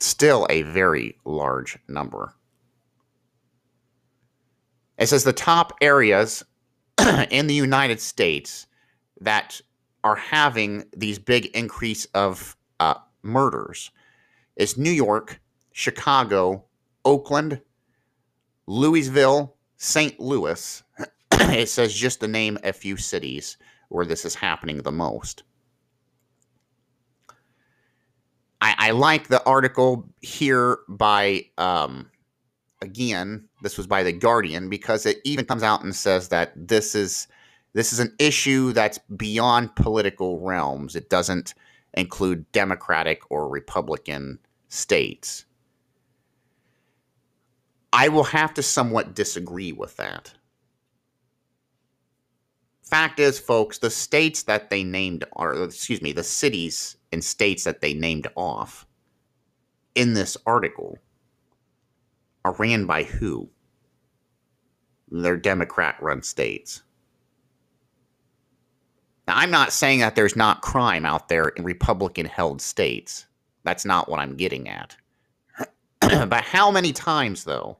still 0.04 0.46
a 0.50 0.64
very 0.64 1.18
large 1.26 1.78
number. 1.88 2.34
It 4.98 5.08
says 5.08 5.24
the 5.24 5.34
top 5.34 5.74
areas 5.82 6.44
in 7.30 7.48
the 7.48 7.54
United 7.54 8.00
States 8.00 8.68
that 9.22 9.60
are 10.04 10.16
having 10.16 10.84
these 10.96 11.18
big 11.18 11.48
increase 11.48 12.06
of 12.14 12.56
uh, 12.80 12.96
murders 13.24 13.92
is 14.56 14.78
New 14.78 14.92
York, 14.92 15.42
Chicago, 15.72 16.66
Oakland, 17.06 17.62
Louisville, 18.68 19.56
St. 19.78 20.20
Louis. 20.20 20.84
it 21.32 21.70
says 21.70 21.94
just 21.94 22.20
to 22.20 22.28
name 22.28 22.58
a 22.64 22.74
few 22.74 22.98
cities 22.98 23.58
where 23.90 24.06
this 24.06 24.26
is 24.26 24.36
happening 24.36 24.78
the 24.78 24.92
most. 24.92 25.44
I, 28.64 28.76
I 28.78 28.92
like 28.92 29.28
the 29.28 29.44
article 29.44 30.08
here 30.22 30.80
by 30.88 31.46
um, 31.58 32.10
again, 32.82 33.44
this 33.62 33.78
was 33.78 33.88
by 33.88 34.04
the 34.04 34.14
Guardian 34.14 34.70
because 34.70 35.06
it 35.06 35.18
even 35.26 35.44
comes 35.44 35.64
out 35.64 35.84
and 35.84 35.94
says 35.94 36.30
that 36.30 36.54
this 36.56 36.96
is 36.96 37.28
this 37.74 37.92
is 37.92 38.00
an 38.00 38.16
issue 38.20 38.72
that's 38.72 39.00
beyond 39.18 39.76
political 39.76 40.40
realms. 40.40 40.96
It 40.96 41.10
doesn't 41.10 41.56
include 41.96 42.50
Democratic 42.54 43.22
or 43.30 43.50
Republican 43.50 44.40
states. 44.70 45.44
I 47.92 48.08
will 48.08 48.24
have 48.24 48.54
to 48.54 48.64
somewhat 48.64 49.14
disagree 49.14 49.74
with 49.74 49.98
that. 49.98 50.34
Fact 52.82 53.20
is, 53.20 53.40
folks, 53.40 53.80
the 53.80 53.90
states 53.90 54.44
that 54.44 54.70
they 54.70 54.84
named 54.86 55.26
are, 55.34 55.54
excuse 55.64 56.02
me, 56.02 56.14
the 56.14 56.24
cities 56.24 56.96
and 57.14 57.24
states 57.24 57.64
that 57.64 57.80
they 57.80 57.94
named 57.94 58.28
off 58.36 58.86
in 59.96 60.16
this 60.16 60.36
article 60.46 60.98
are 62.44 62.54
ran 62.54 62.86
by 62.86 63.04
who? 63.04 63.50
They're 65.10 65.38
Democrat 65.38 65.96
run 66.02 66.24
states. 66.24 66.82
Now, 69.28 69.36
I'm 69.38 69.52
not 69.52 69.72
saying 69.72 70.00
that 70.00 70.16
there's 70.16 70.36
not 70.36 70.62
crime 70.62 71.06
out 71.06 71.30
there 71.30 71.50
in 71.50 71.64
Republican 71.64 72.26
held 72.26 72.62
states. 72.62 73.26
That's 73.64 73.86
not 73.86 74.10
what 74.10 74.20
I'm 74.20 74.36
getting 74.36 74.68
at. 74.68 74.98
but 76.02 76.44
how 76.44 76.72
many 76.72 76.92
times, 76.92 77.46
though? 77.46 77.78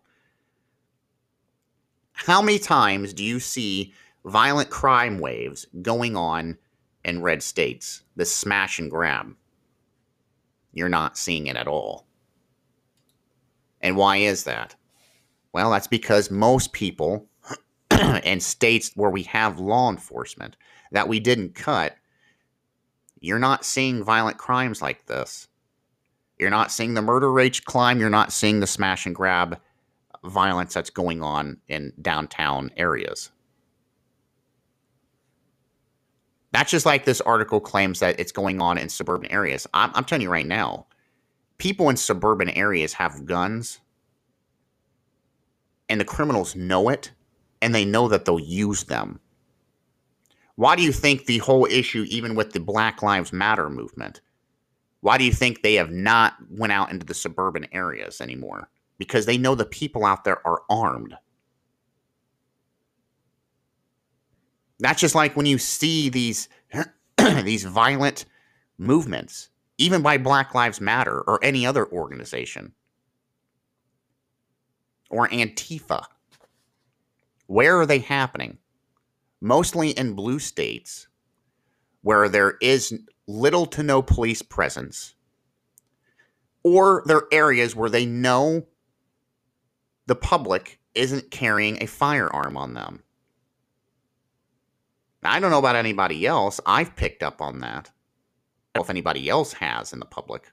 How 2.14 2.42
many 2.42 2.60
times 2.60 3.14
do 3.14 3.24
you 3.24 3.40
see 3.40 3.94
violent 4.24 4.70
crime 4.70 5.20
waves 5.20 5.66
going 5.82 6.16
on 6.16 6.58
in 7.04 7.22
red 7.22 7.44
states, 7.44 8.04
this 8.16 8.36
smash 8.36 8.80
and 8.80 8.90
grab. 8.90 9.36
You're 10.72 10.90
not 10.90 11.18
seeing 11.18 11.48
it 11.48 11.56
at 11.56 11.68
all. 11.68 12.08
And 13.82 13.98
why 13.98 14.18
is 14.18 14.46
that? 14.46 14.76
Well, 15.52 15.72
that's 15.72 15.88
because 15.88 16.32
most 16.32 16.74
people 16.74 17.28
in 18.24 18.40
states 18.40 18.92
where 18.96 19.10
we 19.10 19.24
have 19.24 19.60
law 19.60 19.90
enforcement 19.90 20.56
that 20.92 21.08
we 21.08 21.20
didn't 21.20 21.54
cut, 21.56 21.96
you're 23.20 23.40
not 23.40 23.66
seeing 23.66 24.04
violent 24.04 24.38
crimes 24.38 24.82
like 24.82 25.06
this. 25.06 25.48
You're 26.40 26.50
not 26.50 26.72
seeing 26.72 26.94
the 26.94 27.02
murder 27.02 27.32
rate 27.32 27.64
climb. 27.66 28.00
You're 28.00 28.10
not 28.10 28.34
seeing 28.34 28.60
the 28.60 28.68
smash 28.68 29.06
and 29.06 29.16
grab 29.16 29.60
violence 30.24 30.74
that's 30.74 30.90
going 30.90 31.22
on 31.22 31.58
in 31.68 31.94
downtown 32.02 32.72
areas. 32.78 33.32
That's 36.54 36.72
just 36.72 36.86
like 36.86 37.04
this 37.04 37.20
article 37.22 37.60
claims 37.60 38.00
that 38.00 38.20
it's 38.20 38.32
going 38.32 38.62
on 38.62 38.78
in 38.78 38.88
suburban 38.88 39.30
areas. 39.32 39.68
I'm, 39.74 39.92
I'm 39.96 40.06
telling 40.06 40.22
you 40.22 40.30
right 40.30 40.46
now, 40.46 40.86
people 41.58 41.90
in 41.90 41.98
suburban 41.98 42.50
areas 42.52 42.94
have 42.94 43.26
guns, 43.26 43.80
and 45.90 46.00
the 46.00 46.06
criminals 46.06 46.56
know 46.56 46.90
it, 46.90 47.12
and 47.62 47.74
they 47.74 47.86
know 47.86 48.08
that 48.08 48.26
they'll 48.26 48.40
use 48.40 48.84
them. 48.84 49.20
Why 50.56 50.76
do 50.76 50.84
you 50.84 50.92
think 50.92 51.26
the 51.26 51.40
whole 51.40 51.66
issue, 51.66 52.06
even 52.08 52.36
with 52.36 52.54
the 52.54 52.60
Black 52.60 53.02
Lives 53.02 53.34
Matter 53.34 53.70
movement, 53.70 54.22
why 55.02 55.18
do 55.18 55.24
you 55.24 55.34
think 55.34 55.64
they 55.64 55.74
have 55.74 55.92
not 55.92 56.36
went 56.50 56.72
out 56.72 56.92
into 56.92 57.06
the 57.06 57.16
suburban 57.16 57.66
areas 57.72 58.22
anymore? 58.22 58.70
Because 59.00 59.26
they 59.26 59.38
know 59.40 59.56
the 59.56 59.66
people 59.66 60.06
out 60.06 60.24
there 60.24 60.46
are 60.48 60.62
armed. 60.70 61.16
That's 64.80 65.02
just 65.02 65.16
like 65.16 65.36
when 65.36 65.46
you 65.46 65.58
see 65.58 66.10
these 66.10 66.50
these 67.44 67.64
violent 67.64 68.26
movements, 68.78 69.50
even 69.78 70.02
by 70.02 70.18
Black 70.18 70.54
Lives 70.54 70.82
Matter 70.82 71.22
or 71.22 71.44
any 71.44 71.66
other 71.66 71.86
organization 71.88 72.74
or 75.10 75.28
Antifa. 75.30 76.04
Where 77.48 77.80
are 77.80 77.86
they 77.86 78.00
happening? 78.00 78.58
Mostly 79.42 79.92
in 79.92 80.14
blue 80.14 80.40
states 80.40 81.08
where 82.02 82.28
there 82.28 82.58
is 82.62 82.94
little 83.28 83.66
to 83.66 83.84
no 83.84 84.02
police 84.02 84.42
presence, 84.42 85.16
or 86.64 87.04
they're 87.06 87.28
areas 87.32 87.76
where 87.76 87.90
they 87.90 88.06
know 88.06 88.66
the 90.08 90.16
public 90.16 90.80
isn't 90.96 91.32
carrying 91.32 91.82
a 91.82 91.88
firearm 91.88 92.58
on 92.58 92.74
them. 92.74 93.04
I 95.26 95.40
don't 95.40 95.52
know 95.52 95.60
about 95.60 95.76
anybody 95.76 96.26
else. 96.26 96.60
I've 96.66 96.96
picked 96.96 97.24
up 97.24 97.42
on 97.42 97.60
that. 97.60 97.90
I 97.90 98.80
don't 98.80 98.82
know 98.82 98.84
if 98.84 98.90
anybody 98.90 99.30
else 99.30 99.54
has 99.54 99.94
in 99.94 100.00
the 100.00 100.06
public. 100.06 100.52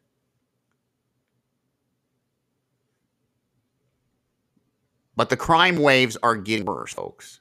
But 5.16 5.28
the 5.28 5.36
crime 5.36 5.76
waves 5.76 6.16
are 6.22 6.36
getting 6.36 6.64
worse, 6.64 6.94
folks. 6.94 7.40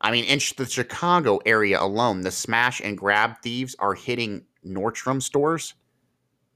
I 0.00 0.10
mean, 0.10 0.24
in 0.24 0.38
the 0.58 0.66
Chicago 0.66 1.38
area 1.46 1.80
alone, 1.80 2.20
the 2.20 2.30
smash 2.30 2.80
and 2.82 2.98
grab 2.98 3.40
thieves 3.42 3.74
are 3.78 3.94
hitting 3.94 4.44
Nordstrom 4.66 5.22
stores 5.22 5.72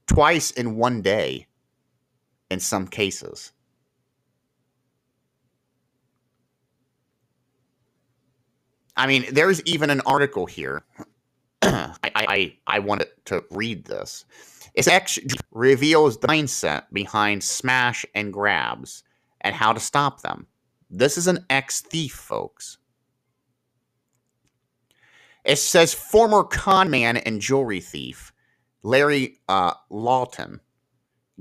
twice 0.05 0.51
in 0.51 0.75
one 0.75 1.01
day 1.01 1.47
in 2.51 2.59
some 2.59 2.87
cases. 2.87 3.51
I 8.99 9.07
mean, 9.07 9.25
there's 9.31 9.61
even 9.63 9.89
an 9.89 10.01
article 10.01 10.45
here. 10.45 10.83
I, 11.61 11.97
I, 12.03 12.57
I 12.67 12.79
wanted 12.79 13.07
to 13.25 13.45
read 13.49 13.85
this. 13.85 14.25
It's 14.73 14.89
actually 14.89 15.29
reveals 15.51 16.17
the 16.17 16.27
mindset 16.27 16.83
behind 16.91 17.41
smash 17.41 18.05
and 18.13 18.33
grabs 18.33 19.03
and 19.39 19.55
how 19.55 19.71
to 19.71 19.79
stop 19.79 20.21
them. 20.21 20.47
This 20.89 21.17
is 21.17 21.27
an 21.27 21.45
ex 21.49 21.79
thief, 21.79 22.11
folks. 22.11 22.77
It 25.45 25.55
says 25.55 25.93
former 25.93 26.43
con 26.43 26.89
man 26.89 27.15
and 27.15 27.39
jewelry 27.39 27.79
thief 27.79 28.33
Larry 28.83 29.39
uh, 29.47 29.75
Lawton 29.89 30.59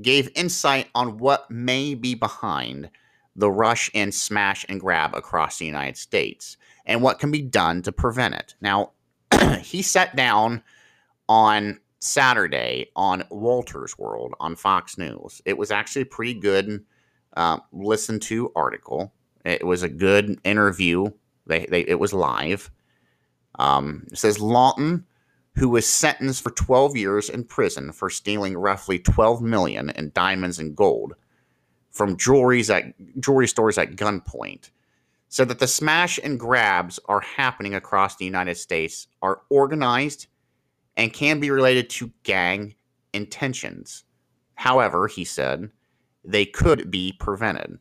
gave 0.01 0.31
insight 0.37 0.91
on 0.95 1.19
what 1.19 1.51
may 1.51 1.95
be 1.95 2.15
behind 2.15 2.89
the 3.35 3.51
rush 3.51 3.91
and 3.95 4.15
smash 4.15 4.65
and 4.69 4.81
grab 4.81 5.15
across 5.17 5.59
the 5.59 5.67
United 5.67 5.97
States 5.97 6.57
and 6.89 7.03
what 7.03 7.21
can 7.21 7.31
be 7.31 7.43
done 7.43 7.83
to 7.83 7.93
prevent 7.93 8.35
it. 8.35 8.55
Now, 8.61 8.93
he 9.61 9.83
sat 9.83 10.17
down 10.17 10.63
on 11.29 11.79
Saturday 12.01 12.91
on 12.97 13.25
Watters' 13.31 13.99
World 13.99 14.35
on 14.41 14.57
Fox 14.57 14.99
News. 14.99 15.43
It 15.45 15.59
was 15.59 15.71
actually 15.71 16.03
a 16.03 16.07
pretty 16.07 16.35
good 16.35 16.85
uh, 17.37 17.59
listen 17.73 18.19
to 18.21 18.51
article. 18.57 19.13
It 19.45 19.65
was 19.65 19.83
a 19.83 19.89
good 19.89 20.41
interview 20.45 21.07
They, 21.47 21.67
they 21.67 21.83
it 21.83 22.01
was 22.01 22.13
live. 22.13 22.71
Um, 23.59 24.07
it 24.11 24.19
says 24.19 24.41
Lawton, 24.41 25.05
who 25.57 25.69
was 25.69 25.87
sentenced 25.87 26.43
for 26.43 26.51
12 26.51 26.97
years 26.97 27.29
in 27.29 27.45
prison 27.45 27.93
for 27.93 28.09
stealing 28.09 28.57
roughly 28.57 28.99
12 28.99 29.43
million 29.43 29.91
in 29.91 30.13
diamonds 30.15 30.59
and 30.59 30.77
gold 30.77 31.15
from 31.91 32.17
jewelries 32.17 32.73
at 32.73 32.95
jewelry 33.21 33.49
stores 33.49 33.77
at 33.77 33.97
gunpoint, 33.97 34.71
said 35.29 35.49
that 35.49 35.59
the 35.59 35.67
smash 35.67 36.19
and 36.23 36.41
grabs 36.41 36.99
are 37.07 37.21
happening 37.21 37.75
across 37.75 38.17
the 38.17 38.25
United 38.25 38.57
States 38.57 39.07
are 39.23 39.43
organized 39.51 40.27
and 40.97 41.13
can 41.13 41.39
be 41.39 41.51
related 41.51 41.91
to 41.91 42.13
gang 42.23 42.75
intentions. 43.13 44.05
However, 44.55 45.07
he 45.07 45.25
said, 45.25 45.71
they 46.25 46.45
could 46.45 46.91
be 46.91 47.15
prevented. 47.19 47.79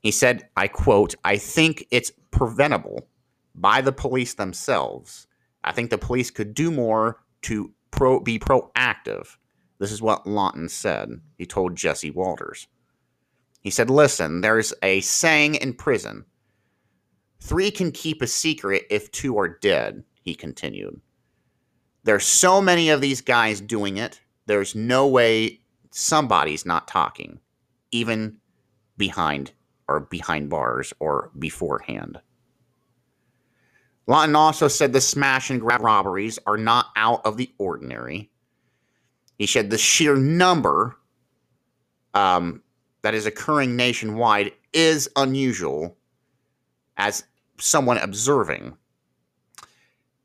He 0.00 0.10
said, 0.10 0.48
I 0.56 0.68
quote, 0.68 1.14
I 1.24 1.38
think 1.38 1.86
it's 1.90 2.12
preventable 2.30 3.08
by 3.54 3.80
the 3.80 3.92
police 3.92 4.34
themselves. 4.34 5.26
I 5.62 5.72
think 5.72 5.90
the 5.90 5.98
police 5.98 6.30
could 6.30 6.52
do 6.52 6.70
more 6.70 7.22
to 7.42 7.72
pro- 7.90 8.20
be 8.20 8.38
proactive. 8.38 9.36
This 9.78 9.90
is 9.90 10.02
what 10.02 10.26
Lawton 10.26 10.68
said. 10.68 11.20
He 11.38 11.46
told 11.46 11.76
Jesse 11.76 12.10
Watters. 12.10 12.66
He 13.64 13.70
said, 13.70 13.90
Listen, 13.90 14.42
there's 14.42 14.72
a 14.82 15.00
saying 15.00 15.56
in 15.56 15.72
prison 15.72 16.26
three 17.40 17.70
can 17.70 17.90
keep 17.92 18.22
a 18.22 18.26
secret 18.26 18.86
if 18.90 19.10
two 19.10 19.38
are 19.38 19.48
dead, 19.48 20.04
he 20.22 20.34
continued. 20.34 21.00
There's 22.04 22.24
so 22.24 22.60
many 22.60 22.90
of 22.90 23.00
these 23.00 23.20
guys 23.20 23.60
doing 23.60 23.96
it, 23.96 24.20
there's 24.46 24.74
no 24.74 25.08
way 25.08 25.60
somebody's 25.90 26.66
not 26.66 26.86
talking, 26.86 27.40
even 27.90 28.36
behind 28.96 29.52
or 29.88 30.00
behind 30.00 30.50
bars 30.50 30.92
or 31.00 31.30
beforehand. 31.38 32.20
Lawton 34.06 34.36
also 34.36 34.68
said 34.68 34.92
the 34.92 35.00
smash 35.00 35.48
and 35.48 35.60
grab 35.60 35.80
robberies 35.80 36.38
are 36.46 36.58
not 36.58 36.86
out 36.96 37.24
of 37.24 37.38
the 37.38 37.50
ordinary. 37.56 38.30
He 39.38 39.46
said 39.46 39.70
the 39.70 39.78
sheer 39.78 40.16
number 40.16 40.96
um, 42.12 42.62
that 43.04 43.14
is 43.14 43.26
occurring 43.26 43.76
nationwide 43.76 44.50
is 44.72 45.10
unusual 45.14 45.94
as 46.96 47.22
someone 47.58 47.98
observing. 47.98 48.74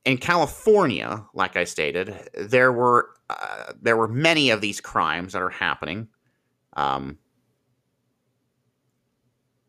In 0.06 0.18
California, 0.18 1.26
like 1.34 1.58
I 1.58 1.66
stated, 1.66 2.16
there 2.36 2.72
were 2.72 3.10
uh, 3.30 3.74
there 3.82 3.98
were 3.98 4.08
many 4.08 4.50
of 4.50 4.62
these 4.62 4.80
crimes 4.80 5.34
that 5.34 5.42
are 5.42 5.50
happening. 5.50 6.08
Um, 6.78 7.18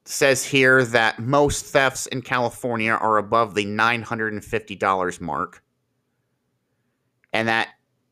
says 0.05 0.45
here 0.45 0.85
that 0.85 1.19
most 1.19 1.65
thefts 1.67 2.07
in 2.07 2.23
California 2.23 2.93
are 2.93 3.19
above 3.19 3.57
the 3.57 3.67
$950 3.67 5.21
mark. 5.21 5.65
And 7.33 7.49
that 7.49 7.71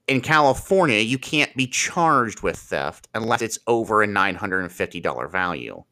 in 0.09 0.23
California, 0.23 0.99
you 0.99 1.19
can't 1.19 1.55
be 1.55 1.67
charged 1.67 2.41
with 2.41 2.57
theft 2.57 3.09
unless 3.15 3.43
it's 3.43 3.59
over 3.67 4.03
a 4.03 4.07
$950 4.07 5.31
value. 5.31 5.85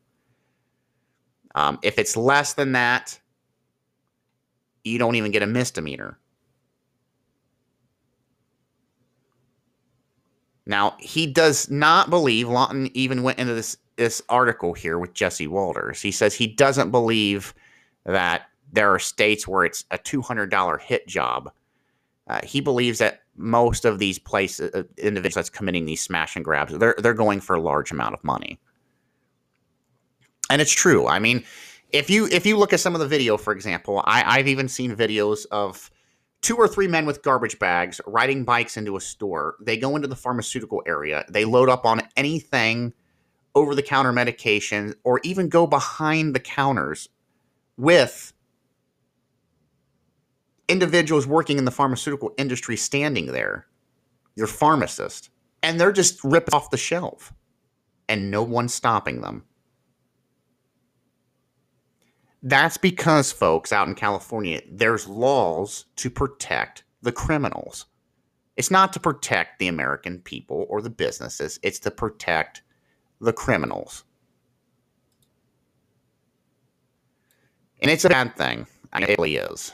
Um, 1.55 1.79
if 1.83 1.99
it's 1.99 2.17
less 2.17 2.55
than 2.55 2.73
that, 2.73 3.21
you 4.85 4.99
don't 4.99 5.17
even 5.17 5.31
get 5.33 5.43
a 5.43 5.47
misdemeanor. 5.47 6.19
Now, 10.65 10.97
he 10.99 11.27
does 11.27 11.71
not 11.71 12.11
believe, 12.11 12.49
Lawton 12.49 12.91
even 12.95 13.23
went 13.23 13.39
into 13.39 13.55
this 13.55 13.77
this 13.97 14.21
article 14.29 14.75
here 14.75 14.99
with 14.99 15.15
Jesse 15.15 15.47
Watters. 15.47 16.03
He 16.03 16.11
says 16.11 16.35
he 16.35 16.47
doesn't 16.47 16.91
believe 16.91 17.55
that 18.05 18.43
there 18.71 18.93
are 18.93 18.99
states 18.99 19.49
where 19.49 19.65
it's 19.65 19.87
a 19.91 19.97
$200 19.97 20.81
hit 20.83 21.09
job. 21.09 21.51
Uh, 22.27 22.41
he 22.45 22.61
believes 22.61 22.99
that 22.99 23.23
most 23.37 23.85
of 23.85 23.99
these 23.99 24.19
places, 24.19 24.71
uh, 24.75 24.83
individuals 24.99 25.35
that's 25.35 25.51
committing 25.51 25.87
these 25.87 26.01
smash 26.01 26.37
and 26.37 26.45
grabs, 26.45 26.77
they're 26.77 26.97
they're 26.99 27.15
going 27.15 27.41
for 27.41 27.57
a 27.57 27.61
large 27.61 27.91
amount 27.91 28.15
of 28.15 28.23
money. 28.25 28.59
And 30.51 30.63
it's 30.63 30.73
true. 30.73 31.07
I 31.07 31.19
mean, 31.19 31.45
if 31.91 32.11
you 32.11 32.27
if 32.27 32.47
you 32.47 32.57
look 32.57 32.73
at 32.73 32.81
some 32.81 32.95
of 32.95 33.01
the 33.01 33.09
video, 33.09 33.37
for 33.37 33.53
example, 33.53 34.03
I, 34.05 34.39
I've 34.39 34.49
even 34.49 34.69
seen 34.69 34.95
videos 34.95 35.47
of 35.51 35.91
two 36.43 36.57
or 36.57 36.69
three 36.69 36.89
men 36.89 37.07
with 37.07 37.23
garbage 37.23 37.59
bags 37.59 38.01
riding 38.07 38.45
bikes 38.45 38.77
into 38.77 38.97
a 38.97 39.01
store. 39.01 39.57
They 39.61 39.77
go 39.77 39.97
into 39.97 40.09
the 40.09 40.17
pharmaceutical 40.17 40.83
area. 40.87 41.25
They 41.29 41.45
load 41.45 41.69
up 41.69 41.85
on 41.85 42.03
anything 42.17 42.93
over 43.55 43.75
the 43.75 43.83
counter 43.83 44.13
medication 44.13 44.95
or 45.03 45.21
even 45.25 45.49
go 45.49 45.67
behind 45.67 46.35
the 46.35 46.41
counters 46.41 47.09
with 47.77 48.33
individuals 50.69 51.27
working 51.27 51.59
in 51.59 51.65
the 51.65 51.71
pharmaceutical 51.71 52.33
industry 52.39 52.77
standing 52.77 53.27
there, 53.27 53.67
your 54.35 54.47
pharmacist, 54.47 55.31
and 55.63 55.81
they're 55.81 55.93
just 55.93 56.23
ripped 56.25 56.53
off 56.53 56.71
the 56.71 56.77
shelf 56.77 57.33
and 58.09 58.31
no 58.31 58.43
one's 58.43 58.75
stopping 58.75 59.21
them. 59.21 59.45
That's 62.43 62.77
because, 62.77 63.33
folks, 63.33 63.73
out 63.73 63.89
in 63.89 63.95
California, 63.95 64.61
there's 64.71 65.09
laws 65.09 65.87
to 65.97 66.11
protect 66.11 66.85
the 67.03 67.11
criminals. 67.11 67.87
It's 68.57 68.71
not 68.71 68.93
to 68.93 69.01
protect 69.01 69.59
the 69.59 69.69
American 69.69 70.21
people 70.21 70.67
or 70.69 70.81
the 70.81 70.91
businesses, 70.91 71.59
it's 71.63 71.81
to 71.81 71.91
protect 71.91 72.63
the 73.21 73.33
criminals. 73.33 74.05
And 77.83 77.91
it's 77.91 78.05
a 78.05 78.09
bad 78.09 78.37
thing. 78.37 78.67
It 78.95 79.19
really 79.19 79.37
is. 79.37 79.73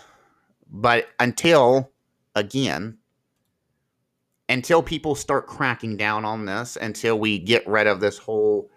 But 0.72 1.08
until, 1.20 1.92
again, 2.34 2.96
until 4.48 4.82
people 4.82 5.14
start 5.14 5.46
cracking 5.46 5.98
down 5.98 6.24
on 6.24 6.46
this, 6.46 6.76
until 6.80 7.18
we 7.18 7.38
get 7.38 7.66
rid 7.68 7.86
of 7.86 8.00
this 8.00 8.16
whole 8.16 8.70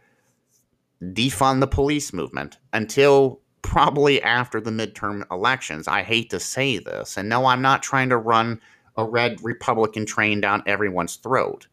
defund 1.01 1.61
the 1.61 1.67
police 1.67 2.11
movement, 2.11 2.59
until 2.73 3.39
probably 3.61 4.21
after 4.21 4.59
the 4.59 4.71
midterm 4.71 5.23
elections, 5.31 5.87
I 5.87 6.03
hate 6.03 6.29
to 6.31 6.39
say 6.39 6.77
this, 6.79 7.15
and 7.15 7.29
no, 7.29 7.45
I'm 7.45 7.61
not 7.61 7.81
trying 7.81 8.09
to 8.09 8.17
run 8.17 8.59
a 8.97 9.05
red 9.05 9.41
Republican 9.41 10.05
train 10.05 10.41
down 10.41 10.63
everyone's 10.67 11.15
throat. 11.15 11.67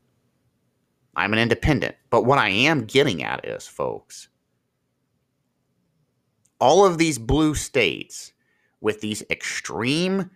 I'm 1.17 1.33
an 1.33 1.39
independent. 1.39 1.97
But 2.11 2.25
what 2.25 2.39
I 2.39 2.49
am 2.49 2.85
getting 2.85 3.23
at 3.23 3.47
is, 3.47 3.67
folks, 3.67 4.29
all 6.61 6.87
of 6.87 6.99
these 6.99 7.19
blue 7.19 7.55
states 7.55 8.33
with 8.83 9.01
these 9.01 9.23
extreme 9.31 10.31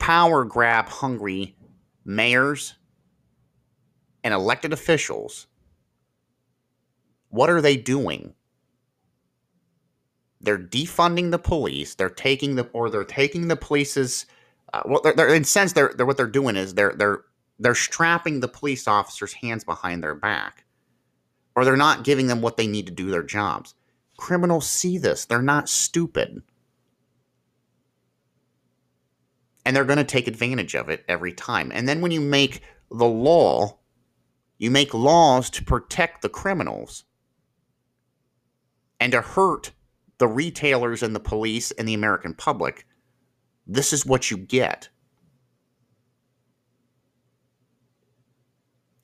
power 0.00 0.44
grab 0.44 0.88
hungry 0.88 1.54
mayors 2.04 2.74
and 4.24 4.34
elected 4.34 4.72
officials, 4.72 5.46
what 7.28 7.48
are 7.48 7.60
they 7.60 7.76
doing? 7.76 8.34
They're 10.40 10.58
defunding 10.58 11.30
the 11.30 11.38
police. 11.38 11.94
They're 11.94 12.10
taking 12.10 12.56
the 12.56 12.68
or 12.72 12.90
they're 12.90 13.04
taking 13.04 13.46
the 13.46 13.56
police's 13.56 14.26
uh, 14.72 14.82
well, 14.86 15.00
they're, 15.02 15.12
they're 15.12 15.34
in 15.34 15.44
sense 15.44 15.72
they're, 15.72 15.92
they're 15.96 16.06
what 16.06 16.16
they're 16.16 16.26
doing 16.26 16.56
is 16.56 16.74
they're 16.74 16.94
they're 16.96 17.20
they're 17.58 17.74
strapping 17.74 18.40
the 18.40 18.48
police 18.48 18.88
officers' 18.88 19.34
hands 19.34 19.62
behind 19.62 20.02
their 20.02 20.14
back, 20.16 20.64
or 21.54 21.64
they're 21.64 21.76
not 21.76 22.02
giving 22.02 22.26
them 22.26 22.40
what 22.40 22.56
they 22.56 22.66
need 22.66 22.86
to 22.86 22.92
do 22.92 23.10
their 23.10 23.22
jobs. 23.22 23.74
Criminals 24.16 24.68
see 24.68 24.98
this, 24.98 25.26
they're 25.26 25.42
not 25.42 25.68
stupid. 25.68 26.42
And 29.64 29.76
they're 29.76 29.84
going 29.84 29.98
to 29.98 30.04
take 30.04 30.26
advantage 30.26 30.74
of 30.74 30.88
it 30.88 31.04
every 31.08 31.32
time. 31.32 31.70
And 31.72 31.88
then 31.88 32.00
when 32.00 32.10
you 32.10 32.20
make 32.20 32.62
the 32.90 33.06
law, 33.06 33.78
you 34.58 34.70
make 34.70 34.94
laws 34.94 35.50
to 35.50 35.64
protect 35.64 36.22
the 36.22 36.28
criminals 36.28 37.04
and 39.00 39.12
to 39.12 39.20
hurt 39.20 39.72
the 40.18 40.28
retailers 40.28 41.02
and 41.02 41.14
the 41.14 41.20
police 41.20 41.70
and 41.72 41.88
the 41.88 41.94
American 41.94 42.34
public. 42.34 42.86
This 43.66 43.92
is 43.92 44.06
what 44.06 44.30
you 44.30 44.36
get. 44.36 44.88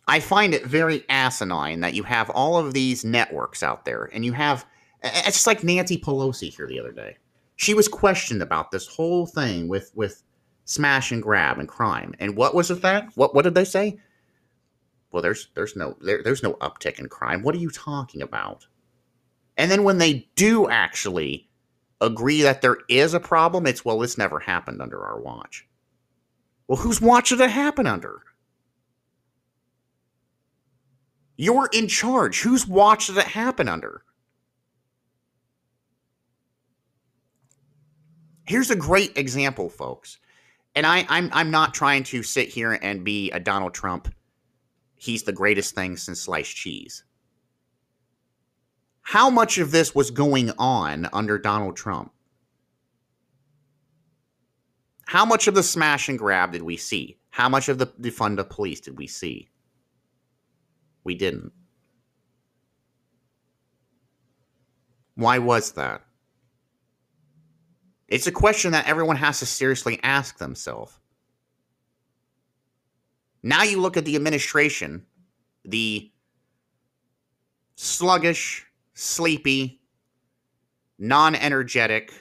I 0.07 0.21
find 0.21 0.55
it 0.55 0.65
very 0.65 1.05
asinine 1.09 1.81
that 1.81 1.95
you 1.95 2.03
have 2.05 2.31
all 2.31 2.57
of 2.57 2.73
these 2.73 3.05
networks 3.05 3.63
out 3.63 3.85
there 3.85 4.09
and 4.13 4.25
you 4.25 4.33
have 4.33 4.65
it's 5.03 5.37
just 5.37 5.47
like 5.47 5.63
Nancy 5.63 5.99
Pelosi 5.99 6.55
here 6.55 6.67
the 6.67 6.81
other 6.81 6.93
day. 6.93 7.17
She 7.57 7.75
was 7.75 7.89
questioned 7.89 8.43
about 8.43 8.71
this 8.71 8.87
whole 8.87 9.27
thing 9.27 9.69
with 9.69 9.93
with 9.95 10.23
smash 10.69 11.11
and 11.11 11.23
grab 11.23 11.59
and 11.59 11.67
crime. 11.67 12.15
And 12.19 12.37
what 12.37 12.55
was 12.55 12.71
it 12.71 12.83
that? 12.83 13.09
What 13.15 13.35
what 13.35 13.43
did 13.43 13.55
they 13.55 13.65
say? 13.65 13.99
Well, 15.11 15.23
there's 15.23 15.49
there's 15.55 15.75
no 15.75 15.97
there, 16.01 16.23
there's 16.23 16.43
no 16.43 16.55
uptick 16.55 16.99
in 16.99 17.09
crime. 17.09 17.43
What 17.43 17.55
are 17.55 17.59
you 17.59 17.71
talking 17.71 18.23
about? 18.23 18.67
And 19.57 19.71
then 19.71 19.83
when 19.83 19.99
they 19.99 20.29
do 20.37 20.69
actually 20.69 21.49
agree 22.01 22.43
that 22.43 22.61
there 22.61 22.77
is 22.89 23.15
a 23.15 23.21
problem, 23.21 23.67
it's 23.67 23.85
well, 23.85 23.99
this 23.99 24.19
never 24.19 24.39
happened 24.39 24.83
under 24.83 25.03
our 25.03 25.19
watch. 25.19 25.67
Well, 26.69 26.79
whose 26.79 27.01
watch 27.01 27.31
did 27.31 27.41
it 27.41 27.51
happen 27.51 27.87
under? 27.87 28.21
You're 31.37 31.71
in 31.73 31.89
charge. 31.89 32.43
Whose 32.43 32.67
watch 32.67 33.07
did 33.07 33.17
it 33.17 33.25
happen 33.25 33.69
under? 33.69 34.03
Here's 38.45 38.71
a 38.71 38.77
great 38.77 39.17
example, 39.17 39.71
folks. 39.71 40.19
And 40.75 40.87
I, 40.87 41.07
I'm 41.09 41.31
I'm 41.33 41.51
not 41.51 41.75
trying 41.75 42.05
to 42.05 42.23
sit 42.23 42.49
here 42.49 42.79
and 42.81 43.05
be 43.05 43.31
a 43.33 43.41
Donald 43.41 43.75
Trump. 43.75 44.13
He's 44.97 45.23
the 45.23 45.33
greatest 45.33 45.75
thing 45.75 45.97
since 45.97 46.23
sliced 46.23 46.55
cheese. 46.55 47.05
How 49.03 49.31
much 49.31 49.59
of 49.59 49.71
this 49.71 49.95
was 49.95 50.11
going 50.11 50.51
on 50.59 51.09
under 51.13 51.39
Donald 51.39 51.77
Trump? 51.77 52.13
How 55.07 55.25
much 55.25 55.49
of 55.49 55.55
the 55.55 55.63
smash 55.63 56.11
and 56.11 56.19
grab 56.19 56.53
did 56.53 56.63
we 56.63 56.77
see? 56.77 57.17
How 57.31 57.49
much 57.49 57.71
of 57.71 57.79
the 57.79 57.87
defund 57.87 58.37
the 58.37 58.45
police 58.45 58.81
did 58.81 58.99
we 58.99 59.07
see? 59.07 59.49
We 61.05 61.15
didn't. 61.15 61.53
Why 65.15 65.39
was 65.39 65.73
that? 65.73 66.03
It's 68.09 68.27
a 68.27 68.33
question 68.33 68.73
that 68.73 68.87
everyone 68.89 69.17
has 69.17 69.39
to 69.41 69.47
seriously 69.47 70.01
ask 70.03 70.39
themselves. 70.39 70.99
Now 73.43 73.63
you 73.63 73.81
look 73.81 73.97
at 73.97 74.05
the 74.05 74.17
administration, 74.17 75.05
the 75.65 76.11
sluggish, 77.77 78.67
sleepy, 78.95 79.81
non 80.99 81.35
energetic, 81.35 82.13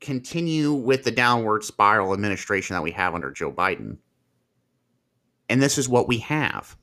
continue 0.00 0.72
with 0.72 1.04
the 1.04 1.10
downward 1.10 1.64
spiral 1.64 2.12
administration 2.12 2.74
that 2.74 2.82
we 2.82 2.90
have 2.90 3.14
under 3.14 3.30
Joe 3.30 3.50
Biden. 3.52 3.96
And 5.48 5.62
this 5.62 5.78
is 5.78 5.88
what 5.88 6.08
we 6.08 6.18
have. 6.18 6.76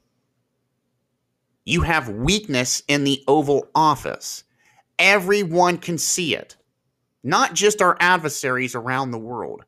You 1.65 1.81
have 1.81 2.09
weakness 2.09 2.81
in 2.87 3.03
the 3.03 3.23
Oval 3.27 3.67
Office. 3.75 4.43
Everyone 4.97 5.77
can 5.77 5.97
see 5.97 6.35
it, 6.35 6.55
not 7.23 7.53
just 7.53 7.81
our 7.81 7.97
adversaries 7.99 8.75
around 8.75 9.11
the 9.11 9.17
world. 9.17 9.65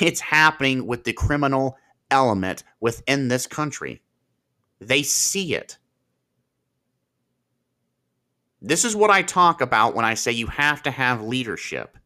It's 0.00 0.20
happening 0.20 0.86
with 0.86 1.04
the 1.04 1.12
criminal 1.12 1.76
element 2.10 2.62
within 2.80 3.28
this 3.28 3.46
country. 3.46 4.00
They 4.80 5.02
see 5.02 5.54
it. 5.54 5.78
This 8.62 8.84
is 8.84 8.94
what 8.94 9.10
I 9.10 9.22
talk 9.22 9.60
about 9.60 9.94
when 9.94 10.04
I 10.04 10.14
say 10.14 10.32
you 10.32 10.46
have 10.48 10.82
to 10.82 10.90
have 10.90 11.22
leadership 11.22 11.96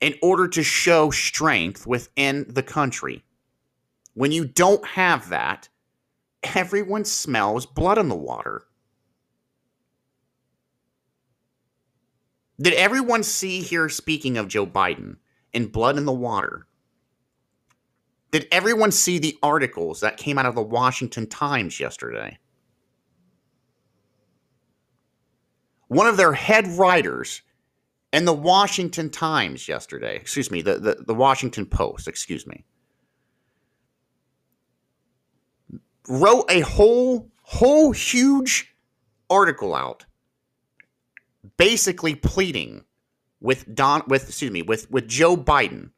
in 0.00 0.14
order 0.22 0.48
to 0.48 0.62
show 0.62 1.10
strength 1.10 1.86
within 1.86 2.46
the 2.48 2.62
country. 2.62 3.22
When 4.14 4.32
you 4.32 4.46
don't 4.46 4.84
have 4.86 5.28
that, 5.28 5.68
everyone 6.42 7.04
smells 7.04 7.66
blood 7.66 7.98
in 7.98 8.08
the 8.08 8.14
water. 8.14 8.66
Did 12.60 12.74
everyone 12.74 13.22
see 13.22 13.60
here, 13.60 13.88
speaking 13.88 14.38
of 14.38 14.48
Joe 14.48 14.66
Biden, 14.66 15.16
in 15.52 15.66
blood 15.66 15.98
in 15.98 16.06
the 16.06 16.12
water? 16.12 16.66
Did 18.30 18.48
everyone 18.50 18.92
see 18.92 19.18
the 19.18 19.38
articles 19.42 20.00
that 20.00 20.16
came 20.16 20.38
out 20.38 20.46
of 20.46 20.54
the 20.54 20.62
Washington 20.62 21.26
Times 21.26 21.78
yesterday? 21.78 22.38
One 25.88 26.06
of 26.06 26.16
their 26.16 26.32
head 26.32 26.66
writers 26.66 27.42
in 28.12 28.24
the 28.24 28.32
Washington 28.32 29.10
Times 29.10 29.68
yesterday, 29.68 30.16
excuse 30.16 30.50
me, 30.50 30.62
the, 30.62 30.78
the, 30.78 30.94
the 31.06 31.14
Washington 31.14 31.66
Post, 31.66 32.08
excuse 32.08 32.46
me, 32.46 32.64
wrote 36.08 36.46
a 36.50 36.60
whole, 36.60 37.30
whole 37.42 37.92
huge 37.92 38.74
article 39.28 39.74
out 39.74 40.06
basically 41.56 42.14
pleading 42.14 42.84
with 43.40 43.74
Don 43.74 44.02
with 44.06 44.28
excuse 44.28 44.50
me 44.50 44.62
with 44.62 44.90
with 44.90 45.08
Joe 45.08 45.36
Biden 45.36 45.90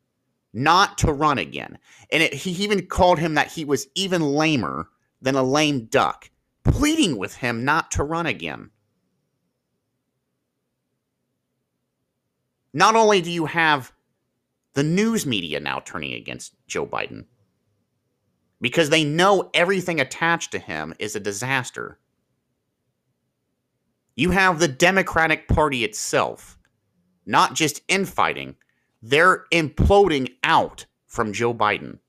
not 0.52 0.98
to 0.98 1.12
run 1.12 1.38
again. 1.38 1.78
And 2.10 2.22
it, 2.22 2.34
he 2.34 2.50
even 2.64 2.86
called 2.86 3.18
him 3.18 3.34
that 3.34 3.52
he 3.52 3.64
was 3.64 3.86
even 3.94 4.22
lamer 4.22 4.88
than 5.20 5.34
a 5.34 5.42
lame 5.42 5.86
duck, 5.86 6.30
pleading 6.64 7.16
with 7.16 7.36
him 7.36 7.64
not 7.64 7.90
to 7.92 8.02
run 8.02 8.26
again. 8.26 8.70
Not 12.72 12.96
only 12.96 13.20
do 13.20 13.30
you 13.30 13.46
have 13.46 13.92
the 14.74 14.82
news 14.82 15.26
media 15.26 15.60
now 15.60 15.80
turning 15.84 16.12
against 16.12 16.54
Joe 16.66 16.86
Biden 16.86 17.24
because 18.60 18.90
they 18.90 19.04
know 19.04 19.50
everything 19.54 20.00
attached 20.00 20.52
to 20.52 20.58
him 20.58 20.94
is 20.98 21.16
a 21.16 21.20
disaster. 21.20 21.98
You 24.18 24.32
have 24.32 24.58
the 24.58 24.66
Democratic 24.66 25.46
Party 25.46 25.84
itself, 25.84 26.58
not 27.24 27.54
just 27.54 27.82
infighting, 27.86 28.56
they're 29.00 29.44
imploding 29.52 30.34
out 30.42 30.86
from 31.06 31.32
Joe 31.32 31.54
Biden. 31.54 32.00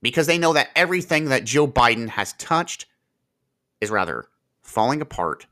Because 0.00 0.28
they 0.28 0.38
know 0.38 0.52
that 0.52 0.70
everything 0.76 1.24
that 1.24 1.42
Joe 1.42 1.66
Biden 1.66 2.08
has 2.08 2.34
touched 2.34 2.86
is 3.80 3.90
rather 3.90 4.26
falling 4.62 5.00
apart, 5.00 5.48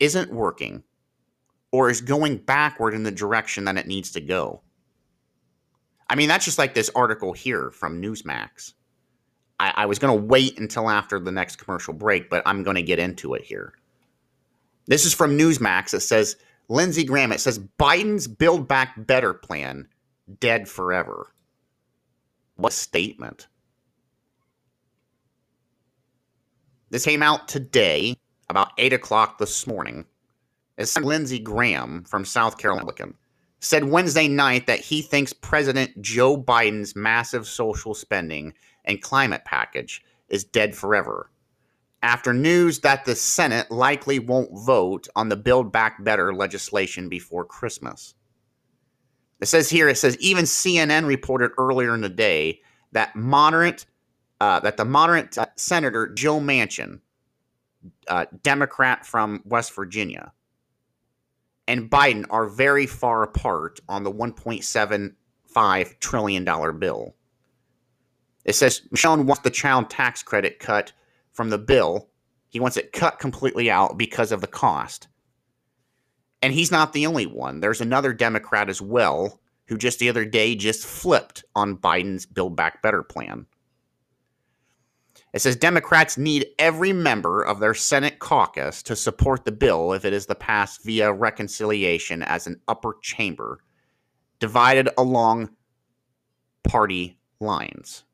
isn't 0.00 0.32
working, 0.32 0.82
or 1.72 1.90
is 1.90 2.00
going 2.00 2.38
backward 2.38 2.94
in 2.94 3.02
the 3.02 3.10
direction 3.10 3.66
that 3.66 3.76
it 3.76 3.86
needs 3.86 4.12
to 4.12 4.22
go. 4.22 4.62
I 6.08 6.14
mean, 6.14 6.28
that's 6.28 6.46
just 6.46 6.56
like 6.56 6.72
this 6.72 6.90
article 6.94 7.34
here 7.34 7.70
from 7.70 8.00
Newsmax. 8.00 8.72
I, 9.62 9.72
I 9.76 9.86
was 9.86 10.00
going 10.00 10.18
to 10.18 10.26
wait 10.26 10.58
until 10.58 10.90
after 10.90 11.20
the 11.20 11.30
next 11.30 11.56
commercial 11.56 11.94
break, 11.94 12.28
but 12.28 12.42
I'm 12.44 12.64
going 12.64 12.74
to 12.74 12.82
get 12.82 12.98
into 12.98 13.34
it 13.34 13.44
here. 13.44 13.74
This 14.86 15.04
is 15.04 15.14
from 15.14 15.38
Newsmax. 15.38 15.94
It 15.94 16.00
says 16.00 16.34
Lindsey 16.68 17.04
Graham. 17.04 17.30
It 17.30 17.40
says 17.40 17.60
Biden's 17.78 18.26
Build 18.26 18.66
Back 18.66 18.94
Better 19.06 19.32
plan 19.32 19.86
dead 20.40 20.68
forever. 20.68 21.32
What 22.56 22.72
statement? 22.72 23.46
This 26.90 27.04
came 27.04 27.22
out 27.22 27.46
today, 27.46 28.16
about 28.50 28.72
8 28.78 28.92
o'clock 28.92 29.38
this 29.38 29.64
morning. 29.68 30.04
It's 30.76 30.98
Lindsey 30.98 31.38
Graham 31.38 32.02
from 32.02 32.24
South 32.24 32.58
Carolina 32.58 33.14
said 33.62 33.84
Wednesday 33.84 34.26
night 34.26 34.66
that 34.66 34.80
he 34.80 35.00
thinks 35.00 35.32
President 35.32 36.02
Joe 36.02 36.36
Biden's 36.36 36.96
massive 36.96 37.46
social 37.46 37.94
spending 37.94 38.52
and 38.84 39.02
climate 39.02 39.44
package 39.44 40.02
is 40.28 40.44
dead 40.44 40.74
forever. 40.74 41.30
After 42.02 42.34
news 42.34 42.80
that 42.80 43.04
the 43.04 43.14
Senate 43.14 43.70
likely 43.70 44.18
won't 44.18 44.50
vote 44.52 45.06
on 45.14 45.28
the 45.28 45.36
Build 45.36 45.70
Back 45.70 46.02
Better 46.02 46.34
legislation 46.34 47.08
before 47.08 47.44
Christmas. 47.44 48.14
It 49.40 49.46
says 49.46 49.70
here, 49.70 49.88
it 49.88 49.98
says 49.98 50.16
even 50.18 50.44
CNN 50.44 51.06
reported 51.06 51.52
earlier 51.58 51.94
in 51.94 52.00
the 52.00 52.08
day 52.08 52.60
that 52.92 53.14
moderate, 53.14 53.86
uh, 54.40 54.60
that 54.60 54.76
the 54.76 54.84
moderate 54.84 55.38
uh, 55.38 55.46
Senator 55.56 56.08
Joe 56.08 56.40
Manchin, 56.40 57.00
uh, 58.08 58.26
Democrat 58.42 59.06
from 59.06 59.42
West 59.44 59.74
Virginia, 59.74 60.32
and 61.68 61.90
Biden 61.90 62.24
are 62.30 62.46
very 62.46 62.86
far 62.86 63.22
apart 63.22 63.80
on 63.88 64.02
the 64.02 64.12
$1.75 64.12 65.98
trillion 66.00 66.44
bill. 66.78 67.14
It 68.44 68.54
says 68.54 68.82
Michelle 68.90 69.22
wants 69.22 69.42
the 69.42 69.50
child 69.50 69.90
tax 69.90 70.22
credit 70.22 70.58
cut 70.58 70.92
from 71.32 71.50
the 71.50 71.58
bill. 71.58 72.08
He 72.48 72.60
wants 72.60 72.76
it 72.76 72.92
cut 72.92 73.18
completely 73.18 73.70
out 73.70 73.96
because 73.96 74.32
of 74.32 74.40
the 74.40 74.46
cost. 74.46 75.08
And 76.42 76.52
he's 76.52 76.72
not 76.72 76.92
the 76.92 77.06
only 77.06 77.26
one. 77.26 77.60
There's 77.60 77.80
another 77.80 78.12
Democrat 78.12 78.68
as 78.68 78.82
well 78.82 79.40
who 79.66 79.78
just 79.78 80.00
the 80.00 80.08
other 80.08 80.24
day 80.24 80.56
just 80.56 80.84
flipped 80.84 81.44
on 81.54 81.76
Biden's 81.76 82.26
Build 82.26 82.56
Back 82.56 82.82
Better 82.82 83.02
plan. 83.02 83.46
It 85.32 85.40
says 85.40 85.56
Democrats 85.56 86.18
need 86.18 86.46
every 86.58 86.92
member 86.92 87.42
of 87.42 87.58
their 87.58 87.72
Senate 87.72 88.18
caucus 88.18 88.82
to 88.82 88.94
support 88.94 89.44
the 89.44 89.52
bill 89.52 89.92
if 89.94 90.04
it 90.04 90.12
is 90.12 90.26
the 90.26 90.34
passed 90.34 90.84
via 90.84 91.10
reconciliation 91.10 92.22
as 92.22 92.46
an 92.46 92.60
upper 92.68 92.96
chamber, 93.00 93.60
divided 94.40 94.90
along 94.98 95.48
party 96.64 97.18
lines. 97.40 98.04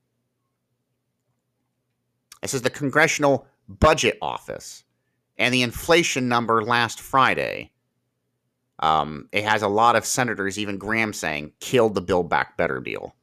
It 2.43 2.51
says 2.51 2.63
the 2.63 2.71
Congressional 2.71 3.47
Budget 3.69 4.19
Office 4.23 4.85
and 5.37 5.53
the 5.53 5.63
inflation 5.63 6.29
number 6.29 6.63
last 6.63 7.01
Friday. 7.01 7.71
Um, 8.81 9.29
it 9.33 9.45
has 9.45 9.63
a 9.63 9.69
lot 9.69 9.97
of 9.97 10.05
senators, 10.07 10.59
even 10.59 10.79
Graham, 10.79 11.13
saying 11.13 11.53
killed 11.61 11.95
the 11.95 12.01
Build 12.01 12.29
Back 12.31 12.57
Better 12.57 12.81
deal. 12.81 13.15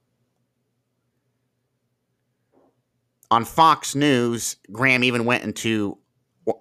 on 3.31 3.45
Fox 3.45 3.95
News, 3.95 4.57
Graham 4.71 5.03
even 5.03 5.25
went 5.25 5.43
into 5.43 5.97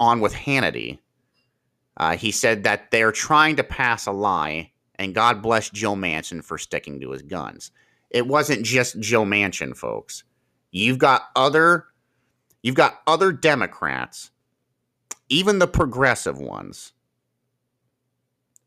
on 0.00 0.20
with 0.20 0.34
Hannity. 0.34 0.98
Uh, 1.96 2.16
he 2.16 2.30
said 2.30 2.64
that 2.64 2.90
they're 2.90 3.12
trying 3.12 3.56
to 3.56 3.64
pass 3.64 4.06
a 4.06 4.12
lie, 4.12 4.72
and 4.96 5.14
God 5.14 5.42
bless 5.42 5.70
Joe 5.70 5.94
Manchin 5.94 6.42
for 6.42 6.58
sticking 6.58 7.00
to 7.00 7.10
his 7.10 7.22
guns. 7.22 7.70
It 8.10 8.26
wasn't 8.26 8.64
just 8.64 8.98
Joe 8.98 9.24
Manchin, 9.24 9.76
folks. 9.76 10.24
You've 10.70 10.98
got 10.98 11.28
other, 11.36 11.86
you've 12.64 12.74
got 12.74 13.00
other 13.06 13.30
Democrats, 13.30 14.32
even 15.28 15.60
the 15.60 15.68
progressive 15.68 16.40
ones, 16.40 16.92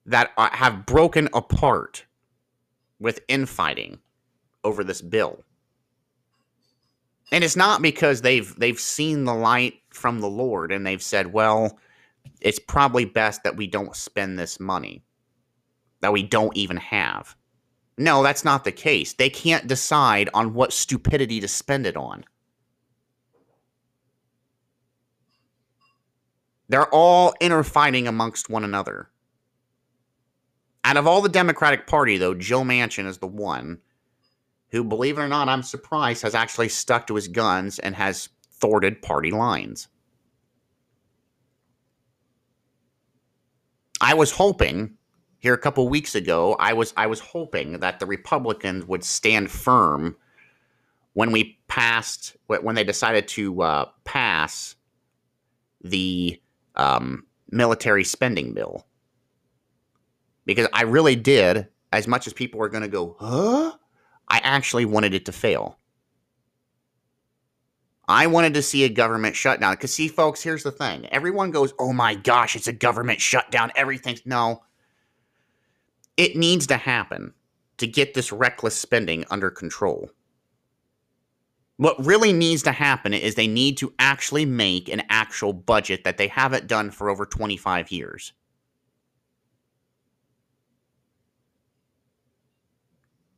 that 0.06 0.32
have 0.38 0.86
broken 0.86 1.28
apart 1.34 2.06
with 3.00 3.20
infighting 3.28 4.00
over 4.64 4.86
this 4.86 5.02
bill. 5.02 5.43
And 7.34 7.43
it's 7.43 7.58
not 7.58 7.82
because 7.82 8.22
they've 8.22 8.58
they've 8.58 8.80
seen 8.80 9.26
the 9.26 9.36
light 9.36 9.82
from 9.89 10.22
the 10.22 10.30
Lord 10.30 10.72
and 10.72 10.88
they've 10.88 11.04
said, 11.04 11.34
well, 11.34 11.78
it's 12.39 12.60
probably 12.60 13.04
best 13.04 13.43
that 13.43 13.58
we 13.58 13.68
don't 13.68 13.95
spend 13.98 14.39
this 14.39 14.62
money 14.62 15.04
that 16.02 16.14
we 16.14 16.24
don't 16.24 16.56
even 16.56 16.78
have. 16.78 17.36
No, 17.98 18.22
that's 18.22 18.45
not 18.45 18.64
the 18.64 18.72
case. 18.72 19.14
They 19.14 19.30
can't 19.30 19.68
decide 19.68 20.30
on 20.34 20.54
what 20.54 20.72
stupidity 20.72 21.39
to 21.39 21.48
spend 21.48 21.88
it 21.88 21.98
on. 21.98 22.24
They're 26.70 26.93
all 26.93 27.34
inner 27.39 27.63
fighting 27.63 28.07
amongst 28.07 28.49
one 28.49 28.63
another. 28.63 29.09
Out 30.84 30.97
of 30.97 31.07
all 31.07 31.22
the 31.22 31.30
Democratic 31.30 31.88
Party, 31.88 32.18
though, 32.18 32.34
Joe 32.34 32.61
Manchin 32.61 33.07
is 33.07 33.18
the 33.18 33.28
one 33.28 33.80
who, 34.70 34.84
believe 34.84 35.18
it 35.18 35.22
or 35.22 35.28
not, 35.28 35.49
I'm 35.49 35.63
surprised, 35.63 36.24
has 36.24 36.36
actually 36.36 36.70
stuck 36.70 37.07
to 37.07 37.15
his 37.15 37.28
guns 37.28 37.80
and 37.80 37.95
has 37.95 38.30
thwarted 38.51 39.01
party 39.01 39.32
lines. 39.32 39.88
I 43.99 44.13
was 44.13 44.32
hoping 44.32 44.97
here 45.39 45.53
a 45.53 45.57
couple 45.57 45.88
weeks 45.88 46.15
ago, 46.15 46.55
I 46.59 46.74
was 46.74 46.93
I 46.97 47.07
was 47.07 47.20
hoping 47.20 47.80
that 47.80 47.99
the 47.99 48.05
Republicans 48.05 48.86
would 48.86 49.03
stand 49.03 49.51
firm 49.51 50.15
when 51.13 51.32
we 51.32 51.59
passed 51.68 52.36
when 52.47 52.76
they 52.76 52.84
decided 52.84 53.28
to 53.30 53.61
uh, 53.61 53.86
pass 54.03 54.76
the 55.84 56.41
um, 56.78 57.25
military 57.49 58.03
spending 58.03 58.53
bill 58.53 58.86
because 60.45 60.67
I 60.73 60.84
really 60.84 61.15
did 61.15 61.67
as 61.91 62.07
much 62.07 62.28
as 62.28 62.34
people 62.34 62.59
were 62.59 62.69
going 62.69 62.84
to 62.84 62.89
go 62.89 63.15
huh 63.19 63.73
I 64.28 64.39
actually 64.43 64.86
wanted 64.86 65.13
it 65.13 65.25
to 65.25 65.32
fail. 65.32 65.78
I 68.09 68.28
wanted 68.28 68.53
to 68.53 68.61
see 68.61 68.84
a 68.84 68.89
government 68.89 69.36
shutdown. 69.36 69.73
Because, 69.73 69.93
see, 69.93 70.07
folks, 70.07 70.41
here's 70.41 70.63
the 70.63 70.71
thing. 70.71 71.05
Everyone 71.07 71.51
goes, 71.51 71.73
oh 71.80 71.93
my 71.93 72.15
gosh, 72.15 72.55
it's 72.55 72.67
a 72.67 72.73
government 72.73 73.21
shutdown. 73.21 73.71
Everything's. 73.75 74.25
No. 74.25 74.63
It 76.15 76.36
needs 76.36 76.67
to 76.67 76.78
happen 76.78 77.34
to 77.78 77.88
get 77.88 78.13
this 78.13 78.32
reckless 78.32 78.75
spending 78.75 79.25
under 79.30 79.51
control. 79.51 80.09
What 81.78 82.03
really 82.03 82.34
needs 82.34 82.63
to 82.63 82.71
happen 82.71 83.13
is 83.13 83.36
they 83.36 83.47
need 83.47 83.78
to 83.78 83.93
actually 83.99 84.45
make 84.45 84.89
an 84.89 85.03
actual 85.09 85.53
budget 85.53 86.03
that 86.03 86.17
they 86.17 86.28
haven't 86.28 86.67
done 86.67 86.89
for 86.89 87.09
over 87.09 87.25
25 87.25 87.91
years. 87.91 88.34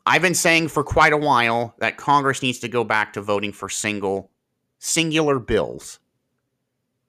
I've 0.06 0.22
been 0.22 0.34
saying 0.34 0.70
for 0.70 0.84
quite 0.84 1.14
a 1.14 1.18
while 1.18 1.76
that 1.80 1.98
Congress 1.98 2.42
needs 2.42 2.60
to 2.60 2.68
go 2.68 2.84
back 2.84 3.14
to 3.14 3.22
voting 3.22 3.52
for 3.52 3.70
single, 3.70 4.32
singular 4.80 5.38
bills 5.38 6.00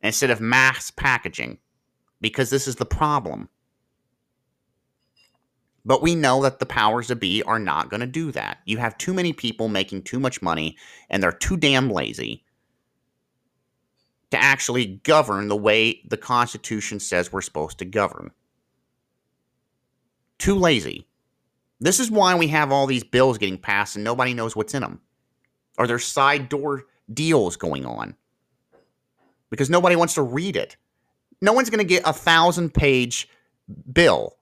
instead 0.03 0.31
of 0.31 0.41
mass 0.41 0.91
packaging 0.91 1.59
because 2.21 2.51
this 2.51 2.67
is 2.67 2.77
the 2.77 2.85
problem. 2.85 3.49
But 5.85 6.03
we 6.03 6.15
know 6.15 6.43
that 6.43 6.59
the 6.59 6.67
powers 6.67 7.07
to 7.09 7.17
be 7.17 7.43
are 7.43 7.59
not 7.59 7.89
going 7.89 8.01
to 8.01 8.07
do 8.07 8.33
that. 8.33 8.59
You 8.67 8.79
have 8.79 8.99
too 8.99 9.15
many 9.15 9.33
people 9.33 9.69
making 9.69 10.03
too 10.03 10.21
much 10.21 10.43
money 10.43 10.77
and 11.09 11.23
they're 11.23 11.33
too 11.33 11.57
damn 11.57 11.91
lazy 11.91 12.45
to 14.31 14.43
actually 14.43 15.01
govern 15.05 15.49
the 15.49 15.57
way 15.57 16.03
the 16.09 16.17
Constitution 16.17 17.01
says 17.01 17.33
we're 17.33 17.41
supposed 17.41 17.79
to 17.79 17.85
govern. 17.85 18.31
Too 20.39 20.55
lazy. 20.55 21.07
This 21.81 21.99
is 21.99 22.11
why 22.11 22.35
we 22.35 22.49
have 22.49 22.71
all 22.71 22.87
these 22.87 23.05
bills 23.05 23.39
getting 23.39 23.59
passed 23.59 23.97
and 23.97 24.05
nobody 24.05 24.35
knows 24.35 24.55
what's 24.55 24.75
in 24.75 24.83
them. 24.83 25.01
Are 25.79 25.87
there 25.87 25.99
side 25.99 26.49
door 26.49 26.85
deals 27.13 27.57
going 27.57 27.87
on 27.87 28.15
because 29.51 29.71
nobody 29.71 29.97
wants 29.97 30.15
to 30.15 30.23
read 30.23 30.57
it. 30.57 30.77
No 31.41 31.53
one's 31.53 31.71
going 31.71 31.79
to 31.79 31.85
get 31.85 32.03
a 32.07 32.13
thousand 32.13 32.75
page 32.75 33.29
bill 33.93 34.37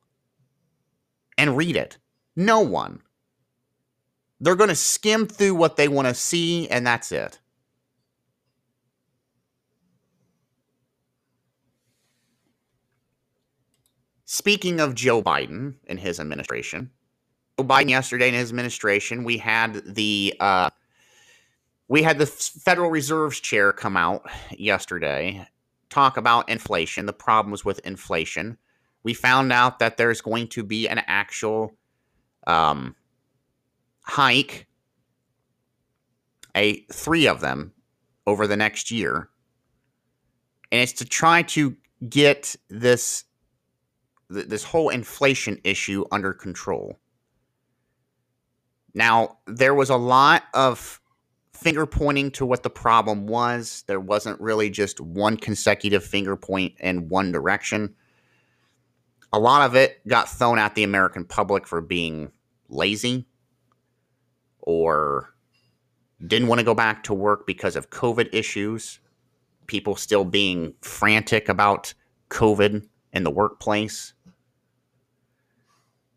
and 1.39 1.57
read 1.57 1.77
it. 1.77 1.97
No 2.37 2.61
one. 2.61 3.01
They're 4.41 4.57
going 4.57 4.69
to 4.69 4.75
skim 4.77 5.27
through 5.27 5.55
what 5.55 5.77
they 5.77 5.89
want 5.89 6.09
to 6.09 6.15
see, 6.15 6.69
and 6.69 6.87
that's 6.87 7.11
it. 7.11 7.41
Speaking 14.25 14.79
of 14.79 14.95
Joe 14.95 15.23
Biden 15.23 15.77
and 15.87 15.99
his 15.99 16.21
administration, 16.21 16.91
Biden 17.59 17.89
yesterday 17.89 18.29
in 18.29 18.35
his 18.35 18.51
administration, 18.51 19.25
we 19.25 19.39
had 19.39 19.83
the 19.87 20.35
uh, 20.39 20.71
we 21.89 22.03
had 22.03 22.19
the 22.19 22.27
Federal 22.27 22.91
Reserve's 22.91 23.41
chair 23.41 23.73
come 23.73 23.97
out 23.97 24.27
yesterday, 24.53 25.49
talk 25.89 26.19
about 26.19 26.49
inflation, 26.49 27.07
the 27.07 27.13
problems 27.15 27.65
with 27.65 27.81
inflation. 27.81 28.59
We 29.03 29.15
found 29.15 29.53
out 29.53 29.79
that 29.79 29.97
there's 29.97 30.21
going 30.21 30.49
to 30.49 30.63
be 30.63 30.89
an 30.89 31.03
actual 31.07 31.77
um, 32.47 32.97
hike, 34.03 34.67
a 36.55 36.81
three 36.93 37.27
of 37.27 37.41
them 37.41 37.73
over 38.27 38.47
the 38.47 38.57
next 38.57 38.91
year, 38.91 39.29
and 40.71 40.81
it's 40.81 40.93
to 40.95 41.05
try 41.05 41.43
to 41.43 41.77
get 42.09 42.57
this 42.69 43.25
this 44.29 44.65
whole 44.65 44.91
inflation 44.91 45.59
issue 45.65 46.05
under 46.13 46.35
control. 46.35 46.99
Now, 48.95 49.39
there 49.47 49.75
was 49.75 49.91
a 49.91 49.97
lot 49.97 50.45
of 50.53 51.01
finger 51.55 51.87
pointing 51.87 52.31
to 52.33 52.47
what 52.47 52.63
the 52.63 52.71
problem 52.71 53.27
was. 53.27 53.85
There 53.87 54.01
wasn't 54.01 54.41
really 54.41 54.71
just 54.71 55.01
one 55.01 55.37
consecutive 55.37 56.05
finger 56.05 56.37
point 56.37 56.75
in 56.79 57.09
one 57.09 57.33
direction. 57.33 57.95
A 59.33 59.39
lot 59.39 59.63
of 59.63 59.75
it 59.77 60.07
got 60.07 60.29
thrown 60.29 60.59
at 60.59 60.75
the 60.75 60.85
American 60.85 61.25
public 61.25 61.67
for 61.67 61.81
being 61.81 62.31
lazy 62.69 63.27
or 64.61 65.35
didn't 66.27 66.49
want 66.49 66.59
to 66.59 66.65
go 66.65 66.75
back 66.75 67.05
to 67.05 67.15
work 67.15 67.47
because 67.47 67.77
of 67.77 67.91
COVID 67.91 68.29
issues, 68.33 69.01
people 69.67 69.97
still 69.97 70.25
being 70.25 70.75
frantic 70.81 71.49
about 71.49 71.95
COVID 72.31 72.87
in 73.13 73.25
the 73.25 73.31
workplace. 73.31 74.15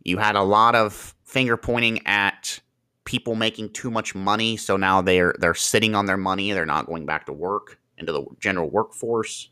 You 0.03 0.17
had 0.17 0.35
a 0.35 0.43
lot 0.43 0.75
of 0.75 1.15
finger 1.23 1.57
pointing 1.57 2.05
at 2.07 2.59
people 3.05 3.35
making 3.35 3.71
too 3.71 3.91
much 3.91 4.15
money, 4.15 4.57
so 4.57 4.77
now 4.77 5.01
they're 5.01 5.35
they're 5.39 5.53
sitting 5.53 5.95
on 5.95 6.05
their 6.05 6.17
money, 6.17 6.51
they're 6.51 6.65
not 6.65 6.87
going 6.87 7.05
back 7.05 7.25
to 7.27 7.33
work 7.33 7.79
into 7.97 8.11
the 8.11 8.25
general 8.39 8.69
workforce. 8.69 9.49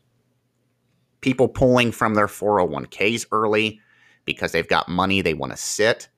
People 1.20 1.48
pulling 1.48 1.92
from 1.92 2.14
their 2.14 2.26
401ks 2.26 3.26
early 3.32 3.80
because 4.24 4.52
they've 4.52 4.68
got 4.68 4.88
money, 4.88 5.20
they 5.20 5.34
want 5.34 5.52
to 5.52 5.58
sit, 5.58 6.08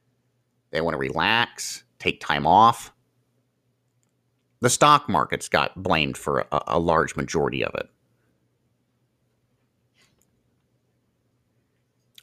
they 0.70 0.80
want 0.80 0.94
to 0.94 0.98
relax, 0.98 1.84
take 1.98 2.20
time 2.20 2.46
off. 2.46 2.92
The 4.61 4.70
stock 4.70 5.09
market's 5.09 5.48
got 5.48 5.82
blamed 5.82 6.16
for 6.16 6.46
a, 6.53 6.62
a 6.68 6.78
large 6.78 7.16
majority 7.16 7.64
of 7.64 7.74
it. 7.74 7.88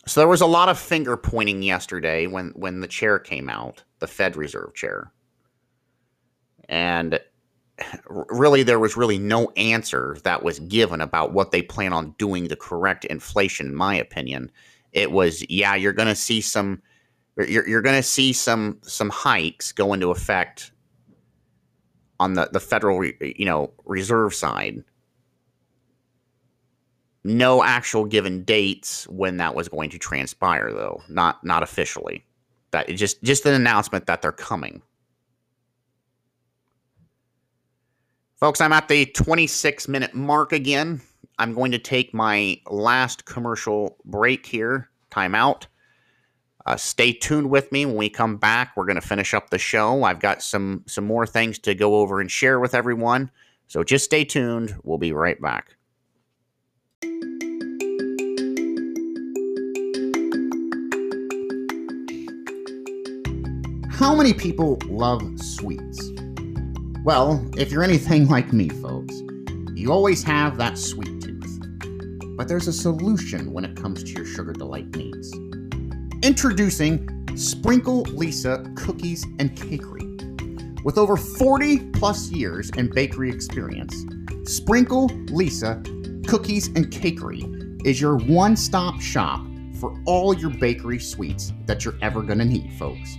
So 0.05 0.21
there 0.21 0.27
was 0.27 0.41
a 0.41 0.47
lot 0.47 0.69
of 0.69 0.79
finger 0.79 1.15
pointing 1.17 1.61
yesterday 1.61 2.25
when 2.25 2.49
when 2.55 2.79
the 2.79 2.87
chair 2.87 3.19
came 3.19 3.47
out, 3.47 3.83
the 3.99 4.07
Fed 4.07 4.35
Reserve 4.35 4.73
chair. 4.73 5.11
And 6.67 7.19
really 8.07 8.63
there 8.63 8.79
was 8.79 8.97
really 8.97 9.17
no 9.17 9.49
answer 9.57 10.17
that 10.23 10.43
was 10.43 10.59
given 10.59 11.01
about 11.01 11.33
what 11.33 11.51
they 11.51 11.61
plan 11.61 11.93
on 11.93 12.11
doing 12.17 12.47
to 12.47 12.55
correct 12.55 13.05
inflation 13.05 13.67
in 13.67 13.75
my 13.75 13.95
opinion. 13.95 14.51
It 14.91 15.11
was 15.11 15.45
yeah, 15.49 15.75
you're 15.75 15.93
going 15.93 16.07
to 16.07 16.15
see 16.15 16.41
some 16.41 16.81
you're, 17.37 17.67
you're 17.67 17.81
going 17.81 17.95
to 17.95 18.03
see 18.03 18.33
some 18.33 18.79
some 18.81 19.09
hikes 19.09 19.71
go 19.71 19.93
into 19.93 20.11
effect 20.11 20.71
on 22.19 22.33
the 22.33 22.49
the 22.51 22.59
federal 22.59 23.03
you 23.05 23.45
know 23.45 23.71
reserve 23.85 24.33
side 24.33 24.83
no 27.23 27.63
actual 27.63 28.05
given 28.05 28.43
dates 28.43 29.07
when 29.07 29.37
that 29.37 29.55
was 29.55 29.67
going 29.67 29.89
to 29.89 29.99
transpire, 29.99 30.71
though. 30.71 31.01
Not 31.09 31.43
not 31.43 31.63
officially. 31.63 32.25
That 32.71 32.87
just 32.89 33.21
just 33.23 33.45
an 33.45 33.53
announcement 33.53 34.05
that 34.07 34.21
they're 34.21 34.31
coming. 34.31 34.81
Folks, 38.39 38.61
I'm 38.61 38.71
at 38.71 38.87
the 38.87 39.05
26 39.05 39.89
minute 39.89 40.13
mark 40.13 40.53
again. 40.53 41.01
I'm 41.39 41.53
going 41.53 41.73
to 41.73 41.77
take 41.77 42.13
my 42.13 42.61
last 42.67 43.25
commercial 43.25 43.97
break 44.05 44.45
here, 44.45 44.89
timeout. 45.11 45.65
Uh, 46.65 46.77
stay 46.77 47.11
tuned 47.11 47.49
with 47.49 47.69
me 47.73 47.85
when 47.85 47.97
we 47.97 48.09
come 48.09 48.37
back. 48.37 48.71
We're 48.77 48.85
going 48.85 48.95
to 48.95 49.05
finish 49.05 49.33
up 49.33 49.49
the 49.49 49.57
show. 49.57 50.05
I've 50.05 50.21
got 50.21 50.41
some 50.41 50.85
some 50.87 51.05
more 51.05 51.27
things 51.27 51.59
to 51.59 51.75
go 51.75 51.97
over 51.97 52.21
and 52.21 52.31
share 52.31 52.61
with 52.61 52.73
everyone. 52.73 53.29
So 53.67 53.83
just 53.83 54.05
stay 54.05 54.23
tuned. 54.23 54.73
We'll 54.83 54.97
be 54.97 55.11
right 55.11 55.41
back. 55.41 55.75
How 63.91 64.15
many 64.15 64.31
people 64.33 64.77
love 64.85 65.21
sweets? 65.41 66.18
Well, 67.05 67.49
if 67.57 67.71
you're 67.71 67.83
anything 67.83 68.27
like 68.29 68.51
me, 68.51 68.69
folks, 68.69 69.15
you 69.73 69.91
always 69.91 70.21
have 70.23 70.57
that 70.57 70.77
sweet 70.77 71.21
tooth. 71.21 71.59
But 72.35 72.47
there's 72.47 72.67
a 72.67 72.73
solution 72.73 73.53
when 73.53 73.63
it 73.63 73.75
comes 73.75 74.03
to 74.03 74.11
your 74.11 74.25
sugar 74.25 74.53
delight 74.53 74.93
needs. 74.95 75.33
Introducing 76.21 77.07
Sprinkle 77.37 78.01
Lisa 78.03 78.65
Cookies 78.75 79.23
and 79.39 79.55
Cakery. 79.55 80.05
With 80.83 80.97
over 80.97 81.15
40 81.15 81.91
plus 81.91 82.31
years 82.31 82.69
in 82.71 82.89
bakery 82.89 83.29
experience, 83.29 84.05
Sprinkle 84.43 85.07
Lisa 85.29 85.81
Cookies 86.27 86.67
and 86.67 86.87
Cakery 86.87 87.85
is 87.85 88.01
your 88.01 88.17
one 88.17 88.57
stop 88.57 88.99
shop 88.99 89.45
for 89.79 89.97
all 90.05 90.33
your 90.33 90.49
bakery 90.49 90.99
sweets 90.99 91.53
that 91.65 91.85
you're 91.85 91.97
ever 92.01 92.21
going 92.21 92.39
to 92.39 92.45
need, 92.45 92.73
folks. 92.73 93.17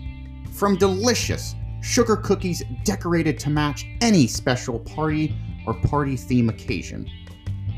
From 0.53 0.77
delicious 0.77 1.55
sugar 1.81 2.17
cookies 2.17 2.63
decorated 2.85 3.39
to 3.41 3.51
match 3.51 3.85
any 4.01 4.27
special 4.27 4.79
party 4.81 5.37
or 5.67 5.75
party 5.75 6.17
theme 6.17 6.49
occasion, 6.49 7.09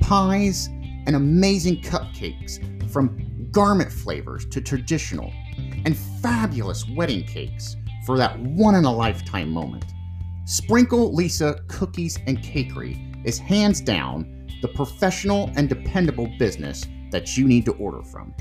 pies, 0.00 0.68
and 1.06 1.16
amazing 1.16 1.80
cupcakes 1.82 2.60
from 2.90 3.50
garment 3.50 3.92
flavors 3.92 4.46
to 4.46 4.60
traditional, 4.60 5.32
and 5.84 5.96
fabulous 6.22 6.88
wedding 6.90 7.24
cakes 7.24 7.76
for 8.06 8.16
that 8.16 8.38
one 8.40 8.74
in 8.74 8.84
a 8.84 8.92
lifetime 8.92 9.50
moment. 9.50 9.84
Sprinkle 10.44 11.14
Lisa 11.14 11.56
Cookies 11.68 12.18
and 12.26 12.38
Cakery 12.38 13.26
is 13.26 13.38
hands 13.38 13.80
down 13.80 14.48
the 14.60 14.68
professional 14.68 15.50
and 15.56 15.68
dependable 15.68 16.28
business 16.38 16.84
that 17.10 17.36
you 17.36 17.46
need 17.46 17.64
to 17.64 17.72
order 17.72 18.02
from. 18.02 18.34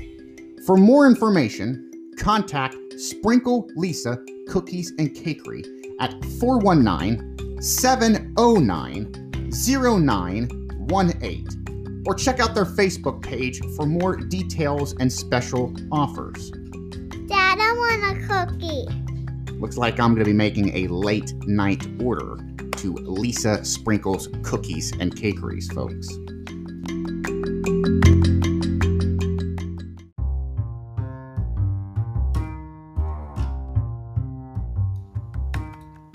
For 0.66 0.76
more 0.76 1.06
information, 1.06 1.90
contact 2.18 2.76
Sprinkle 2.98 3.68
Lisa 3.76 4.18
Cookies 4.48 4.92
and 4.98 5.10
Cakery 5.10 5.62
at 6.00 6.12
419 6.40 7.60
709 7.62 9.22
0918 9.52 11.62
or 12.06 12.14
check 12.14 12.40
out 12.40 12.54
their 12.54 12.64
Facebook 12.64 13.20
page 13.22 13.60
for 13.76 13.84
more 13.86 14.16
details 14.16 14.94
and 14.98 15.12
special 15.12 15.74
offers. 15.90 16.50
Dad, 17.28 17.58
I 17.60 17.74
want 17.76 18.02
a 18.04 18.14
cookie. 18.26 18.86
Looks 19.58 19.76
like 19.76 20.00
I'm 20.00 20.14
going 20.14 20.24
to 20.24 20.30
be 20.30 20.32
making 20.32 20.74
a 20.76 20.86
late 20.88 21.32
night 21.46 21.86
order 22.02 22.38
to 22.78 22.94
Lisa 22.94 23.62
Sprinkles 23.64 24.28
Cookies 24.42 24.92
and 24.98 25.14
Cakeries, 25.14 25.70
folks. 25.70 26.08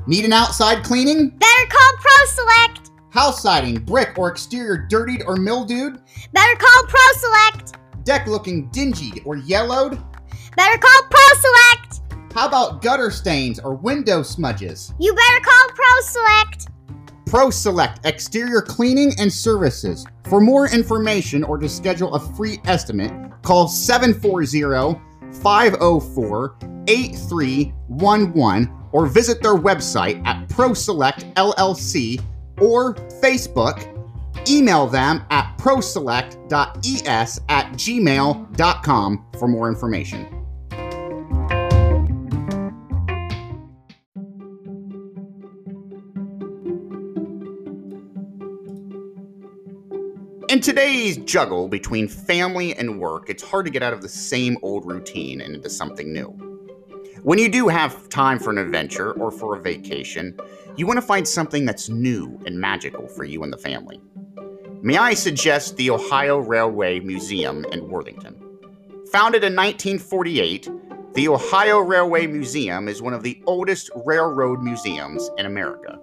Need 0.07 0.23
an 0.23 0.31
outside 0.31 0.85
cleaning? 0.85 1.29
Better 1.29 1.67
call 1.69 1.91
ProSelect. 1.97 2.91
House 3.09 3.41
siding, 3.41 3.83
brick, 3.83 4.17
or 4.17 4.29
exterior 4.29 4.87
dirtied 4.89 5.23
or 5.27 5.35
mildewed? 5.35 5.99
Better 6.31 6.55
call 6.57 6.83
ProSelect. 6.83 7.73
Deck 8.05 8.25
looking 8.25 8.69
dingy 8.69 9.21
or 9.25 9.35
yellowed? 9.35 10.01
Better 10.55 10.77
call 10.77 11.01
ProSelect. 11.09 12.33
How 12.33 12.47
about 12.47 12.81
gutter 12.81 13.11
stains 13.11 13.59
or 13.59 13.75
window 13.75 14.23
smudges? 14.23 14.93
You 14.97 15.13
better 15.13 15.43
call 15.43 15.67
ProSelect. 15.75 16.69
Pro 17.25 17.49
Select 17.49 18.05
Exterior 18.05 18.61
Cleaning 18.61 19.11
and 19.19 19.31
Services. 19.31 20.05
For 20.29 20.39
more 20.39 20.69
information 20.69 21.43
or 21.43 21.57
to 21.57 21.67
schedule 21.67 22.13
a 22.13 22.35
free 22.35 22.61
estimate, 22.63 23.11
call 23.41 23.67
740 23.67 25.01
504 25.41 26.57
8311 26.87 28.77
or 28.97 29.05
visit 29.05 29.43
their 29.43 29.53
website 29.53 30.25
at 30.25 30.49
ProSelect 30.49 31.31
LLC 31.35 32.19
or 32.59 32.95
Facebook. 33.21 33.93
Email 34.49 34.87
them 34.87 35.23
at 35.29 35.55
proselect.es 35.59 37.39
at 37.47 37.71
gmail.com 37.73 39.25
for 39.37 39.47
more 39.47 39.69
information. 39.69 40.25
In 50.49 50.59
today's 50.59 51.17
juggle 51.17 51.67
between 51.67 52.07
family 52.07 52.73
and 52.75 52.99
work, 52.99 53.29
it's 53.29 53.43
hard 53.43 53.67
to 53.67 53.71
get 53.71 53.83
out 53.83 53.93
of 53.93 54.01
the 54.01 54.09
same 54.09 54.57
old 54.63 54.87
routine 54.87 55.41
and 55.41 55.53
into 55.53 55.69
something 55.69 56.11
new. 56.11 56.46
When 57.23 57.39
you 57.39 57.49
do 57.49 57.67
have 57.67 58.09
time 58.09 58.37
for 58.37 58.51
an 58.51 58.57
adventure 58.57 59.13
or 59.13 59.31
for 59.31 59.55
a 59.55 59.61
vacation, 59.61 60.39
you 60.75 60.85
want 60.85 60.97
to 60.97 61.05
find 61.05 61.27
something 61.27 61.65
that's 61.65 61.89
new 61.89 62.39
and 62.45 62.59
magical 62.59 63.07
for 63.07 63.23
you 63.23 63.43
and 63.43 63.51
the 63.51 63.57
family. 63.57 63.99
May 64.81 64.97
I 64.97 65.15
suggest 65.15 65.75
the 65.77 65.89
Ohio 65.89 66.37
Railway 66.37 66.99
Museum 66.99 67.65
in 67.71 67.89
Worthington? 67.89 68.35
Founded 69.11 69.43
in 69.43 69.55
1948, 69.55 70.69
the 71.15 71.27
Ohio 71.27 71.79
Railway 71.79 72.27
Museum 72.27 72.87
is 72.87 73.01
one 73.01 73.13
of 73.13 73.23
the 73.23 73.41
oldest 73.47 73.89
railroad 74.05 74.61
museums 74.61 75.29
in 75.37 75.47
America. 75.47 75.99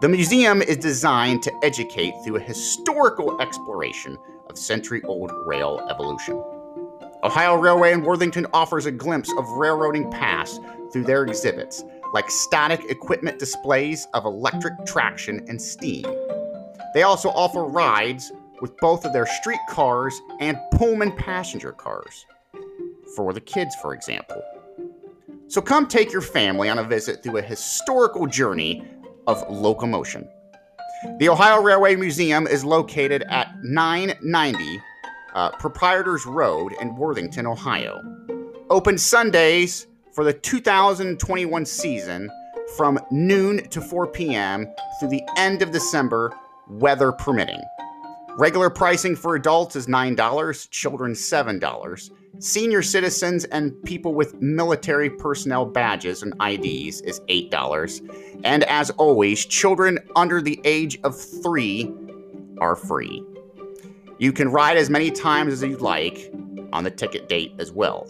The 0.00 0.08
museum 0.08 0.62
is 0.62 0.76
designed 0.76 1.42
to 1.42 1.52
educate 1.64 2.14
through 2.24 2.36
a 2.36 2.40
historical 2.40 3.40
exploration 3.40 4.16
of 4.48 4.56
century 4.56 5.02
old 5.04 5.32
rail 5.46 5.84
evolution. 5.90 6.40
Ohio 7.22 7.54
Railway 7.56 7.92
in 7.92 8.02
Worthington 8.02 8.46
offers 8.54 8.86
a 8.86 8.90
glimpse 8.90 9.30
of 9.36 9.46
railroading 9.50 10.10
past 10.10 10.58
through 10.90 11.04
their 11.04 11.22
exhibits, 11.22 11.84
like 12.14 12.30
static 12.30 12.80
equipment 12.88 13.38
displays 13.38 14.06
of 14.14 14.24
electric 14.24 14.86
traction 14.86 15.44
and 15.46 15.60
steam. 15.60 16.06
They 16.94 17.02
also 17.02 17.28
offer 17.28 17.64
rides 17.64 18.32
with 18.62 18.74
both 18.78 19.04
of 19.04 19.12
their 19.12 19.26
street 19.26 19.60
cars 19.68 20.18
and 20.40 20.56
Pullman 20.72 21.12
passenger 21.12 21.72
cars. 21.72 22.24
For 23.14 23.34
the 23.34 23.40
kids, 23.40 23.76
for 23.82 23.92
example. 23.92 24.42
So 25.48 25.60
come 25.60 25.88
take 25.88 26.12
your 26.12 26.22
family 26.22 26.70
on 26.70 26.78
a 26.78 26.84
visit 26.84 27.22
through 27.22 27.36
a 27.36 27.42
historical 27.42 28.26
journey 28.26 28.82
of 29.26 29.44
locomotion. 29.50 30.26
The 31.18 31.28
Ohio 31.28 31.60
Railway 31.60 31.96
Museum 31.96 32.46
is 32.46 32.64
located 32.64 33.24
at 33.28 33.62
990 33.62 34.80
uh, 35.34 35.50
Proprietors 35.50 36.26
Road 36.26 36.72
in 36.80 36.96
Worthington, 36.96 37.46
Ohio. 37.46 38.00
Open 38.70 38.96
Sundays 38.98 39.86
for 40.12 40.24
the 40.24 40.32
2021 40.32 41.64
season 41.66 42.30
from 42.76 42.98
noon 43.10 43.68
to 43.68 43.80
4 43.80 44.06
p.m. 44.08 44.66
through 44.98 45.10
the 45.10 45.22
end 45.36 45.62
of 45.62 45.70
December, 45.70 46.32
weather 46.68 47.12
permitting. 47.12 47.60
Regular 48.36 48.70
pricing 48.70 49.16
for 49.16 49.34
adults 49.34 49.76
is 49.76 49.86
$9, 49.86 50.70
children 50.70 51.12
$7. 51.12 52.10
Senior 52.38 52.82
citizens 52.82 53.44
and 53.46 53.74
people 53.82 54.14
with 54.14 54.40
military 54.40 55.10
personnel 55.10 55.66
badges 55.66 56.22
and 56.22 56.32
IDs 56.40 57.00
is 57.02 57.20
$8. 57.28 58.40
And 58.44 58.64
as 58.64 58.90
always, 58.90 59.44
children 59.44 59.98
under 60.14 60.40
the 60.40 60.60
age 60.64 60.98
of 61.02 61.20
3 61.20 61.92
are 62.60 62.76
free. 62.76 63.22
You 64.20 64.32
can 64.32 64.48
ride 64.50 64.76
as 64.76 64.90
many 64.90 65.10
times 65.10 65.54
as 65.54 65.62
you'd 65.62 65.80
like 65.80 66.30
on 66.74 66.84
the 66.84 66.90
ticket 66.90 67.26
date 67.26 67.54
as 67.58 67.72
well. 67.72 68.06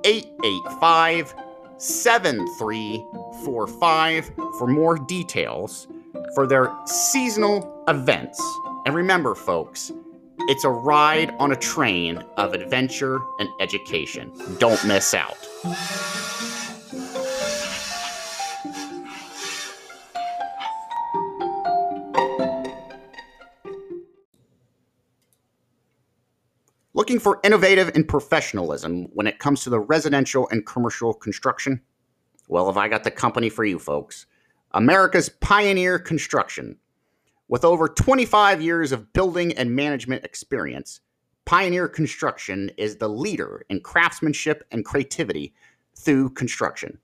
885 0.04 1.36
7345 1.78 4.32
for 4.58 4.66
more 4.66 4.98
details 4.98 5.88
for 6.34 6.48
their 6.48 6.76
seasonal 6.86 7.84
events. 7.88 8.42
And 8.88 8.96
remember, 8.96 9.36
folks, 9.36 9.92
it's 10.48 10.64
a 10.64 10.70
ride 10.70 11.36
on 11.40 11.52
a 11.52 11.56
train 11.58 12.24
of 12.38 12.54
adventure 12.54 13.20
and 13.40 13.50
education. 13.60 14.32
Don't 14.60 14.84
miss 14.86 15.14
out. 15.14 15.38
Looking 26.94 27.20
for 27.20 27.40
innovative 27.44 27.92
and 27.94 28.08
professionalism 28.08 29.10
when 29.14 29.28
it 29.28 29.40
comes 29.40 29.64
to 29.64 29.70
the 29.70 29.80
residential 29.80 30.48
and 30.50 30.66
commercial 30.66 31.14
construction? 31.14 31.82
Well, 32.48 32.68
have 32.68 32.78
I 32.78 32.88
got 32.88 33.04
the 33.04 33.12
company 33.12 33.50
for 33.50 33.66
you, 33.66 33.80
folks? 33.80 34.26
America's 34.72 35.30
Pioneer 35.30 36.00
Construction. 36.00 36.78
With 37.50 37.64
over 37.64 37.88
25 37.88 38.62
years 38.62 38.92
of 38.92 39.14
building 39.14 39.54
and 39.54 39.74
management 39.74 40.26
experience, 40.26 41.00
Pioneer 41.46 41.88
Construction 41.88 42.70
is 42.78 42.98
the 42.98 43.08
leader 43.08 43.66
in 43.70 43.80
craftsmanship 43.80 44.66
and 44.70 44.84
creativity 44.84 45.54
through 45.96 46.32
construction. 46.32 47.00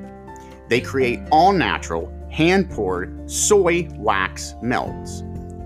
They 0.68 0.80
create 0.80 1.20
all 1.30 1.52
natural, 1.52 2.12
hand 2.30 2.70
poured 2.70 3.30
soy 3.30 3.88
wax 3.96 4.54
melts. 4.62 5.22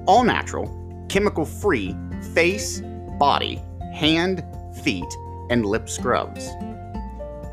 All 0.07 0.25
natural, 0.25 0.71
chemical 1.09 1.45
free 1.45 1.97
face, 2.35 2.83
body, 3.19 3.61
hand, 3.95 4.45
feet, 4.83 5.05
and 5.51 5.67
lip 5.67 5.89
scrubs. 5.89 6.51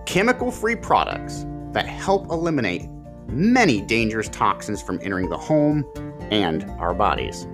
Chemical 0.05 0.51
free 0.51 0.75
products 0.75 1.45
that 1.71 1.88
help 1.88 2.29
eliminate 2.29 2.88
many 3.27 3.81
dangerous 3.81 4.29
toxins 4.29 4.81
from 4.81 4.99
entering 5.01 5.29
the 5.29 5.38
home 5.38 5.84
and 6.31 6.63
our 6.79 6.93
bodies. 6.93 7.47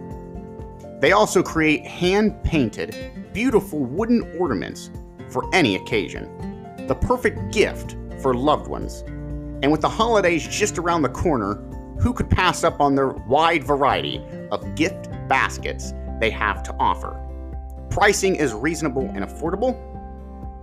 They 1.00 1.14
also 1.14 1.42
create 1.42 1.86
hand 1.86 2.44
painted, 2.44 2.96
beautiful 3.34 3.80
wooden 3.80 4.36
ornaments 4.38 4.90
for 5.30 5.50
any 5.54 5.76
occasion. 5.76 6.28
The 6.88 6.96
perfect 6.96 7.52
gift 7.52 7.96
for 8.22 8.34
loved 8.34 8.68
ones. 8.68 9.04
And 9.62 9.72
with 9.72 9.82
the 9.82 9.90
holidays 9.90 10.48
just 10.48 10.78
around 10.78 11.02
the 11.02 11.10
corner, 11.10 11.56
who 12.00 12.14
could 12.14 12.30
pass 12.30 12.64
up 12.64 12.80
on 12.80 12.96
their 12.96 13.10
wide 13.10 13.64
variety 13.64 14.22
of 14.52 14.76
gift 14.76 15.10
baskets 15.28 15.94
they 16.20 16.30
have 16.30 16.64
to 16.64 16.76
offer? 16.80 17.20
Pricing 17.90 18.36
is 18.36 18.54
reasonable 18.54 19.10
and 19.14 19.26
affordable. 19.26 19.78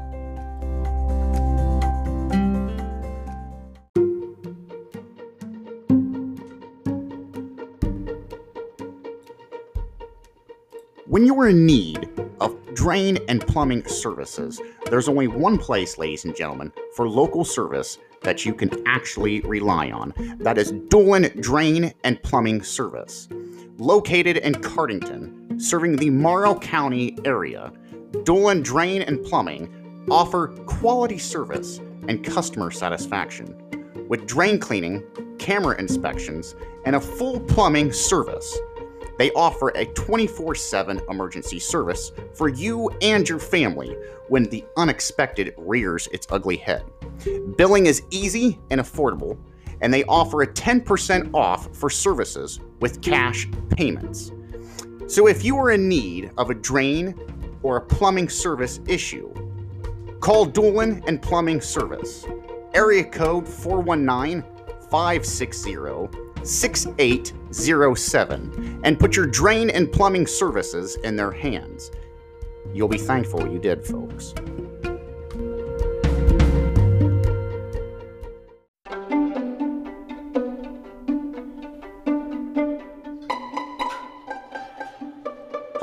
When 11.08 11.24
you're 11.24 11.48
in 11.48 11.64
need 11.64 12.08
of 12.40 12.56
drain 12.74 13.18
and 13.28 13.40
plumbing 13.46 13.86
services, 13.86 14.60
there's 14.90 15.08
only 15.08 15.28
one 15.28 15.56
place, 15.56 15.98
ladies 15.98 16.24
and 16.24 16.34
gentlemen, 16.36 16.72
for 16.94 17.08
local 17.08 17.44
service 17.44 17.98
that 18.22 18.44
you 18.44 18.52
can 18.52 18.70
actually 18.86 19.40
rely 19.42 19.90
on. 19.90 20.12
That 20.38 20.58
is 20.58 20.72
Dolan 20.88 21.30
Drain 21.40 21.94
and 22.04 22.22
Plumbing 22.22 22.62
Service. 22.62 23.28
Located 23.78 24.38
in 24.38 24.54
Cardington, 24.54 25.62
serving 25.62 25.96
the 25.96 26.10
Morrow 26.10 26.58
County 26.58 27.16
area, 27.24 27.72
Dolan 28.24 28.62
Drain 28.62 29.02
and 29.02 29.24
Plumbing 29.24 30.06
offer 30.10 30.48
quality 30.66 31.18
service 31.18 31.78
and 32.08 32.24
customer 32.24 32.70
satisfaction. 32.70 33.56
With 34.08 34.26
drain 34.26 34.58
cleaning, 34.58 35.02
camera 35.38 35.78
inspections, 35.78 36.54
and 36.84 36.96
a 36.96 37.00
full 37.00 37.40
plumbing 37.40 37.92
service, 37.92 38.56
they 39.18 39.30
offer 39.32 39.70
a 39.70 39.86
24 39.86 40.54
7 40.54 41.00
emergency 41.08 41.58
service 41.58 42.12
for 42.34 42.48
you 42.48 42.90
and 43.00 43.28
your 43.28 43.38
family 43.38 43.96
when 44.28 44.44
the 44.44 44.64
unexpected 44.76 45.54
rears 45.56 46.06
its 46.08 46.26
ugly 46.30 46.56
head. 46.56 46.84
Billing 47.56 47.86
is 47.86 48.02
easy 48.10 48.58
and 48.70 48.80
affordable, 48.80 49.38
and 49.80 49.92
they 49.92 50.04
offer 50.04 50.42
a 50.42 50.46
10% 50.46 51.34
off 51.34 51.74
for 51.74 51.90
services 51.90 52.60
with 52.80 53.02
cash 53.02 53.48
payments. 53.70 54.32
So 55.08 55.28
if 55.28 55.44
you 55.44 55.56
are 55.56 55.70
in 55.70 55.88
need 55.88 56.30
of 56.36 56.50
a 56.50 56.54
drain 56.54 57.14
or 57.66 57.78
a 57.78 57.80
plumbing 57.80 58.28
service 58.28 58.78
issue, 58.86 59.28
call 60.20 60.46
Dolan 60.46 61.02
and 61.08 61.20
Plumbing 61.20 61.60
Service. 61.60 62.24
Area 62.74 63.02
code 63.02 63.48
419 63.48 64.44
560 64.88 66.08
6807 66.44 68.80
and 68.84 69.00
put 69.00 69.16
your 69.16 69.26
drain 69.26 69.68
and 69.70 69.90
plumbing 69.90 70.28
services 70.28 70.94
in 71.02 71.16
their 71.16 71.32
hands. 71.32 71.90
You'll 72.72 72.86
be 72.86 72.98
thankful 72.98 73.50
you 73.50 73.58
did, 73.58 73.84
folks. 73.84 74.32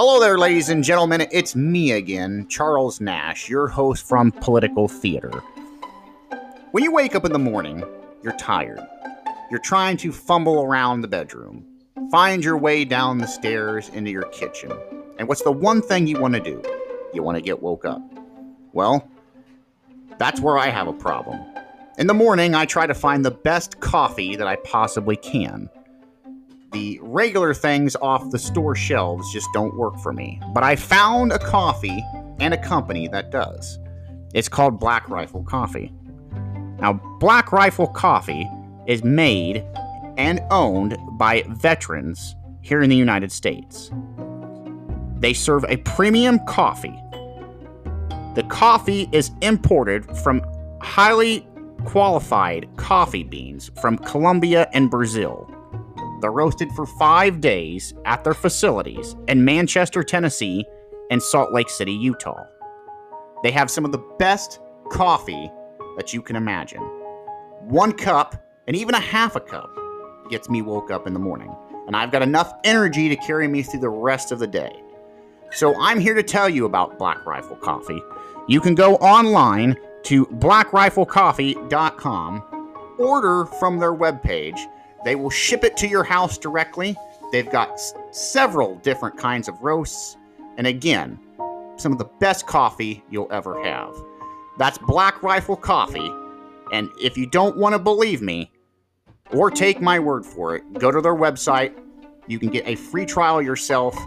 Hello 0.06 0.20
there, 0.20 0.38
ladies 0.38 0.68
and 0.68 0.84
gentlemen. 0.84 1.26
It's 1.32 1.56
me 1.56 1.94
again, 1.94 2.46
Charles 2.50 3.00
Nash, 3.00 3.48
your 3.48 3.70
host 3.70 4.06
from 4.06 4.34
Political 4.34 4.90
Theater. 4.90 5.32
When 6.72 6.84
you 6.84 6.92
wake 6.92 7.16
up 7.16 7.24
in 7.24 7.32
the 7.32 7.40
morning, 7.40 7.86
you're 8.22 8.36
tired. 8.36 8.82
You're 9.50 9.62
trying 9.62 9.96
to 10.00 10.12
fumble 10.12 10.62
around 10.62 11.00
the 11.00 11.08
bedroom, 11.08 11.66
find 12.12 12.44
your 12.44 12.58
way 12.58 12.84
down 12.84 13.20
the 13.20 13.28
stairs 13.28 13.88
into 13.94 14.12
your 14.12 14.24
kitchen. 14.24 14.74
And 15.20 15.30
what's 15.30 15.44
the 15.44 15.54
one 15.54 15.82
thing 15.82 16.06
you 16.06 16.20
want 16.20 16.34
to 16.34 16.42
do? 16.42 16.62
You 17.14 17.24
want 17.24 17.38
to 17.38 17.42
get 17.42 17.64
woke 17.64 17.86
up. 17.86 18.02
Well, 18.74 19.08
that's 20.18 20.42
where 20.42 20.58
I 20.58 20.68
have 20.68 20.90
a 20.90 20.94
problem. 20.94 21.40
In 21.98 22.08
the 22.08 22.14
morning, 22.14 22.56
I 22.56 22.66
try 22.66 22.88
to 22.88 22.94
find 22.94 23.24
the 23.24 23.32
best 23.32 23.80
coffee 23.80 24.36
that 24.36 24.48
I 24.48 24.58
possibly 24.58 25.16
can. 25.16 25.70
The 26.74 27.00
regular 27.04 27.54
things 27.54 27.96
off 28.02 28.32
the 28.32 28.40
store 28.40 28.76
shelves 28.76 29.32
just 29.32 29.48
don't 29.54 29.78
work 29.78 30.00
for 30.00 30.12
me. 30.12 30.42
But 30.56 30.64
I 30.64 30.76
found 30.76 31.32
a 31.32 31.38
coffee 31.38 32.04
and 32.40 32.52
a 32.52 32.58
company 32.58 33.08
that 33.10 33.30
does. 33.30 33.78
It's 34.34 34.50
called 34.50 34.80
Black 34.80 35.08
Rifle 35.08 35.44
Coffee. 35.44 35.94
Now, 36.80 36.94
Black 37.20 37.52
Rifle 37.52 37.88
Coffee 37.88 38.50
is 38.88 39.04
made 39.04 39.64
and 40.18 40.42
owned 40.50 40.98
by 41.12 41.44
veterans 41.48 42.36
here 42.62 42.82
in 42.82 42.90
the 42.90 42.96
United 42.96 43.32
States. 43.32 43.92
They 45.20 45.34
serve 45.34 45.66
a 45.70 45.78
premium 45.78 46.40
coffee. 46.48 47.00
The 48.34 48.46
coffee 48.50 49.08
is 49.12 49.30
imported 49.42 50.06
from 50.18 50.42
highly 50.82 51.48
qualified 51.86 52.68
coffee 52.78 53.24
beans 53.24 53.70
from 53.80 54.00
Colombia 54.00 54.68
and 54.74 54.90
Brazil. 54.90 55.53
They're 56.24 56.32
roasted 56.32 56.72
for 56.72 56.86
five 56.86 57.42
days 57.42 57.94
at 58.06 58.24
their 58.24 58.34
facilities 58.34 59.18
in 59.28 59.44
Manchester, 59.44 60.04
Tennessee, 60.04 60.66
and 61.12 61.22
Salt 61.22 61.52
Lake 61.52 61.70
City, 61.70 61.92
Utah. 61.92 62.46
They 63.44 63.52
have 63.52 63.70
some 63.70 63.84
of 63.84 63.92
the 63.92 64.02
best 64.20 64.62
coffee 64.90 65.52
that 65.98 66.14
you 66.14 66.22
can 66.22 66.38
imagine. 66.38 66.80
One 67.60 67.92
cup, 67.92 68.42
and 68.68 68.76
even 68.78 68.96
a 68.96 69.02
half 69.02 69.36
a 69.36 69.42
cup, 69.42 69.70
gets 70.30 70.50
me 70.50 70.62
woke 70.62 70.92
up 70.92 71.08
in 71.08 71.14
the 71.14 71.20
morning, 71.20 71.54
and 71.88 71.96
I've 71.96 72.14
got 72.14 72.22
enough 72.22 72.54
energy 72.64 73.10
to 73.10 73.18
carry 73.18 73.50
me 73.50 73.62
through 73.62 73.82
the 73.82 73.90
rest 73.90 74.32
of 74.32 74.40
the 74.40 74.48
day. 74.48 74.72
So 75.52 75.78
I'm 75.78 76.00
here 76.00 76.14
to 76.14 76.24
tell 76.24 76.48
you 76.48 76.64
about 76.64 76.98
Black 76.98 77.26
Rifle 77.26 77.58
Coffee. 77.58 78.02
You 78.48 78.62
can 78.62 78.76
go 78.76 78.96
online 78.96 79.76
to 80.04 80.26
blackriflecoffee.com, 80.28 82.44
order 82.98 83.46
from 83.46 83.80
their 83.80 83.94
webpage. 83.94 84.70
They 85.06 85.16
will 85.16 85.30
ship 85.30 85.64
it 85.64 85.76
to 85.78 85.88
your 85.88 86.04
house 86.04 86.38
directly. 86.38 86.96
They've 87.32 87.50
got 87.50 87.72
s- 87.74 87.94
several 88.12 88.76
different 88.78 89.18
kinds 89.18 89.48
of 89.48 89.62
roasts, 89.62 90.18
and 90.58 90.68
again, 90.68 91.20
some 91.78 91.92
of 91.92 91.98
the 91.98 92.10
best 92.20 92.46
coffee 92.48 93.04
you'll 93.10 93.32
ever 93.32 93.62
have. 93.64 93.94
That's 94.58 94.78
Black 94.78 95.22
Rifle 95.24 95.56
Coffee. 95.56 96.12
And 96.72 96.90
if 97.02 97.18
you 97.18 97.26
don't 97.26 97.58
want 97.58 97.74
to 97.74 97.80
believe 97.80 98.22
me 98.22 98.52
or 99.32 99.50
take 99.52 99.82
my 99.82 100.00
word 100.00 100.26
for 100.26 100.56
it, 100.56 100.64
go 100.74 100.92
to 100.92 101.02
their 101.02 101.16
website. 101.16 101.74
You 102.28 102.40
can 102.40 102.50
get 102.50 102.68
a 102.68 102.76
free 102.76 103.06
trial 103.06 103.42
yourself 103.42 103.98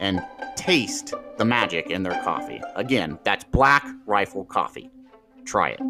and 0.00 0.22
taste 0.56 1.12
the 1.36 1.44
magic 1.44 1.90
in 1.90 2.02
their 2.02 2.20
coffee. 2.22 2.60
Again, 2.76 3.18
that's 3.24 3.44
Black 3.44 3.86
Rifle 4.06 4.44
Coffee. 4.44 4.90
Try 5.44 5.70
it. 5.70 5.80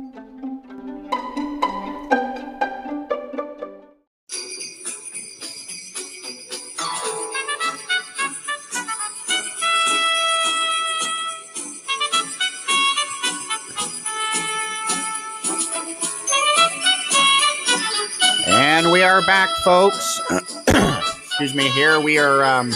We 18.90 19.04
are 19.04 19.24
back, 19.24 19.50
folks. 19.62 20.20
Excuse 20.66 21.54
me. 21.54 21.68
Here 21.68 22.00
we 22.00 22.18
are 22.18 22.42
um, 22.42 22.72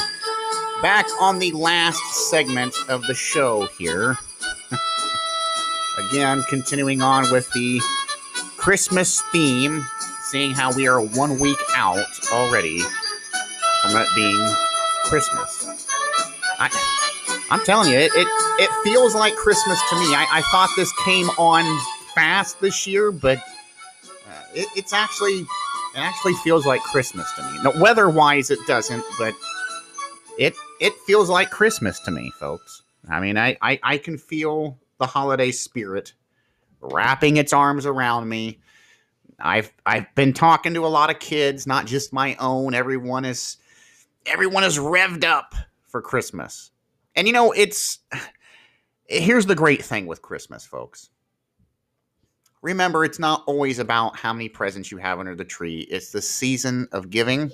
back 0.80 1.06
on 1.20 1.40
the 1.40 1.50
last 1.50 2.30
segment 2.30 2.72
of 2.88 3.02
the 3.02 3.14
show 3.14 3.66
here. 3.78 4.16
Again, 6.08 6.44
continuing 6.48 7.02
on 7.02 7.32
with 7.32 7.50
the 7.50 7.80
Christmas 8.56 9.22
theme, 9.32 9.84
seeing 10.22 10.52
how 10.52 10.72
we 10.72 10.86
are 10.86 11.00
one 11.00 11.40
week 11.40 11.58
out 11.74 12.06
already 12.32 12.80
from 13.82 13.96
it 13.96 14.06
being 14.14 14.54
Christmas. 15.06 15.66
I, 16.60 16.70
I'm 17.50 17.64
telling 17.64 17.90
you, 17.90 17.98
it, 17.98 18.12
it, 18.14 18.28
it 18.60 18.70
feels 18.84 19.16
like 19.16 19.34
Christmas 19.34 19.80
to 19.90 19.96
me. 19.96 20.14
I, 20.14 20.26
I 20.30 20.42
thought 20.52 20.70
this 20.76 20.92
came 21.04 21.28
on 21.30 21.64
fast 22.14 22.60
this 22.60 22.86
year, 22.86 23.10
but 23.10 23.38
uh, 24.28 24.42
it, 24.54 24.68
it's 24.76 24.92
actually 24.92 25.44
it 25.94 26.00
actually 26.00 26.34
feels 26.34 26.66
like 26.66 26.80
Christmas 26.82 27.30
to 27.32 27.42
me. 27.42 27.62
Now, 27.62 27.80
weather-wise, 27.80 28.50
it 28.50 28.58
doesn't, 28.66 29.04
but 29.18 29.34
it 30.38 30.54
it 30.80 30.92
feels 31.06 31.28
like 31.28 31.50
Christmas 31.50 32.00
to 32.00 32.10
me, 32.10 32.32
folks. 32.38 32.82
I 33.08 33.20
mean, 33.20 33.36
I, 33.38 33.56
I, 33.62 33.78
I 33.82 33.98
can 33.98 34.18
feel 34.18 34.78
the 34.98 35.06
holiday 35.06 35.50
spirit 35.50 36.14
wrapping 36.80 37.36
its 37.36 37.52
arms 37.52 37.86
around 37.86 38.28
me. 38.28 38.60
I've 39.38 39.72
I've 39.84 40.12
been 40.14 40.32
talking 40.32 40.74
to 40.74 40.86
a 40.86 40.88
lot 40.88 41.10
of 41.10 41.18
kids, 41.18 41.66
not 41.66 41.86
just 41.86 42.12
my 42.12 42.36
own. 42.36 42.74
Everyone 42.74 43.24
is 43.24 43.56
everyone 44.26 44.64
is 44.64 44.78
revved 44.78 45.24
up 45.24 45.54
for 45.88 46.00
Christmas. 46.00 46.70
And 47.14 47.26
you 47.26 47.32
know, 47.32 47.52
it's 47.52 47.98
here's 49.06 49.46
the 49.46 49.54
great 49.54 49.84
thing 49.84 50.06
with 50.06 50.22
Christmas, 50.22 50.64
folks. 50.64 51.10
Remember, 52.64 53.04
it's 53.04 53.18
not 53.18 53.44
always 53.46 53.78
about 53.78 54.16
how 54.16 54.32
many 54.32 54.48
presents 54.48 54.90
you 54.90 54.96
have 54.96 55.20
under 55.20 55.34
the 55.34 55.44
tree. 55.44 55.80
It's 55.90 56.12
the 56.12 56.22
season 56.22 56.88
of 56.92 57.10
giving, 57.10 57.52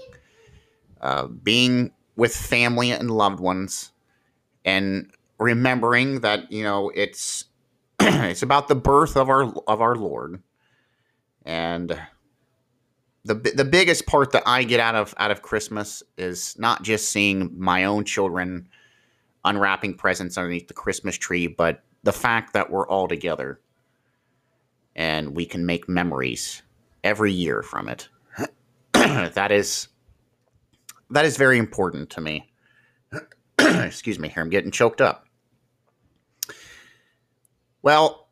uh, 1.00 1.26
being 1.26 1.90
with 2.14 2.32
family 2.32 2.92
and 2.92 3.10
loved 3.10 3.40
ones, 3.40 3.90
and 4.64 5.10
remembering 5.40 6.20
that 6.20 6.52
you 6.52 6.62
know 6.62 6.90
it's 6.94 7.46
it's 8.00 8.42
about 8.42 8.68
the 8.68 8.76
birth 8.76 9.16
of 9.16 9.28
our 9.28 9.52
of 9.66 9.80
our 9.80 9.96
Lord, 9.96 10.44
and 11.44 12.00
the 13.24 13.34
the 13.34 13.64
biggest 13.64 14.06
part 14.06 14.30
that 14.30 14.44
I 14.46 14.62
get 14.62 14.78
out 14.78 14.94
of 14.94 15.12
out 15.18 15.32
of 15.32 15.42
Christmas 15.42 16.04
is 16.18 16.56
not 16.56 16.84
just 16.84 17.08
seeing 17.08 17.52
my 17.58 17.82
own 17.82 18.04
children 18.04 18.68
unwrapping 19.44 19.94
presents 19.94 20.38
underneath 20.38 20.68
the 20.68 20.74
Christmas 20.74 21.18
tree, 21.18 21.48
but 21.48 21.82
the 22.04 22.12
fact 22.12 22.52
that 22.52 22.70
we're 22.70 22.86
all 22.86 23.08
together 23.08 23.58
and 25.00 25.34
we 25.34 25.46
can 25.46 25.64
make 25.64 25.88
memories 25.88 26.60
every 27.02 27.32
year 27.32 27.62
from 27.62 27.88
it. 27.88 28.10
that 28.92 29.50
is 29.50 29.88
that 31.08 31.24
is 31.24 31.38
very 31.38 31.56
important 31.56 32.10
to 32.10 32.20
me. 32.20 32.52
Excuse 33.58 34.18
me, 34.18 34.28
here 34.28 34.42
I'm 34.42 34.50
getting 34.50 34.70
choked 34.70 35.00
up. 35.00 35.24
Well, 37.80 38.28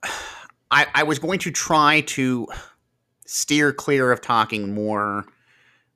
I, 0.71 0.87
I 0.95 1.05
was 1.05 1.19
going 1.19 1.39
to 1.41 1.51
try 1.51 2.03
to 2.03 2.47
steer 3.25 3.73
clear 3.73 4.13
of 4.13 4.21
talking 4.21 4.75
more 4.75 5.25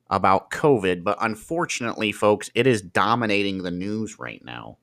about 0.09 0.51
COVID, 0.51 1.05
but 1.05 1.19
unfortunately, 1.21 2.13
folks, 2.13 2.51
it 2.55 2.67
is 2.67 2.81
dominating 2.81 3.63
the 3.63 3.71
news 3.71 4.19
right 4.19 4.43
now. 4.43 4.79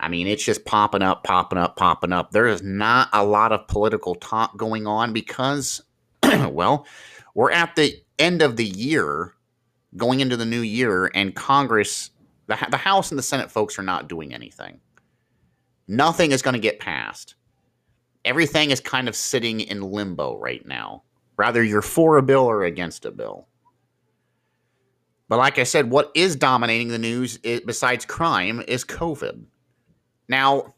I 0.00 0.08
mean, 0.08 0.26
it's 0.26 0.44
just 0.44 0.64
popping 0.64 1.02
up, 1.02 1.24
popping 1.24 1.58
up, 1.58 1.76
popping 1.76 2.12
up. 2.12 2.30
There 2.30 2.46
is 2.46 2.62
not 2.62 3.08
a 3.12 3.24
lot 3.24 3.52
of 3.52 3.66
political 3.66 4.14
talk 4.14 4.56
going 4.56 4.86
on 4.86 5.12
because, 5.12 5.82
well, 6.22 6.86
we're 7.34 7.50
at 7.50 7.74
the 7.74 8.00
end 8.18 8.42
of 8.42 8.56
the 8.56 8.64
year, 8.64 9.34
going 9.96 10.20
into 10.20 10.36
the 10.36 10.44
new 10.44 10.60
year, 10.60 11.10
and 11.14 11.34
Congress, 11.34 12.10
the, 12.46 12.56
the 12.70 12.76
House 12.76 13.10
and 13.10 13.18
the 13.18 13.22
Senate 13.22 13.50
folks 13.50 13.78
are 13.78 13.82
not 13.82 14.08
doing 14.08 14.32
anything. 14.32 14.80
Nothing 15.88 16.32
is 16.32 16.42
going 16.42 16.54
to 16.54 16.60
get 16.60 16.80
passed. 16.80 17.34
Everything 18.24 18.70
is 18.70 18.80
kind 18.80 19.08
of 19.08 19.16
sitting 19.16 19.60
in 19.60 19.80
limbo 19.80 20.38
right 20.38 20.64
now. 20.66 21.02
Rather, 21.36 21.62
you're 21.62 21.82
for 21.82 22.18
a 22.18 22.22
bill 22.22 22.44
or 22.44 22.64
against 22.64 23.04
a 23.04 23.10
bill. 23.10 23.48
But 25.28 25.38
like 25.38 25.58
I 25.58 25.64
said, 25.64 25.90
what 25.90 26.10
is 26.14 26.36
dominating 26.36 26.88
the 26.88 26.98
news 26.98 27.38
i 27.44 27.60
besides 27.64 28.04
crime 28.04 28.62
is 28.66 28.84
COVID. 28.84 29.44
Now, 30.28 30.74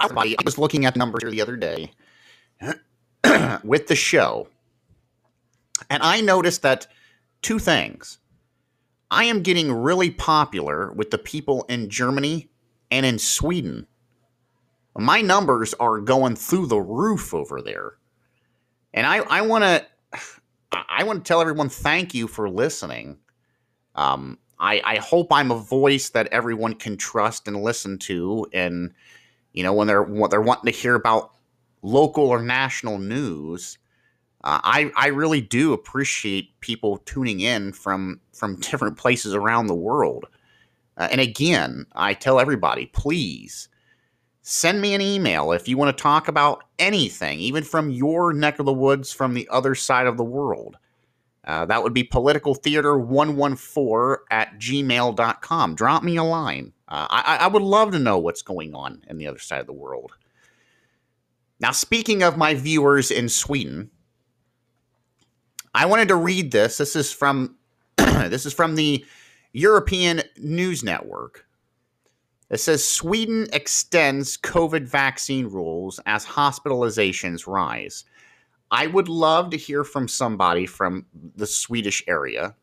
I 0.00 0.36
was 0.44 0.58
looking 0.58 0.84
at 0.84 0.96
numbers 0.96 1.22
here 1.22 1.30
the 1.30 1.40
other 1.40 1.56
day 1.56 1.90
with 3.64 3.86
the 3.86 3.96
show, 3.96 4.48
and 5.88 6.02
I 6.02 6.20
noticed 6.20 6.62
that 6.62 6.86
two 7.42 7.58
things. 7.58 8.18
I 9.10 9.24
am 9.24 9.42
getting 9.42 9.72
really 9.72 10.10
popular 10.10 10.92
with 10.92 11.10
the 11.10 11.18
people 11.18 11.64
in 11.68 11.88
Germany 11.88 12.50
and 12.90 13.06
in 13.06 13.18
Sweden. 13.18 13.86
My 14.96 15.20
numbers 15.20 15.74
are 15.74 16.00
going 16.00 16.36
through 16.36 16.66
the 16.66 16.80
roof 16.80 17.34
over 17.34 17.62
there. 17.62 17.94
And 18.92 19.06
I, 19.06 19.18
I 19.18 19.42
want 19.42 19.64
to 19.64 19.86
I 20.72 21.04
want 21.04 21.24
to 21.24 21.28
tell 21.28 21.40
everyone 21.40 21.68
thank 21.68 22.14
you 22.14 22.28
for 22.28 22.48
listening. 22.48 23.18
Um, 23.94 24.38
I, 24.64 24.80
I 24.84 24.96
hope 24.96 25.30
I'm 25.30 25.50
a 25.50 25.58
voice 25.58 26.08
that 26.10 26.26
everyone 26.28 26.74
can 26.74 26.96
trust 26.96 27.46
and 27.46 27.62
listen 27.62 27.98
to. 27.98 28.46
And 28.54 28.94
you 29.52 29.62
know, 29.62 29.74
when 29.74 29.86
they're 29.86 30.06
they're 30.30 30.40
wanting 30.40 30.72
to 30.72 30.78
hear 30.78 30.94
about 30.94 31.32
local 31.82 32.24
or 32.24 32.42
national 32.42 32.98
news, 32.98 33.76
uh, 34.42 34.60
I 34.64 34.90
I 34.96 35.08
really 35.08 35.42
do 35.42 35.74
appreciate 35.74 36.58
people 36.60 36.96
tuning 37.04 37.40
in 37.40 37.72
from 37.72 38.20
from 38.32 38.56
different 38.60 38.96
places 38.96 39.34
around 39.34 39.66
the 39.66 39.74
world. 39.74 40.26
Uh, 40.96 41.08
and 41.10 41.20
again, 41.20 41.84
I 41.92 42.14
tell 42.14 42.40
everybody, 42.40 42.86
please 42.86 43.68
send 44.42 44.80
me 44.80 44.94
an 44.94 45.00
email 45.00 45.52
if 45.52 45.68
you 45.68 45.76
want 45.76 45.94
to 45.94 46.02
talk 46.02 46.28
about 46.28 46.64
anything, 46.78 47.38
even 47.40 47.64
from 47.64 47.90
your 47.90 48.32
neck 48.32 48.58
of 48.58 48.66
the 48.66 48.72
woods, 48.72 49.12
from 49.12 49.34
the 49.34 49.48
other 49.50 49.74
side 49.74 50.06
of 50.06 50.16
the 50.16 50.24
world. 50.24 50.76
Uh, 51.46 51.66
that 51.66 51.82
would 51.82 51.92
be 51.92 52.04
politicaltheater114 52.04 54.16
at 54.30 54.58
gmail.com. 54.58 55.74
Drop 55.74 56.02
me 56.02 56.16
a 56.16 56.24
line. 56.24 56.72
Uh, 56.88 57.06
I, 57.10 57.38
I 57.42 57.48
would 57.48 57.62
love 57.62 57.92
to 57.92 57.98
know 57.98 58.18
what's 58.18 58.42
going 58.42 58.74
on 58.74 59.02
in 59.08 59.18
the 59.18 59.26
other 59.26 59.38
side 59.38 59.60
of 59.60 59.66
the 59.66 59.72
world. 59.72 60.12
Now, 61.60 61.72
speaking 61.72 62.22
of 62.22 62.36
my 62.36 62.54
viewers 62.54 63.10
in 63.10 63.28
Sweden, 63.28 63.90
I 65.74 65.86
wanted 65.86 66.08
to 66.08 66.16
read 66.16 66.50
this. 66.50 66.78
This 66.78 66.96
is 66.96 67.12
from 67.12 67.56
this 67.96 68.46
is 68.46 68.52
from 68.52 68.74
the 68.74 69.04
European 69.52 70.22
News 70.38 70.82
Network. 70.82 71.46
It 72.50 72.58
says 72.58 72.86
Sweden 72.86 73.48
extends 73.52 74.36
COVID 74.36 74.86
vaccine 74.86 75.46
rules 75.46 76.00
as 76.06 76.26
hospitalizations 76.26 77.46
rise. 77.46 78.04
I 78.70 78.86
would 78.86 79.08
love 79.08 79.50
to 79.50 79.56
hear 79.56 79.84
from 79.84 80.08
somebody 80.08 80.66
from 80.66 81.06
the 81.36 81.46
Swedish 81.46 82.02
area. 82.06 82.54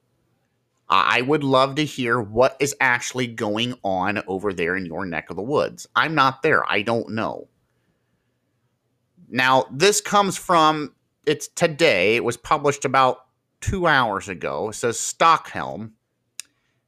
I 0.90 1.22
would 1.22 1.44
love 1.44 1.76
to 1.76 1.86
hear 1.86 2.20
what 2.20 2.58
is 2.60 2.76
actually 2.82 3.28
going 3.28 3.76
on 3.82 4.22
over 4.28 4.52
there 4.52 4.76
in 4.76 4.86
your 4.86 5.06
neck 5.06 5.30
of 5.30 5.38
the 5.38 5.42
woods. 5.42 5.88
I'm 5.96 6.14
not 6.14 6.44
there. 6.44 6.70
I 6.70 6.82
don't 6.82 7.12
know. 7.12 7.48
Now, 9.30 9.66
this 9.72 10.02
comes 10.02 10.38
from 10.38 10.94
it's 11.26 11.48
today. 11.48 12.18
It 12.18 12.26
was 12.26 12.36
published 12.36 12.84
about 12.84 13.26
two 13.62 13.88
hours 13.88 14.28
ago. 14.28 14.70
It 14.70 14.74
says 14.74 15.00
Stockholm. 15.00 15.94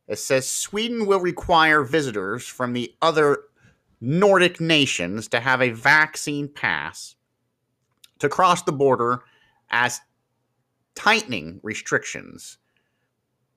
It 0.07 0.19
says 0.19 0.49
Sweden 0.49 1.05
will 1.05 1.21
require 1.21 1.83
visitors 1.83 2.45
from 2.45 2.73
the 2.73 2.93
other 3.01 3.43
Nordic 4.01 4.59
nations 4.59 5.29
to 5.29 5.39
have 5.39 5.61
a 5.61 5.69
vaccine 5.69 6.49
pass 6.49 7.15
to 8.23 8.29
cross 8.29 8.61
the 8.63 8.71
border 8.71 9.21
as 9.69 9.99
tightening 10.95 11.59
restrictions 11.61 12.57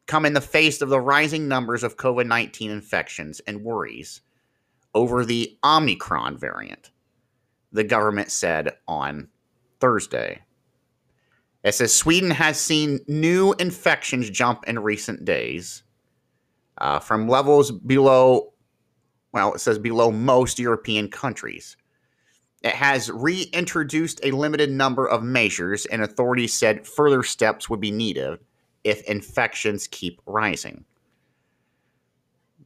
come 0.06 0.26
in 0.26 0.32
the 0.32 0.40
face 0.40 0.82
of 0.82 0.88
the 0.88 1.00
rising 1.00 1.46
numbers 1.46 1.84
of 1.84 1.96
COVID 1.96 2.26
19 2.26 2.72
infections 2.72 3.40
and 3.46 3.62
worries 3.62 4.22
over 4.92 5.24
the 5.24 5.56
Omicron 5.62 6.36
variant, 6.36 6.90
the 7.70 7.84
government 7.84 8.32
said 8.32 8.72
on 8.88 9.28
Thursday. 9.78 10.42
It 11.62 11.72
says 11.72 11.94
Sweden 11.94 12.32
has 12.32 12.58
seen 12.58 12.98
new 13.06 13.54
infections 13.60 14.30
jump 14.30 14.64
in 14.66 14.80
recent 14.80 15.24
days 15.24 15.84
uh, 16.78 16.98
from 16.98 17.28
levels 17.28 17.70
below, 17.70 18.52
well, 19.32 19.54
it 19.54 19.60
says 19.60 19.78
below 19.78 20.10
most 20.10 20.58
European 20.58 21.08
countries. 21.08 21.76
It 22.66 22.74
has 22.74 23.12
reintroduced 23.12 24.18
a 24.24 24.32
limited 24.32 24.72
number 24.72 25.06
of 25.06 25.22
measures, 25.22 25.86
and 25.86 26.02
authorities 26.02 26.52
said 26.52 26.84
further 26.84 27.22
steps 27.22 27.70
would 27.70 27.80
be 27.80 27.92
needed 27.92 28.40
if 28.82 29.04
infections 29.04 29.86
keep 29.86 30.20
rising. 30.26 30.84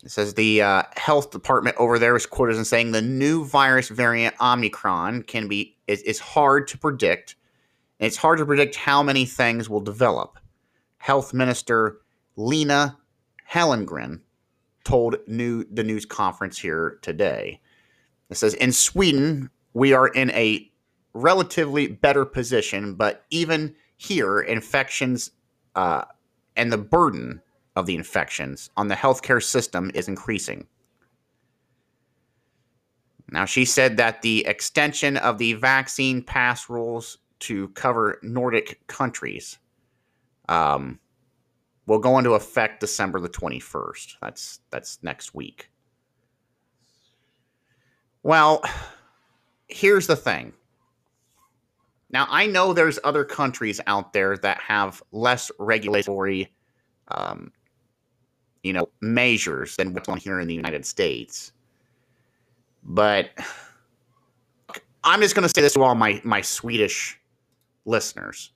It 0.02 0.10
says 0.10 0.32
the 0.32 0.62
uh, 0.62 0.84
health 0.96 1.30
department 1.32 1.76
over 1.78 1.98
there 1.98 2.16
is 2.16 2.24
quoted 2.24 2.56
as 2.56 2.66
saying 2.66 2.92
the 2.92 3.02
new 3.02 3.44
virus 3.44 3.90
variant 3.90 4.34
Omicron 4.40 5.24
can 5.24 5.48
be 5.48 5.76
is, 5.86 6.00
is 6.04 6.18
hard 6.18 6.66
to 6.68 6.78
predict 6.78 7.36
and 7.98 8.06
it's 8.06 8.16
hard 8.16 8.38
to 8.38 8.46
predict 8.46 8.76
how 8.76 9.02
many 9.02 9.26
things 9.26 9.68
will 9.68 9.82
develop. 9.82 10.38
Health 10.96 11.34
Minister 11.34 11.98
Lena 12.36 12.96
Hallengren 13.52 14.20
told 14.84 15.16
new, 15.26 15.66
the 15.70 15.84
news 15.84 16.06
conference 16.06 16.56
here 16.56 16.98
today. 17.02 17.60
It 18.30 18.38
says 18.38 18.54
In 18.54 18.72
Sweden, 18.72 19.50
we 19.74 19.92
are 19.92 20.08
in 20.08 20.30
a 20.30 20.70
relatively 21.12 21.88
better 21.88 22.24
position, 22.24 22.94
but 22.94 23.24
even 23.30 23.74
here, 23.96 24.40
infections 24.40 25.30
uh, 25.74 26.04
and 26.56 26.72
the 26.72 26.78
burden 26.78 27.40
of 27.76 27.86
the 27.86 27.94
infections 27.94 28.70
on 28.76 28.88
the 28.88 28.94
healthcare 28.94 29.42
system 29.42 29.90
is 29.94 30.08
increasing. 30.08 30.66
Now, 33.30 33.44
she 33.44 33.64
said 33.64 33.96
that 33.98 34.22
the 34.22 34.44
extension 34.46 35.16
of 35.16 35.38
the 35.38 35.52
vaccine 35.54 36.22
pass 36.22 36.68
rules 36.68 37.18
to 37.40 37.68
cover 37.68 38.18
Nordic 38.22 38.84
countries 38.88 39.58
um, 40.48 40.98
will 41.86 42.00
go 42.00 42.18
into 42.18 42.34
effect 42.34 42.80
December 42.80 43.20
the 43.20 43.28
21st. 43.28 44.14
That's 44.20 44.60
that's 44.70 44.98
next 45.02 45.34
week. 45.34 45.70
Well, 48.22 48.62
here's 49.70 50.06
the 50.06 50.16
thing. 50.16 50.52
Now, 52.10 52.26
I 52.28 52.46
know 52.46 52.72
there's 52.72 52.98
other 53.04 53.24
countries 53.24 53.80
out 53.86 54.12
there 54.12 54.36
that 54.38 54.58
have 54.60 55.02
less 55.12 55.50
regulatory, 55.58 56.52
um, 57.08 57.52
you 58.62 58.72
know, 58.72 58.88
measures 59.00 59.76
than 59.76 59.94
what's 59.94 60.08
on 60.08 60.18
here 60.18 60.40
in 60.40 60.48
the 60.48 60.54
United 60.54 60.84
States. 60.84 61.52
But 62.82 63.30
I'm 65.04 65.20
just 65.20 65.34
going 65.34 65.44
to 65.44 65.48
say 65.48 65.62
this 65.62 65.74
to 65.74 65.82
all 65.82 65.94
my 65.94 66.20
my 66.24 66.40
Swedish 66.40 67.18
listeners 67.84 68.50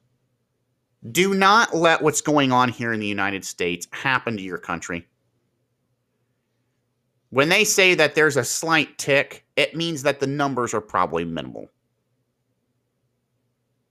do 1.11 1.35
not 1.35 1.75
let 1.75 2.03
what's 2.03 2.21
going 2.21 2.51
on 2.53 2.69
here 2.69 2.93
in 2.93 3.01
the 3.01 3.07
United 3.07 3.45
States 3.45 3.87
happen 3.91 4.37
to 4.37 4.43
your 4.43 4.59
country. 4.59 5.07
When 7.31 7.49
they 7.49 7.65
say 7.65 7.95
that 7.95 8.15
there's 8.15 8.37
a 8.37 8.45
slight 8.45 8.97
tick, 8.97 9.44
it 9.57 9.77
means 9.77 10.03
that 10.03 10.21
the 10.21 10.27
numbers 10.27 10.75
are 10.75 10.81
probably 10.81 11.25
minimal. 11.25 11.69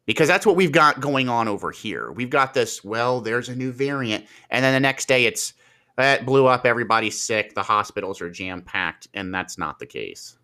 Because 0.06 0.28
that's 0.28 0.46
what 0.46 0.58
we've 0.58 0.72
got 0.72 1.00
going 1.00 1.30
on 1.30 1.48
over 1.48 1.72
here. 1.72 2.12
We've 2.12 2.30
got 2.30 2.54
this, 2.54 2.84
well, 2.84 3.22
there's 3.22 3.48
a 3.48 3.56
new 3.56 3.72
variant. 3.72 4.26
And 4.50 4.64
then 4.64 4.74
the 4.74 4.80
next 4.80 5.08
day 5.08 5.26
it's, 5.26 5.54
eh, 5.98 6.18
that 6.18 6.26
blew 6.26 6.46
up, 6.46 6.66
everybody's 6.66 7.22
sick, 7.22 7.56
the 7.56 7.64
hospitals 7.64 8.20
are 8.20 8.30
jam 8.30 8.62
packed, 8.62 9.08
and 9.14 9.34
that's 9.34 9.58
not 9.58 9.80
the 9.80 9.86
case. 9.86 10.38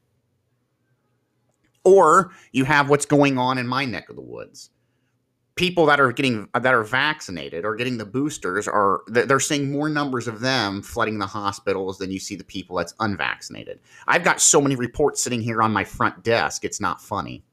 Or 1.84 2.32
you 2.52 2.64
have 2.66 2.90
what's 2.90 3.06
going 3.06 3.38
on 3.38 3.58
in 3.58 3.68
my 3.68 3.84
neck 3.84 4.10
of 4.10 4.16
the 4.16 4.22
woods 4.22 4.70
people 5.60 5.86
that 5.86 6.00
are 6.00 6.14
getting 6.14 6.48
uh, 6.54 6.60
that 6.60 6.74
are 6.74 6.86
vaccinated 6.86 7.66
or 7.66 7.76
getting 7.76 7.98
the 7.98 8.06
boosters 8.06 8.66
are 8.66 9.02
they're 9.08 9.42
seeing 9.42 9.70
more 9.70 9.90
numbers 9.90 10.26
of 10.26 10.40
them 10.40 10.82
flooding 10.82 11.20
the 11.20 11.26
hospitals 11.26 11.98
than 11.98 12.10
you 12.10 12.18
see 12.18 12.38
the 12.38 12.46
people 12.46 12.78
that's 12.78 12.94
unvaccinated. 13.02 13.78
I've 14.08 14.24
got 14.24 14.40
so 14.40 14.62
many 14.62 14.78
reports 14.78 15.22
sitting 15.22 15.42
here 15.42 15.62
on 15.62 15.74
my 15.74 15.84
front 15.84 16.24
desk, 16.24 16.64
it's 16.64 16.80
not 16.80 17.02
funny. 17.02 17.44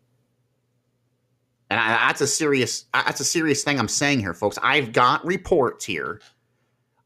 And 1.69 1.81
I, 1.81 2.07
that's 2.07 2.21
a 2.21 2.29
serious 2.29 2.85
uh, 2.95 3.03
that's 3.03 3.19
a 3.19 3.25
serious 3.25 3.65
thing 3.65 3.77
I'm 3.77 3.89
saying 3.89 4.21
here, 4.21 4.35
folks. 4.35 4.57
I've 4.63 4.93
got 4.93 5.27
reports 5.27 5.85
here. 5.85 6.21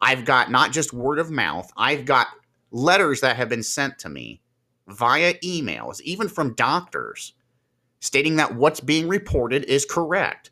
I've 0.03 0.27
got 0.27 0.51
not 0.51 0.71
just 0.71 0.93
word 0.93 1.19
of 1.19 1.31
mouth. 1.31 1.73
I've 1.79 2.05
got 2.05 2.27
letters 2.73 3.23
that 3.23 3.37
have 3.37 3.49
been 3.49 3.63
sent 3.63 3.99
to 4.01 4.11
me 4.11 4.43
via 4.87 5.33
emails, 5.43 6.03
even 6.03 6.29
from 6.29 6.53
doctors, 6.55 7.33
stating 8.01 8.37
that 8.37 8.55
what's 8.55 8.81
being 8.81 9.09
reported 9.09 9.65
is 9.65 9.87
correct. 9.87 10.51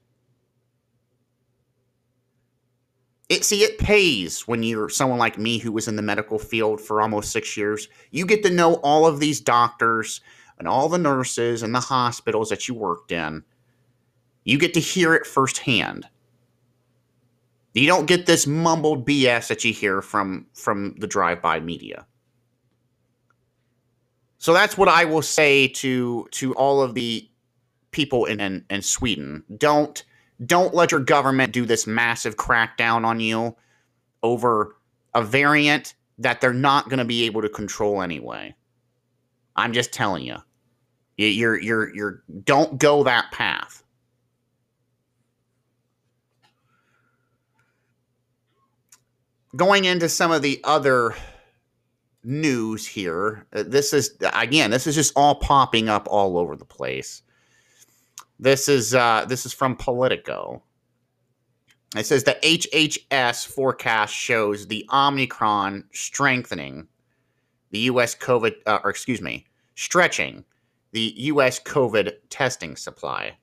It 3.28 3.44
see 3.44 3.62
it 3.62 3.78
pays 3.78 4.48
when 4.48 4.62
you're 4.62 4.88
someone 4.88 5.18
like 5.18 5.38
me 5.38 5.58
who 5.58 5.72
was 5.72 5.86
in 5.86 5.96
the 5.96 6.02
medical 6.02 6.38
field 6.38 6.80
for 6.80 7.02
almost 7.02 7.30
six 7.30 7.56
years. 7.56 7.88
You 8.10 8.24
get 8.24 8.42
to 8.44 8.50
know 8.50 8.74
all 8.76 9.06
of 9.06 9.20
these 9.20 9.40
doctors 9.40 10.20
and 10.58 10.66
all 10.66 10.88
the 10.88 10.98
nurses 10.98 11.62
and 11.62 11.74
the 11.74 11.80
hospitals 11.80 12.48
that 12.48 12.68
you 12.68 12.74
worked 12.74 13.12
in. 13.12 13.44
You 14.44 14.58
get 14.58 14.74
to 14.74 14.80
hear 14.80 15.14
it 15.14 15.26
firsthand. 15.26 16.08
You 17.74 17.86
don't 17.86 18.06
get 18.06 18.26
this 18.26 18.46
mumbled 18.46 19.06
bs 19.06 19.48
that 19.48 19.64
you 19.64 19.72
hear 19.72 20.02
from 20.02 20.46
from 20.54 20.96
the 20.98 21.06
drive-by 21.06 21.60
media. 21.60 22.06
So 24.38 24.52
that's 24.52 24.78
what 24.78 24.88
i 24.88 25.04
will 25.04 25.22
say 25.22 25.68
to 25.68 26.26
to 26.32 26.54
all 26.54 26.80
of 26.80 26.94
the 26.94 27.28
people 27.90 28.24
in 28.24 28.40
in, 28.40 28.64
in 28.70 28.82
sweden. 28.82 29.44
Don't 29.58 30.02
don't 30.44 30.74
let 30.74 30.92
your 30.92 31.00
government 31.00 31.52
do 31.52 31.66
this 31.66 31.86
massive 31.86 32.36
crackdown 32.36 33.04
on 33.04 33.20
you 33.20 33.56
over 34.22 34.76
a 35.14 35.22
variant 35.22 35.94
that 36.18 36.40
they're 36.40 36.52
not 36.52 36.88
going 36.88 36.98
to 36.98 37.04
be 37.04 37.24
able 37.24 37.42
to 37.42 37.48
control 37.48 38.02
anyway. 38.02 38.54
I'm 39.56 39.72
just 39.72 39.92
telling 39.92 40.24
you. 40.24 40.36
You're 41.16 41.58
you're 41.58 41.92
you're 41.94 42.22
don't 42.44 42.78
go 42.78 43.02
that 43.02 43.32
path. 43.32 43.82
Going 49.56 49.84
into 49.84 50.08
some 50.08 50.30
of 50.30 50.42
the 50.42 50.60
other 50.62 51.16
news 52.22 52.86
here, 52.86 53.46
uh, 53.52 53.64
this 53.66 53.92
is 53.92 54.16
again, 54.32 54.70
this 54.70 54.86
is 54.86 54.94
just 54.94 55.12
all 55.16 55.34
popping 55.34 55.88
up 55.88 56.06
all 56.08 56.38
over 56.38 56.54
the 56.54 56.64
place. 56.64 57.22
This 58.38 58.68
is 58.68 58.94
uh, 58.94 59.24
this 59.28 59.44
is 59.46 59.52
from 59.52 59.76
Politico. 59.76 60.62
It 61.96 62.04
says 62.06 62.24
the 62.24 62.38
HHS 62.42 63.46
forecast 63.46 64.14
shows 64.14 64.66
the 64.66 64.88
Omicron 64.92 65.84
strengthening 65.92 66.86
the 67.70 67.78
U.S. 67.80 68.14
COVID, 68.14 68.54
uh, 68.66 68.78
or 68.84 68.90
excuse 68.90 69.22
me, 69.22 69.46
stretching 69.74 70.44
the 70.92 71.14
U.S. 71.16 71.60
COVID 71.60 72.12
testing 72.28 72.76
supply. 72.76 73.36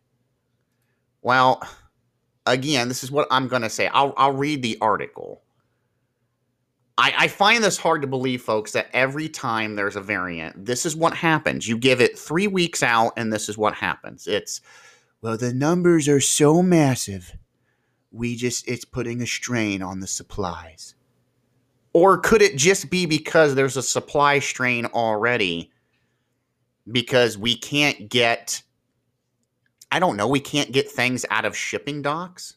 Well, 1.21 1.61
again, 2.45 2.87
this 2.87 3.03
is 3.03 3.11
what 3.11 3.27
I'm 3.31 3.47
going 3.47 3.63
to 3.63 3.69
say. 3.69 3.87
I'll, 3.87 4.13
I'll 4.15 4.33
read 4.33 4.61
the 4.61 4.77
article. 4.79 5.41
I, 6.97 7.13
I 7.17 7.27
find 7.27 7.63
this 7.63 7.77
hard 7.77 8.01
to 8.03 8.07
believe, 8.07 8.41
folks, 8.41 8.71
that 8.71 8.87
every 8.93 9.27
time 9.27 9.75
there's 9.75 9.97
a 9.97 10.01
variant, 10.01 10.65
this 10.65 10.85
is 10.85 10.95
what 10.95 11.13
happens. 11.13 11.67
You 11.67 11.77
give 11.77 11.99
it 11.99 12.17
three 12.17 12.47
weeks 12.47 12.83
out, 12.83 13.13
and 13.17 13.33
this 13.33 13.49
is 13.49 13.57
what 13.57 13.73
happens. 13.73 14.27
It's, 14.27 14.61
well, 15.21 15.37
the 15.37 15.53
numbers 15.53 16.07
are 16.07 16.21
so 16.21 16.63
massive. 16.63 17.35
We 18.11 18.37
just, 18.37 18.67
it's 18.67 18.85
putting 18.85 19.21
a 19.21 19.27
strain 19.27 19.81
on 19.81 19.99
the 19.99 20.07
supplies. 20.07 20.95
Or 21.91 22.17
could 22.17 22.41
it 22.41 22.57
just 22.57 22.89
be 22.89 23.05
because 23.05 23.55
there's 23.55 23.77
a 23.77 23.83
supply 23.83 24.39
strain 24.39 24.85
already? 24.85 25.71
Because 26.89 27.37
we 27.37 27.57
can't 27.57 28.09
get, 28.09 28.61
I 29.91 29.99
don't 29.99 30.15
know, 30.15 30.27
we 30.27 30.39
can't 30.39 30.71
get 30.71 30.89
things 30.89 31.25
out 31.29 31.45
of 31.45 31.57
shipping 31.57 32.01
docks? 32.01 32.55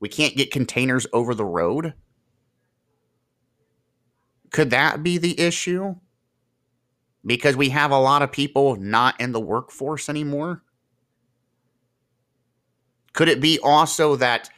We 0.00 0.08
can't 0.08 0.36
get 0.36 0.50
containers 0.50 1.06
over 1.12 1.34
the 1.34 1.44
road? 1.44 1.94
Could 4.54 4.70
that 4.70 5.02
be 5.02 5.18
the 5.18 5.40
issue? 5.40 5.96
Because 7.26 7.56
we 7.56 7.70
have 7.70 7.90
a 7.90 7.98
lot 7.98 8.22
of 8.22 8.30
people 8.30 8.76
not 8.76 9.20
in 9.20 9.32
the 9.32 9.40
workforce 9.40 10.08
anymore? 10.08 10.62
Could 13.14 13.28
it 13.28 13.40
be 13.40 13.58
also 13.64 14.14
that 14.14 14.48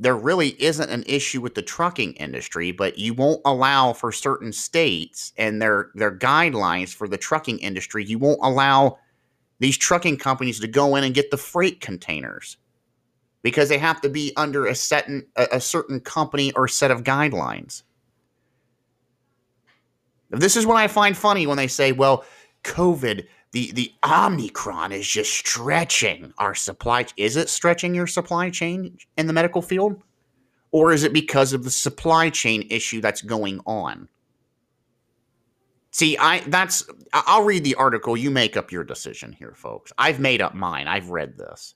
there 0.00 0.16
really 0.16 0.60
isn't 0.60 0.90
an 0.90 1.04
issue 1.06 1.40
with 1.40 1.54
the 1.54 1.62
trucking 1.62 2.14
industry, 2.14 2.72
but 2.72 2.98
you 2.98 3.14
won't 3.14 3.40
allow 3.44 3.92
for 3.92 4.10
certain 4.10 4.52
states 4.52 5.32
and 5.38 5.62
their 5.62 5.92
their 5.94 6.18
guidelines 6.18 6.92
for 6.92 7.06
the 7.06 7.16
trucking 7.16 7.60
industry, 7.60 8.04
you 8.04 8.18
won't 8.18 8.40
allow 8.42 8.98
these 9.60 9.78
trucking 9.78 10.16
companies 10.16 10.58
to 10.58 10.66
go 10.66 10.96
in 10.96 11.04
and 11.04 11.14
get 11.14 11.30
the 11.30 11.36
freight 11.36 11.80
containers 11.80 12.56
because 13.42 13.68
they 13.68 13.78
have 13.78 14.00
to 14.00 14.08
be 14.08 14.32
under 14.36 14.66
a 14.66 14.74
certain 14.74 15.24
a, 15.36 15.46
a 15.52 15.60
certain 15.60 16.00
company 16.00 16.50
or 16.54 16.66
set 16.66 16.90
of 16.90 17.04
guidelines. 17.04 17.84
This 20.30 20.56
is 20.56 20.66
what 20.66 20.76
I 20.76 20.88
find 20.88 21.16
funny 21.16 21.46
when 21.46 21.56
they 21.56 21.66
say, 21.66 21.92
well, 21.92 22.24
COVID, 22.64 23.26
the, 23.52 23.72
the 23.72 23.92
Omicron 24.04 24.92
is 24.92 25.08
just 25.08 25.32
stretching 25.32 26.32
our 26.38 26.54
supply. 26.54 27.06
Is 27.16 27.36
it 27.36 27.48
stretching 27.48 27.94
your 27.94 28.06
supply 28.06 28.50
chain 28.50 28.98
in 29.16 29.26
the 29.26 29.32
medical 29.32 29.62
field? 29.62 30.02
Or 30.70 30.92
is 30.92 31.02
it 31.02 31.14
because 31.14 31.54
of 31.54 31.64
the 31.64 31.70
supply 31.70 32.28
chain 32.28 32.66
issue 32.70 33.00
that's 33.00 33.22
going 33.22 33.60
on? 33.66 34.08
See, 35.90 36.18
I 36.18 36.40
that's 36.40 36.84
I'll 37.14 37.44
read 37.44 37.64
the 37.64 37.74
article. 37.76 38.16
You 38.16 38.30
make 38.30 38.56
up 38.56 38.70
your 38.70 38.84
decision 38.84 39.32
here, 39.32 39.54
folks. 39.54 39.92
I've 39.96 40.20
made 40.20 40.42
up 40.42 40.54
mine. 40.54 40.86
I've 40.86 41.08
read 41.08 41.38
this. 41.38 41.74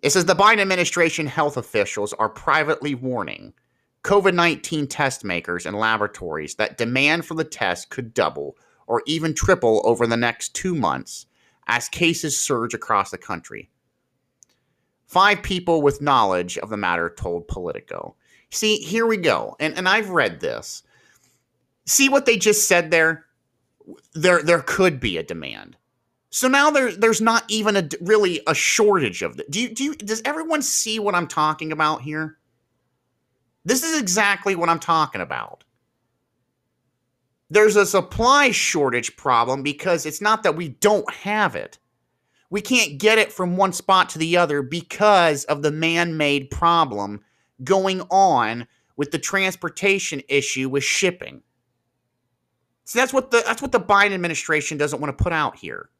It 0.00 0.10
says 0.10 0.24
the 0.24 0.34
Biden 0.34 0.60
administration 0.60 1.26
health 1.26 1.58
officials 1.58 2.14
are 2.14 2.28
privately 2.28 2.94
warning 2.94 3.52
COVID 4.04 4.34
19 4.34 4.86
test 4.86 5.24
makers 5.24 5.64
and 5.66 5.76
laboratories 5.76 6.54
that 6.56 6.78
demand 6.78 7.24
for 7.24 7.34
the 7.34 7.44
test 7.44 7.88
could 7.88 8.14
double 8.14 8.56
or 8.86 9.02
even 9.06 9.34
triple 9.34 9.80
over 9.84 10.06
the 10.06 10.16
next 10.16 10.54
two 10.54 10.74
months 10.74 11.26
as 11.66 11.88
cases 11.88 12.38
surge 12.38 12.74
across 12.74 13.10
the 13.10 13.18
country. 13.18 13.70
Five 15.06 15.42
people 15.42 15.80
with 15.80 16.02
knowledge 16.02 16.58
of 16.58 16.68
the 16.68 16.76
matter 16.76 17.14
told 17.16 17.48
Politico. 17.48 18.14
See, 18.50 18.76
here 18.76 19.06
we 19.06 19.16
go. 19.16 19.56
And, 19.58 19.74
and 19.74 19.88
I've 19.88 20.10
read 20.10 20.40
this. 20.40 20.82
See 21.86 22.08
what 22.10 22.26
they 22.26 22.36
just 22.36 22.68
said 22.68 22.90
there? 22.90 23.24
There, 24.12 24.42
there 24.42 24.60
could 24.60 25.00
be 25.00 25.16
a 25.16 25.22
demand. 25.22 25.76
So 26.30 26.48
now 26.48 26.70
there, 26.70 26.92
there's 26.92 27.20
not 27.20 27.44
even 27.48 27.76
a 27.76 27.88
really 28.00 28.40
a 28.46 28.54
shortage 28.54 29.22
of 29.22 29.38
it. 29.38 29.50
Do 29.50 29.60
you, 29.60 29.74
do 29.74 29.84
you, 29.84 29.94
does 29.94 30.20
everyone 30.24 30.62
see 30.62 30.98
what 30.98 31.14
I'm 31.14 31.28
talking 31.28 31.72
about 31.72 32.02
here? 32.02 32.36
This 33.64 33.82
is 33.82 33.98
exactly 33.98 34.54
what 34.54 34.68
I'm 34.68 34.78
talking 34.78 35.20
about. 35.20 35.64
There's 37.50 37.76
a 37.76 37.86
supply 37.86 38.50
shortage 38.50 39.16
problem 39.16 39.62
because 39.62 40.06
it's 40.06 40.20
not 40.20 40.42
that 40.42 40.56
we 40.56 40.68
don't 40.68 41.10
have 41.12 41.54
it. 41.56 41.78
We 42.50 42.60
can't 42.60 42.98
get 42.98 43.18
it 43.18 43.32
from 43.32 43.56
one 43.56 43.72
spot 43.72 44.08
to 44.10 44.18
the 44.18 44.36
other 44.36 44.62
because 44.62 45.44
of 45.44 45.62
the 45.62 45.70
man 45.70 46.16
made 46.16 46.50
problem 46.50 47.20
going 47.62 48.00
on 48.10 48.66
with 48.96 49.10
the 49.10 49.18
transportation 49.18 50.22
issue 50.28 50.68
with 50.68 50.84
shipping. 50.84 51.42
See, 52.84 52.98
that's 52.98 53.12
what 53.12 53.30
the 53.30 53.42
that's 53.46 53.62
what 53.62 53.72
the 53.72 53.80
Biden 53.80 54.12
administration 54.12 54.76
doesn't 54.76 55.00
want 55.00 55.16
to 55.16 55.22
put 55.22 55.32
out 55.32 55.56
here. 55.56 55.90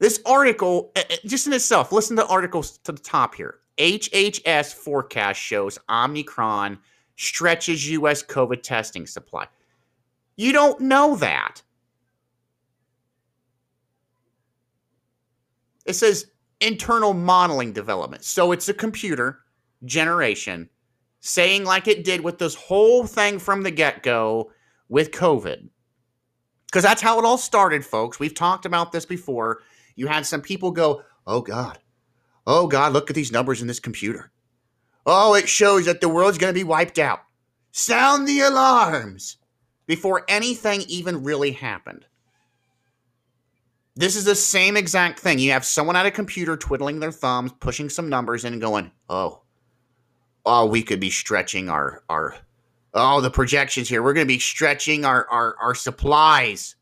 This 0.00 0.20
article, 0.26 0.92
eh, 0.96 1.04
eh, 1.10 1.16
just 1.24 1.46
in 1.46 1.52
itself, 1.52 1.92
listen 1.92 2.16
to 2.16 2.22
the 2.22 2.28
articles 2.28 2.78
to 2.78 2.92
the 2.92 3.00
top 3.00 3.34
here. 3.34 3.60
HHS 3.78 4.74
forecast 4.74 5.40
shows 5.40 5.78
Omicron 5.88 6.78
stretches 7.16 7.88
U.S. 7.90 8.22
COVID 8.22 8.62
testing 8.62 9.06
supply. 9.06 9.46
You 10.36 10.52
don't 10.52 10.80
know 10.80 11.16
that. 11.16 11.62
It 15.84 15.94
says 15.94 16.26
internal 16.60 17.14
modeling 17.14 17.72
development. 17.72 18.24
So 18.24 18.52
it's 18.52 18.68
a 18.68 18.74
computer 18.74 19.40
generation 19.84 20.68
saying, 21.20 21.64
like 21.64 21.88
it 21.88 22.04
did 22.04 22.20
with 22.20 22.38
this 22.38 22.54
whole 22.54 23.06
thing 23.06 23.38
from 23.38 23.62
the 23.62 23.70
get 23.70 24.02
go 24.02 24.52
with 24.88 25.10
COVID. 25.10 25.68
Because 26.66 26.82
that's 26.82 27.02
how 27.02 27.18
it 27.18 27.24
all 27.24 27.38
started, 27.38 27.84
folks. 27.84 28.20
We've 28.20 28.34
talked 28.34 28.66
about 28.66 28.92
this 28.92 29.06
before. 29.06 29.62
You 29.96 30.06
had 30.06 30.26
some 30.26 30.42
people 30.42 30.70
go, 30.70 31.02
oh 31.26 31.40
God, 31.40 31.78
Oh, 32.50 32.66
God, 32.66 32.94
look 32.94 33.10
at 33.10 33.14
these 33.14 33.30
numbers 33.30 33.60
in 33.60 33.66
this 33.66 33.78
computer. 33.78 34.30
Oh, 35.04 35.34
it 35.34 35.50
shows 35.50 35.84
that 35.84 36.00
the 36.00 36.08
world's 36.08 36.38
going 36.38 36.52
to 36.52 36.58
be 36.58 36.64
wiped 36.64 36.98
out. 36.98 37.20
Sound 37.72 38.26
the 38.26 38.40
alarms 38.40 39.36
before 39.86 40.24
anything 40.28 40.80
even 40.88 41.22
really 41.22 41.52
happened. 41.52 42.06
This 43.96 44.16
is 44.16 44.24
the 44.24 44.34
same 44.34 44.78
exact 44.78 45.18
thing. 45.18 45.38
You 45.38 45.52
have 45.52 45.66
someone 45.66 45.94
at 45.94 46.06
a 46.06 46.10
computer 46.10 46.56
twiddling 46.56 47.00
their 47.00 47.12
thumbs, 47.12 47.52
pushing 47.60 47.90
some 47.90 48.08
numbers 48.08 48.46
in 48.46 48.54
and 48.54 48.62
going, 48.62 48.92
oh, 49.10 49.42
oh, 50.46 50.64
we 50.64 50.82
could 50.82 51.00
be 51.00 51.10
stretching 51.10 51.68
our, 51.68 52.02
our, 52.08 52.34
oh, 52.94 53.20
the 53.20 53.30
projections 53.30 53.90
here. 53.90 54.02
We're 54.02 54.14
going 54.14 54.26
to 54.26 54.34
be 54.34 54.38
stretching 54.38 55.04
our, 55.04 55.28
our, 55.28 55.54
our 55.60 55.74
supplies 55.74 56.76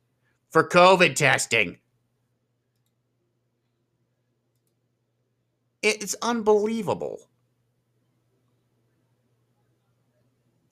for 0.51 0.69
COVID 0.69 1.17
testing. 1.17 1.79
It's 5.87 6.17
unbelievable. 6.21 7.21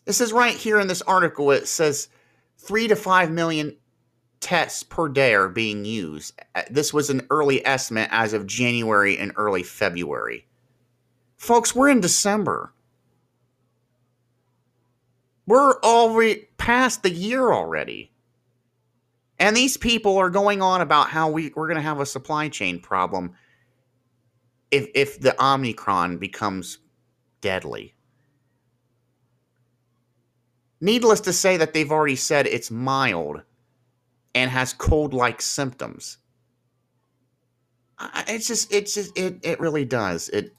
This 0.07 0.21
is 0.21 0.33
right 0.33 0.57
here 0.57 0.81
in 0.81 0.89
this 0.89 1.03
article. 1.03 1.53
It 1.53 1.69
says 1.69 2.09
three 2.59 2.89
to 2.89 2.97
five 2.97 3.31
million 3.31 3.77
tests 4.41 4.83
per 4.83 5.09
day 5.09 5.35
are 5.35 5.49
being 5.49 5.85
used. 5.85 6.39
Uh, 6.57 6.63
this 6.69 6.93
was 6.93 7.11
an 7.11 7.27
early 7.31 7.65
estimate 7.65 8.09
as 8.11 8.33
of 8.33 8.49
January 8.49 9.17
and 9.17 9.31
early 9.37 9.63
February. 9.63 10.49
Folks, 11.37 11.77
we're 11.77 11.91
in 11.91 12.01
December. 12.01 12.73
We're 15.47 15.81
already 15.81 16.49
past 16.59 17.05
the 17.05 17.11
year 17.11 17.53
already. 17.53 18.11
And 19.39 19.57
these 19.57 19.77
people 19.77 20.19
are 20.19 20.31
going 20.31 20.61
on 20.61 20.81
about 20.81 21.11
how 21.11 21.31
we, 21.31 21.53
we're 21.55 21.69
going 21.69 21.77
to 21.77 21.83
have 21.83 22.01
a 22.01 22.07
supply 22.07 22.49
chain 22.49 22.81
problem 22.81 23.35
if 24.75 24.89
if 24.95 25.21
the 25.21 25.35
Omicron 25.43 26.19
becomes 26.19 26.79
deadly. 27.41 27.95
Needless 30.81 31.21
to 31.21 31.33
say 31.33 31.57
that 31.57 31.73
they've 31.73 31.93
already 31.93 32.17
said 32.17 32.47
it's 32.47 32.71
mild 32.71 33.43
and 34.35 34.51
has 34.51 34.73
cold-like 34.73 35.41
symptoms. 35.41 36.19
It's 38.27 38.49
just 38.49 38.73
it's 38.73 38.95
just 38.95 39.17
it 39.17 39.39
it 39.43 39.61
really 39.61 39.85
does. 39.85 40.29
It 40.31 40.53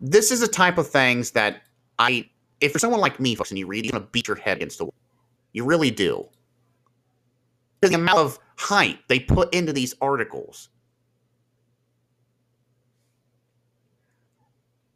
this 0.00 0.30
is 0.30 0.42
a 0.42 0.48
type 0.48 0.76
of 0.76 0.86
things 0.86 1.30
that 1.30 1.62
I 1.98 2.28
if 2.60 2.74
you're 2.74 2.80
someone 2.80 3.00
like 3.00 3.18
me, 3.18 3.34
folks, 3.34 3.50
and 3.50 3.58
you 3.58 3.66
read, 3.66 3.86
you're 3.86 3.92
gonna 3.92 4.08
beat 4.12 4.28
your 4.28 4.36
head 4.36 4.58
against 4.58 4.76
the 4.78 4.84
wall. 4.84 4.94
You 5.54 5.64
really 5.64 5.90
do. 5.90 6.28
The 7.80 7.94
amount 7.94 8.18
of 8.18 8.38
hype 8.56 8.98
they 9.08 9.20
put 9.20 9.54
into 9.54 9.72
these 9.72 9.94
articles 10.02 10.68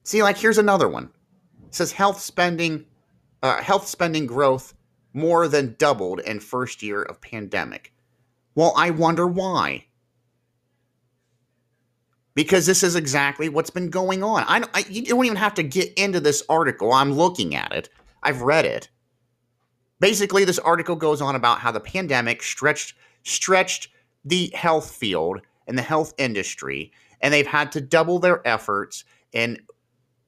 See, 0.09 0.23
like 0.23 0.39
here's 0.39 0.57
another 0.57 0.89
one. 0.89 1.11
It 1.67 1.75
says 1.75 1.93
health 1.93 2.19
spending, 2.19 2.87
uh, 3.43 3.61
health 3.61 3.87
spending 3.87 4.27
growth 4.27 4.73
more 5.13 5.49
than 5.49 5.77
doubled 5.79 6.21
in 6.21 6.41
first 6.41 6.83
year 6.83 7.03
of 7.03 7.21
pandemic. 7.21 7.93
Well, 8.55 8.73
I 8.75 8.89
wonder 8.89 9.27
why. 9.27 9.85
Because 12.35 12.65
this 12.65 12.83
is 12.83 12.97
exactly 12.97 13.51
what's 13.51 13.69
been 13.69 13.91
going 13.91 14.23
on. 14.23 14.45
I, 14.49 14.65
I 14.73 14.87
you 14.89 15.05
don't 15.05 15.27
even 15.27 15.37
have 15.37 15.53
to 15.57 15.63
get 15.63 15.93
into 15.99 16.21
this 16.21 16.43
article. 16.49 16.91
I'm 16.91 17.13
looking 17.13 17.55
at 17.55 17.75
it. 17.75 17.91
I've 18.23 18.41
read 18.41 18.65
it. 18.65 18.89
Basically, 20.01 20.47
this 20.47 20.59
article 20.59 20.97
goes 20.97 21.21
on 21.21 21.35
about 21.35 21.59
how 21.59 21.71
the 21.71 21.81
pandemic 21.81 22.43
stretched 22.43 22.95
stretched 23.25 23.89
the 24.25 24.51
health 24.55 24.91
field 24.91 25.43
and 25.67 25.77
the 25.77 25.83
health 25.83 26.15
industry 26.17 26.93
and 27.21 27.35
they've 27.35 27.47
had 27.47 27.71
to 27.73 27.83
double 27.83 28.19
their 28.19 28.41
efforts 28.49 29.05
in 29.33 29.59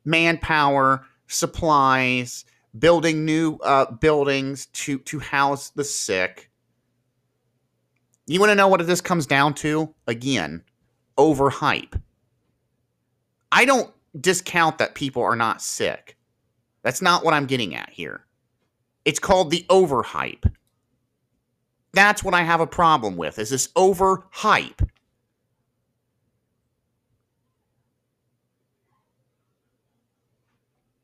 manpower, 0.04 1.04
supplies, 1.26 2.44
building 2.78 3.24
new 3.24 3.56
uh, 3.62 3.90
buildings 3.92 4.66
to 4.66 4.98
to 5.00 5.18
house 5.18 5.70
the 5.70 5.84
sick. 5.84 6.50
You 8.26 8.38
want 8.38 8.50
to 8.50 8.54
know 8.54 8.68
what 8.68 8.86
this 8.86 9.00
comes 9.00 9.26
down 9.26 9.54
to? 9.54 9.92
Again, 10.06 10.62
overhype. 11.18 12.00
I 13.50 13.64
don't 13.64 13.92
discount 14.20 14.78
that 14.78 14.94
people 14.94 15.22
are 15.22 15.36
not 15.36 15.60
sick. 15.60 16.16
That's 16.82 17.02
not 17.02 17.24
what 17.24 17.34
I'm 17.34 17.46
getting 17.46 17.74
at 17.74 17.90
here. 17.90 18.24
It's 19.04 19.18
called 19.18 19.50
the 19.50 19.64
overhype. 19.68 20.50
That's 21.92 22.22
what 22.22 22.34
I 22.34 22.42
have 22.42 22.60
a 22.60 22.66
problem 22.66 23.16
with. 23.16 23.38
Is 23.38 23.50
this 23.50 23.68
overhype? 23.68 24.88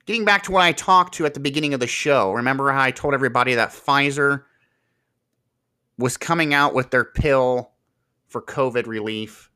Getting 0.07 0.25
back 0.25 0.45
to 0.45 0.53
what 0.53 0.63
I 0.63 0.71
talked 0.71 1.15
to 1.15 1.27
at 1.27 1.35
the 1.35 1.41
beginning 1.41 1.75
of 1.75 1.81
the 1.81 1.89
show, 1.89 2.33
remember 2.33 2.71
how 2.71 2.81
I 2.81 2.93
told 2.93 3.13
everybody 3.13 3.55
that 3.55 3.71
Pfizer 3.71 4.45
was 5.99 6.17
coming 6.17 6.55
out 6.55 6.75
with 6.75 6.91
their 6.91 7.05
pill 7.05 7.73
for 8.29 8.41
COVID 8.41 8.87
relief? 8.87 9.51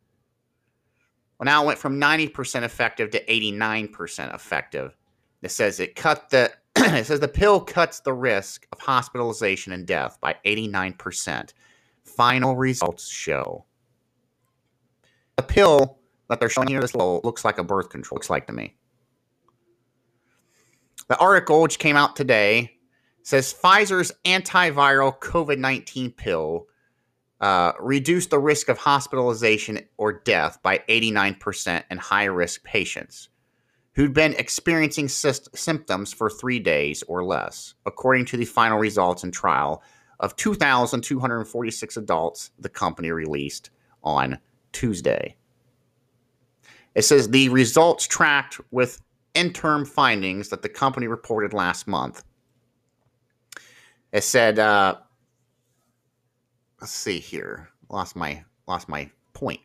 Well, 1.39 1.45
now 1.45 1.63
it 1.63 1.67
went 1.67 1.79
from 1.79 2.01
90% 2.01 2.65
effective 2.65 3.11
to 3.13 3.25
89% 3.25 4.35
effective. 4.35 4.97
It 5.41 5.53
says 5.53 5.79
it 5.79 5.95
cut 5.95 6.31
the 6.31 6.53
it 6.77 7.07
says 7.07 7.21
the 7.21 7.29
pill 7.29 7.61
cuts 7.61 8.01
the 8.01 8.13
risk 8.13 8.67
of 8.73 8.81
hospitalization 8.81 9.73
and 9.73 9.87
death 9.87 10.19
by 10.21 10.37
89%. 10.45 11.53
Final 12.05 12.57
results 12.57 13.09
show. 13.09 13.65
The 15.37 15.43
pill 15.45 15.99
that 16.29 16.41
they're 16.41 16.49
showing 16.49 16.69
here, 16.69 16.81
this 16.81 16.95
little 16.95 17.21
looks 17.23 17.45
like 17.45 17.59
a 17.59 17.65
birth 17.65 17.89
control, 17.89 18.17
looks 18.17 18.31
like 18.31 18.47
to 18.49 18.53
me. 18.53 18.77
The 21.11 21.19
article, 21.19 21.61
which 21.61 21.81
came 21.81 21.97
out 21.97 22.15
today, 22.15 22.79
says 23.25 23.53
Pfizer's 23.53 24.13
antiviral 24.25 25.19
COVID 25.19 25.59
19 25.59 26.13
pill 26.13 26.69
uh, 27.41 27.73
reduced 27.81 28.31
the 28.31 28.39
risk 28.39 28.69
of 28.69 28.79
hospitalization 28.79 29.81
or 29.97 30.13
death 30.13 30.63
by 30.63 30.85
89% 30.89 31.83
in 31.91 31.99
high 31.99 32.27
risk 32.27 32.63
patients 32.63 33.29
who'd 33.97 34.15
been 34.15 34.35
experiencing 34.35 35.09
symptoms 35.09 36.13
for 36.13 36.31
three 36.31 36.61
days 36.61 37.03
or 37.09 37.25
less, 37.25 37.75
according 37.87 38.27
to 38.27 38.37
the 38.37 38.45
final 38.45 38.79
results 38.79 39.25
and 39.25 39.35
trial 39.35 39.83
of 40.21 40.37
2,246 40.37 41.97
adults 41.97 42.53
the 42.61 42.69
company 42.69 43.11
released 43.11 43.71
on 44.05 44.39
Tuesday. 44.71 45.35
It 46.95 47.03
says 47.03 47.29
the 47.29 47.49
results 47.49 48.07
tracked 48.07 48.61
with 48.71 49.03
interim 49.35 49.85
findings 49.85 50.49
that 50.49 50.63
the 50.63 50.69
company 50.69 51.07
reported 51.07 51.53
last 51.53 51.87
month. 51.87 52.25
It 54.13 54.25
said, 54.25 54.59
uh, 54.59 54.97
let's 56.81 56.93
see 56.93 57.21
here, 57.21 57.69
lost 57.89 58.17
my 58.17 58.45
lost 58.67 58.89
my 58.89 59.11
point. 59.33 59.61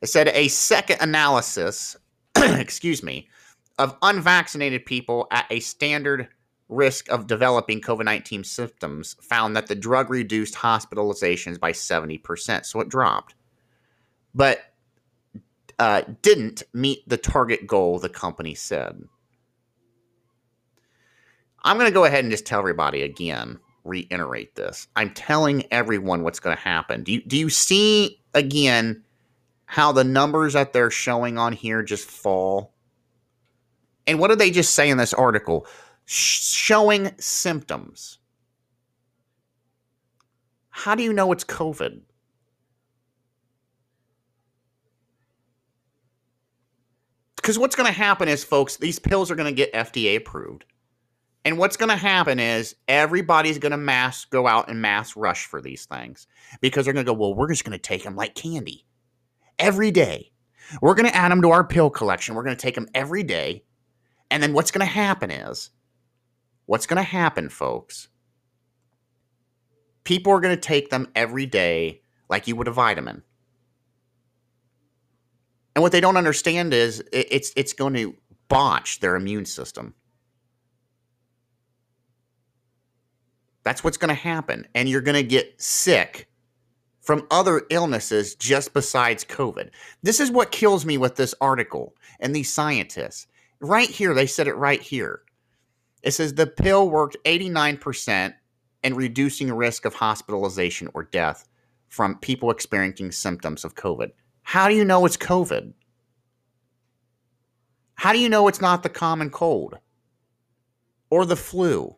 It 0.00 0.06
said 0.06 0.28
a 0.28 0.48
second 0.48 0.98
analysis, 1.00 1.96
excuse 2.36 3.02
me, 3.02 3.28
of 3.78 3.96
unvaccinated 4.02 4.86
people 4.86 5.26
at 5.30 5.46
a 5.50 5.60
standard 5.60 6.28
risk 6.68 7.08
of 7.10 7.26
developing 7.26 7.80
COVID 7.80 8.04
19 8.04 8.44
symptoms 8.44 9.16
found 9.20 9.56
that 9.56 9.68
the 9.68 9.74
drug 9.74 10.10
reduced 10.10 10.54
hospitalizations 10.54 11.60
by 11.60 11.72
70%. 11.72 12.66
So 12.66 12.80
it 12.80 12.88
dropped. 12.88 13.34
But 14.34 14.60
uh, 15.78 16.02
didn't 16.22 16.62
meet 16.72 17.08
the 17.08 17.16
target 17.16 17.66
goal 17.66 17.98
the 17.98 18.08
company 18.08 18.54
said. 18.54 19.02
I'm 21.64 21.76
going 21.76 21.90
to 21.90 21.94
go 21.94 22.04
ahead 22.04 22.24
and 22.24 22.30
just 22.30 22.46
tell 22.46 22.60
everybody 22.60 23.02
again, 23.02 23.58
reiterate 23.84 24.54
this. 24.54 24.86
I'm 24.94 25.12
telling 25.14 25.64
everyone 25.72 26.22
what's 26.22 26.40
going 26.40 26.56
to 26.56 26.62
happen. 26.62 27.02
Do 27.02 27.12
you, 27.12 27.22
do 27.22 27.36
you 27.36 27.50
see 27.50 28.20
again 28.34 29.02
how 29.64 29.90
the 29.90 30.04
numbers 30.04 30.52
that 30.52 30.72
they're 30.72 30.90
showing 30.90 31.38
on 31.38 31.52
here 31.52 31.82
just 31.82 32.08
fall? 32.08 32.72
And 34.06 34.20
what 34.20 34.28
do 34.28 34.36
they 34.36 34.52
just 34.52 34.74
say 34.74 34.88
in 34.88 34.98
this 34.98 35.12
article? 35.12 35.66
showing 36.06 37.10
symptoms. 37.18 38.18
How 40.70 40.94
do 40.94 41.02
you 41.02 41.12
know 41.12 41.32
it's 41.32 41.44
COVID? 41.44 42.00
Because 47.46 47.60
what's 47.60 47.76
going 47.76 47.86
to 47.86 47.96
happen 47.96 48.26
is, 48.26 48.42
folks, 48.42 48.76
these 48.76 48.98
pills 48.98 49.30
are 49.30 49.36
going 49.36 49.46
to 49.46 49.54
get 49.54 49.72
FDA 49.72 50.16
approved. 50.16 50.64
And 51.44 51.58
what's 51.58 51.76
going 51.76 51.90
to 51.90 51.96
happen 51.96 52.40
is 52.40 52.74
everybody's 52.88 53.60
going 53.60 53.70
to 53.70 53.78
mass 53.78 54.24
go 54.24 54.48
out 54.48 54.68
and 54.68 54.82
mass 54.82 55.14
rush 55.14 55.46
for 55.46 55.62
these 55.62 55.86
things 55.86 56.26
because 56.60 56.84
they're 56.84 56.92
going 56.92 57.06
to 57.06 57.12
go, 57.12 57.16
well, 57.16 57.36
we're 57.36 57.48
just 57.48 57.64
going 57.64 57.78
to 57.78 57.78
take 57.78 58.02
them 58.02 58.16
like 58.16 58.34
candy 58.34 58.84
every 59.60 59.92
day. 59.92 60.32
We're 60.82 60.96
going 60.96 61.08
to 61.08 61.14
add 61.14 61.30
them 61.30 61.40
to 61.42 61.52
our 61.52 61.62
pill 61.62 61.88
collection. 61.88 62.34
We're 62.34 62.42
going 62.42 62.56
to 62.56 62.60
take 62.60 62.74
them 62.74 62.88
every 62.96 63.22
day. 63.22 63.62
And 64.28 64.42
then 64.42 64.52
what's 64.52 64.72
going 64.72 64.84
to 64.84 64.92
happen 64.92 65.30
is, 65.30 65.70
what's 66.64 66.88
going 66.88 66.96
to 66.96 67.08
happen, 67.08 67.48
folks? 67.48 68.08
People 70.02 70.32
are 70.32 70.40
going 70.40 70.56
to 70.56 70.60
take 70.60 70.90
them 70.90 71.06
every 71.14 71.46
day 71.46 72.00
like 72.28 72.48
you 72.48 72.56
would 72.56 72.66
a 72.66 72.72
vitamin. 72.72 73.22
And 75.76 75.82
what 75.82 75.92
they 75.92 76.00
don't 76.00 76.16
understand 76.16 76.72
is 76.72 77.04
it's 77.12 77.52
it's 77.54 77.74
going 77.74 77.92
to 77.94 78.16
botch 78.48 79.00
their 79.00 79.14
immune 79.14 79.44
system. 79.44 79.94
That's 83.62 83.84
what's 83.84 83.98
going 83.98 84.08
to 84.08 84.14
happen. 84.14 84.66
And 84.74 84.88
you're 84.88 85.02
going 85.02 85.22
to 85.22 85.22
get 85.22 85.60
sick 85.60 86.28
from 87.02 87.26
other 87.30 87.66
illnesses 87.68 88.34
just 88.36 88.72
besides 88.72 89.22
COVID. 89.26 89.68
This 90.02 90.18
is 90.18 90.30
what 90.30 90.50
kills 90.50 90.86
me 90.86 90.96
with 90.96 91.16
this 91.16 91.34
article 91.42 91.94
and 92.20 92.34
these 92.34 92.50
scientists. 92.50 93.26
Right 93.60 93.90
here, 93.90 94.14
they 94.14 94.26
said 94.26 94.48
it 94.48 94.56
right 94.56 94.80
here. 94.80 95.20
It 96.02 96.12
says 96.12 96.32
the 96.32 96.46
pill 96.46 96.88
worked 96.88 97.18
89% 97.26 98.32
in 98.82 98.94
reducing 98.94 99.52
risk 99.52 99.84
of 99.84 99.92
hospitalization 99.92 100.88
or 100.94 101.02
death 101.02 101.46
from 101.88 102.18
people 102.18 102.50
experiencing 102.50 103.12
symptoms 103.12 103.62
of 103.62 103.74
COVID. 103.74 104.12
How 104.46 104.68
do 104.68 104.76
you 104.76 104.84
know 104.84 105.04
it's 105.04 105.16
COVID? 105.16 105.72
How 107.96 108.12
do 108.12 108.20
you 108.20 108.28
know 108.28 108.46
it's 108.46 108.60
not 108.60 108.84
the 108.84 108.88
common 108.88 109.28
cold 109.28 109.76
or 111.10 111.26
the 111.26 111.34
flu 111.34 111.96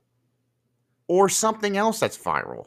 or 1.08 1.28
something 1.28 1.76
else 1.76 2.00
that's 2.00 2.16
viral? 2.16 2.64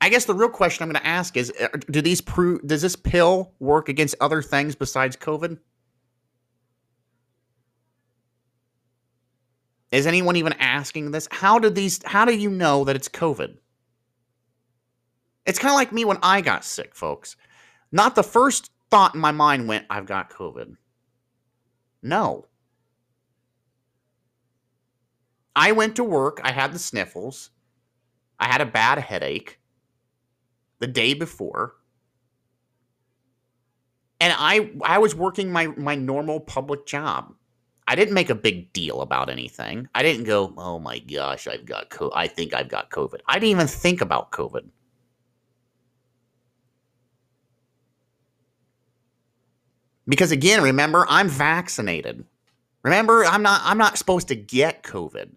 I 0.00 0.08
guess 0.08 0.24
the 0.24 0.34
real 0.34 0.48
question 0.48 0.82
I'm 0.82 0.90
going 0.90 1.00
to 1.00 1.06
ask 1.06 1.36
is 1.36 1.52
uh, 1.60 1.68
do 1.92 2.02
these 2.02 2.20
prove 2.20 2.66
does 2.66 2.82
this 2.82 2.96
pill 2.96 3.52
work 3.60 3.88
against 3.88 4.16
other 4.20 4.42
things 4.42 4.74
besides 4.74 5.16
COVID? 5.16 5.58
Is 9.92 10.08
anyone 10.08 10.34
even 10.34 10.54
asking 10.54 11.12
this? 11.12 11.28
How 11.30 11.60
did 11.60 11.76
these 11.76 12.00
how 12.04 12.24
do 12.24 12.36
you 12.36 12.50
know 12.50 12.82
that 12.82 12.96
it's 12.96 13.08
COVID? 13.08 13.58
It's 15.50 15.58
kind 15.58 15.72
of 15.72 15.76
like 15.76 15.92
me 15.92 16.04
when 16.04 16.18
I 16.22 16.42
got 16.42 16.64
sick, 16.64 16.94
folks. 16.94 17.34
Not 17.90 18.14
the 18.14 18.22
first 18.22 18.70
thought 18.88 19.16
in 19.16 19.20
my 19.20 19.32
mind 19.32 19.66
went, 19.66 19.84
I've 19.90 20.06
got 20.06 20.30
COVID. 20.30 20.76
No. 22.04 22.46
I 25.56 25.72
went 25.72 25.96
to 25.96 26.04
work, 26.04 26.40
I 26.44 26.52
had 26.52 26.72
the 26.72 26.78
sniffles, 26.78 27.50
I 28.38 28.46
had 28.46 28.60
a 28.60 28.64
bad 28.64 28.98
headache 28.98 29.58
the 30.78 30.86
day 30.86 31.14
before. 31.14 31.74
And 34.20 34.32
I 34.38 34.70
I 34.84 34.98
was 34.98 35.16
working 35.16 35.50
my 35.50 35.66
my 35.66 35.96
normal 35.96 36.38
public 36.38 36.86
job. 36.86 37.34
I 37.88 37.96
didn't 37.96 38.14
make 38.14 38.30
a 38.30 38.36
big 38.36 38.72
deal 38.72 39.00
about 39.00 39.28
anything. 39.28 39.88
I 39.96 40.04
didn't 40.04 40.26
go, 40.26 40.54
"Oh 40.56 40.78
my 40.78 41.00
gosh, 41.00 41.48
I've 41.48 41.66
got 41.66 41.90
co- 41.90 42.12
I 42.14 42.28
think 42.28 42.54
I've 42.54 42.68
got 42.68 42.90
COVID." 42.90 43.18
I 43.26 43.40
didn't 43.40 43.50
even 43.50 43.66
think 43.66 44.00
about 44.00 44.30
COVID. 44.30 44.68
Because 50.10 50.32
again, 50.32 50.60
remember, 50.60 51.06
I'm 51.08 51.28
vaccinated. 51.28 52.24
Remember, 52.82 53.24
I'm 53.24 53.42
not 53.42 53.60
I'm 53.64 53.78
not 53.78 53.96
supposed 53.96 54.28
to 54.28 54.34
get 54.34 54.82
COVID. 54.82 55.30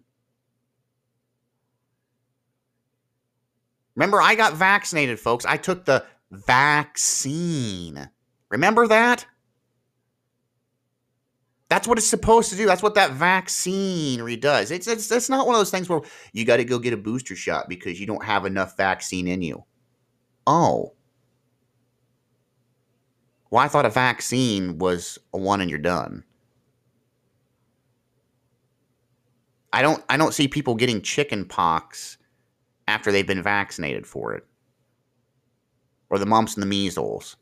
Remember, 3.94 4.20
I 4.20 4.34
got 4.34 4.54
vaccinated, 4.54 5.20
folks. 5.20 5.44
I 5.44 5.58
took 5.58 5.84
the 5.84 6.04
vaccine. 6.32 8.10
Remember 8.50 8.88
that? 8.88 9.24
That's 11.68 11.86
what 11.86 11.96
it's 11.96 12.06
supposed 12.06 12.50
to 12.50 12.56
do. 12.56 12.66
That's 12.66 12.82
what 12.82 12.96
that 12.96 13.12
vaccine 13.12 14.24
does. 14.40 14.72
It's, 14.72 14.88
it's, 14.88 15.10
it's 15.10 15.28
not 15.28 15.46
one 15.46 15.54
of 15.54 15.60
those 15.60 15.70
things 15.70 15.88
where 15.88 16.00
you 16.32 16.44
got 16.44 16.56
to 16.56 16.64
go 16.64 16.80
get 16.80 16.92
a 16.92 16.96
booster 16.96 17.36
shot 17.36 17.68
because 17.68 18.00
you 18.00 18.06
don't 18.06 18.24
have 18.24 18.44
enough 18.44 18.76
vaccine 18.76 19.28
in 19.28 19.40
you. 19.42 19.64
Oh. 20.46 20.94
Well, 23.54 23.62
I 23.62 23.68
thought 23.68 23.86
a 23.86 23.90
vaccine 23.90 24.78
was 24.78 25.16
a 25.32 25.38
one 25.38 25.60
and 25.60 25.70
you're 25.70 25.78
done. 25.78 26.24
I 29.72 29.80
don't 29.80 30.02
I 30.08 30.16
don't 30.16 30.34
see 30.34 30.48
people 30.48 30.74
getting 30.74 31.00
chicken 31.00 31.44
pox 31.44 32.18
after 32.88 33.12
they've 33.12 33.24
been 33.24 33.44
vaccinated 33.44 34.08
for 34.08 34.34
it. 34.34 34.44
Or 36.10 36.18
the 36.18 36.26
mumps 36.26 36.54
and 36.54 36.64
the 36.64 36.66
measles. 36.66 37.36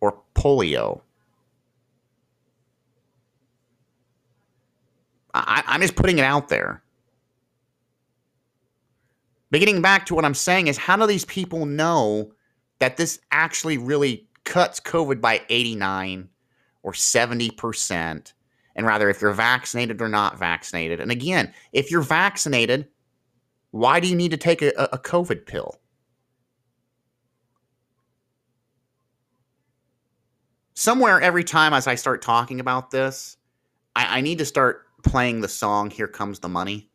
Or 0.00 0.22
polio. 0.36 1.00
I, 5.34 5.64
I'm 5.66 5.80
just 5.80 5.96
putting 5.96 6.20
it 6.20 6.24
out 6.24 6.48
there. 6.48 6.80
But 9.50 9.58
getting 9.58 9.82
back 9.82 10.06
to 10.06 10.14
what 10.14 10.24
I'm 10.24 10.34
saying 10.34 10.68
is 10.68 10.76
how 10.76 10.96
do 10.96 11.08
these 11.08 11.24
people 11.24 11.66
know 11.66 12.30
that 12.78 12.96
this 12.96 13.20
actually 13.30 13.78
really 13.78 14.28
cuts 14.44 14.80
COVID 14.80 15.20
by 15.20 15.42
89 15.48 16.28
or 16.82 16.92
70%? 16.92 18.32
And 18.76 18.86
rather, 18.86 19.08
if 19.08 19.22
you're 19.22 19.32
vaccinated 19.32 20.02
or 20.02 20.08
not 20.08 20.38
vaccinated. 20.38 21.00
And 21.00 21.10
again, 21.10 21.52
if 21.72 21.90
you're 21.90 22.02
vaccinated, 22.02 22.88
why 23.70 24.00
do 24.00 24.08
you 24.08 24.16
need 24.16 24.30
to 24.30 24.36
take 24.36 24.62
a, 24.62 24.70
a 24.92 24.98
COVID 24.98 25.46
pill? 25.46 25.80
Somewhere 30.74 31.20
every 31.20 31.44
time 31.44 31.72
as 31.72 31.86
I 31.86 31.94
start 31.94 32.20
talking 32.20 32.58
about 32.58 32.90
this, 32.90 33.36
I, 33.94 34.18
I 34.18 34.20
need 34.20 34.38
to 34.38 34.44
start 34.44 34.86
playing 35.04 35.40
the 35.40 35.48
song 35.48 35.90
Here 35.90 36.08
Comes 36.08 36.40
the 36.40 36.48
Money. 36.48 36.90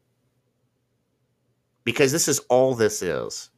Because 1.86 2.12
this 2.12 2.28
is 2.28 2.40
all 2.50 2.76
this 2.76 3.02
is. 3.02 3.49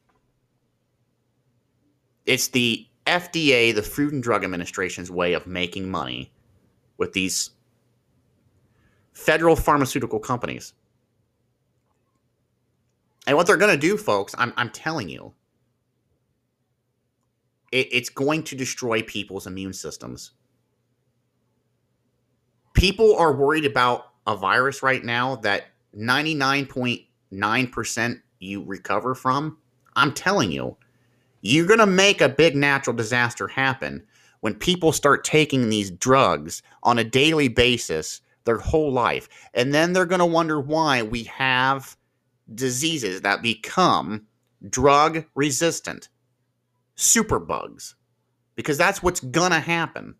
It's 2.31 2.47
the 2.47 2.87
FDA, 3.05 3.75
the 3.75 3.83
Food 3.83 4.13
and 4.13 4.23
Drug 4.23 4.45
Administration's 4.45 5.11
way 5.11 5.33
of 5.33 5.45
making 5.45 5.91
money 5.91 6.31
with 6.97 7.11
these 7.11 7.49
federal 9.11 9.57
pharmaceutical 9.57 10.17
companies. 10.17 10.71
And 13.27 13.35
what 13.35 13.47
they're 13.47 13.57
going 13.57 13.77
to 13.77 13.77
do, 13.77 13.97
folks, 13.97 14.33
I'm, 14.37 14.53
I'm 14.55 14.69
telling 14.69 15.09
you, 15.09 15.33
it, 17.73 17.89
it's 17.91 18.07
going 18.07 18.43
to 18.43 18.55
destroy 18.55 19.01
people's 19.01 19.45
immune 19.45 19.73
systems. 19.73 20.31
People 22.73 23.13
are 23.17 23.33
worried 23.33 23.65
about 23.65 24.11
a 24.25 24.37
virus 24.37 24.81
right 24.81 25.03
now 25.03 25.35
that 25.35 25.65
99.9% 25.97 28.21
you 28.39 28.63
recover 28.63 29.15
from. 29.15 29.57
I'm 29.97 30.13
telling 30.13 30.53
you, 30.53 30.77
you're 31.41 31.67
going 31.67 31.79
to 31.79 31.85
make 31.85 32.21
a 32.21 32.29
big 32.29 32.55
natural 32.55 32.95
disaster 32.95 33.47
happen 33.47 34.03
when 34.41 34.55
people 34.55 34.91
start 34.91 35.23
taking 35.23 35.69
these 35.69 35.91
drugs 35.91 36.61
on 36.83 36.97
a 36.97 37.03
daily 37.03 37.47
basis 37.47 38.21
their 38.43 38.57
whole 38.57 38.91
life. 38.91 39.29
And 39.53 39.73
then 39.73 39.93
they're 39.93 40.05
going 40.05 40.19
to 40.19 40.25
wonder 40.25 40.59
why 40.59 41.03
we 41.03 41.23
have 41.23 41.95
diseases 42.53 43.21
that 43.21 43.41
become 43.41 44.27
drug 44.69 45.25
resistant, 45.35 46.09
superbugs, 46.97 47.95
because 48.55 48.77
that's 48.77 49.01
what's 49.01 49.19
going 49.19 49.51
to 49.51 49.59
happen. 49.59 50.15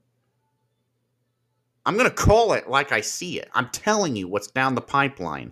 I'm 1.85 1.97
going 1.97 2.09
to 2.09 2.15
call 2.15 2.53
it 2.53 2.69
like 2.69 2.91
I 2.91 3.01
see 3.01 3.39
it. 3.39 3.49
I'm 3.53 3.69
telling 3.69 4.15
you 4.15 4.27
what's 4.27 4.47
down 4.47 4.75
the 4.75 4.81
pipeline. 4.81 5.51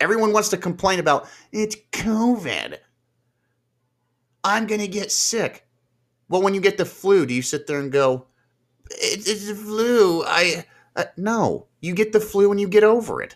Everyone 0.00 0.32
wants 0.32 0.48
to 0.50 0.56
complain 0.56 0.98
about 0.98 1.28
it's 1.52 1.76
COVID. 1.92 2.78
I'm 4.46 4.68
going 4.68 4.80
to 4.80 4.88
get 4.88 5.10
sick. 5.10 5.66
Well, 6.28 6.40
when 6.40 6.54
you 6.54 6.60
get 6.60 6.78
the 6.78 6.84
flu, 6.84 7.26
do 7.26 7.34
you 7.34 7.42
sit 7.42 7.66
there 7.66 7.80
and 7.80 7.90
go, 7.90 8.26
it's, 8.90 9.48
the 9.48 9.54
flu. 9.54 10.22
I 10.24 10.64
uh, 10.94 11.04
no. 11.16 11.66
You 11.80 11.94
get 11.94 12.12
the 12.12 12.20
flu 12.20 12.50
and 12.52 12.60
you 12.60 12.68
get 12.68 12.84
over 12.84 13.20
it. 13.20 13.34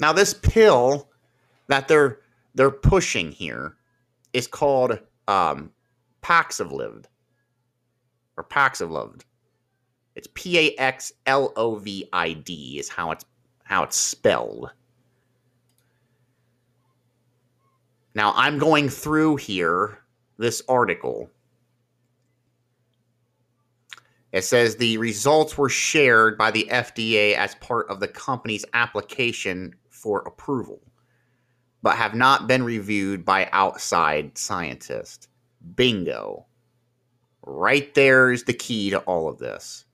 Now 0.00 0.12
this 0.12 0.34
pill 0.34 1.08
that 1.68 1.88
they're 1.88 2.18
they're 2.54 2.70
pushing 2.70 3.32
here 3.32 3.76
is 4.32 4.46
called 4.46 4.98
um, 5.28 5.70
Paxlovid 6.22 7.04
or 8.36 8.44
Paxlovid. 8.44 9.22
It's 10.16 10.28
P 10.34 10.58
A 10.58 10.74
X 10.76 11.12
L 11.26 11.52
O 11.56 11.76
V 11.76 12.08
I 12.12 12.32
D 12.32 12.78
is 12.78 12.88
how 12.88 13.12
it's 13.12 13.24
how 13.62 13.84
it's 13.84 13.96
spelled. 13.96 14.72
Now 18.16 18.32
I'm 18.34 18.56
going 18.56 18.88
through 18.88 19.36
here 19.36 19.98
this 20.38 20.62
article. 20.70 21.28
It 24.32 24.42
says 24.42 24.76
the 24.76 24.96
results 24.96 25.58
were 25.58 25.68
shared 25.68 26.38
by 26.38 26.50
the 26.50 26.66
FDA 26.70 27.34
as 27.34 27.56
part 27.56 27.90
of 27.90 28.00
the 28.00 28.08
company's 28.08 28.64
application 28.72 29.74
for 29.90 30.20
approval, 30.20 30.80
but 31.82 31.96
have 31.96 32.14
not 32.14 32.46
been 32.46 32.62
reviewed 32.62 33.26
by 33.26 33.50
outside 33.52 34.38
scientists. 34.38 35.28
Bingo. 35.74 36.46
Right 37.42 37.94
there 37.94 38.32
is 38.32 38.44
the 38.44 38.54
key 38.54 38.88
to 38.88 39.00
all 39.00 39.28
of 39.28 39.36
this. 39.36 39.84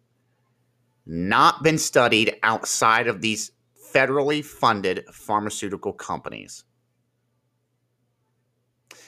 Not 1.06 1.64
been 1.64 1.76
studied 1.76 2.36
outside 2.44 3.08
of 3.08 3.20
these 3.20 3.50
federally 3.92 4.44
funded 4.44 5.06
pharmaceutical 5.10 5.92
companies. 5.92 6.62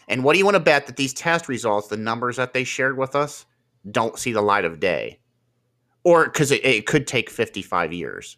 And 0.09 0.23
what 0.23 0.33
do 0.35 0.39
you 0.39 0.45
want 0.45 0.57
to 0.57 0.61
bet 0.61 0.87
that 0.87 0.97
these 0.97 1.15
test 1.15 1.49
results, 1.49 1.89
the 1.89 1.97
numbers 1.97 2.37
that 2.37 2.53
they 2.53 2.65
shared 2.65 2.97
with 2.97 3.15
us, 3.17 3.47
don't 3.91 4.19
see 4.19 4.33
the 4.33 4.43
light 4.43 4.65
of 4.65 4.81
day? 4.81 5.21
Or 6.05 6.25
because 6.25 6.51
it, 6.51 6.65
it 6.65 6.87
could 6.87 7.07
take 7.07 7.31
55 7.31 7.93
years. 7.93 8.37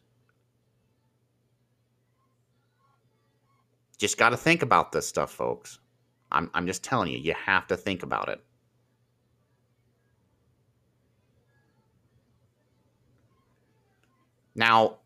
Just 3.99 4.19
got 4.19 4.31
to 4.31 4.37
think 4.37 4.63
about 4.63 4.93
this 4.93 5.07
stuff, 5.07 5.33
folks. 5.33 5.79
I'm, 6.31 6.51
I'm 6.55 6.67
just 6.67 6.85
telling 6.85 7.11
you, 7.11 7.19
you 7.19 7.35
have 7.35 7.67
to 7.69 7.77
think 7.77 8.03
about 8.03 8.29
it. 8.29 8.41
Now, 14.55 14.99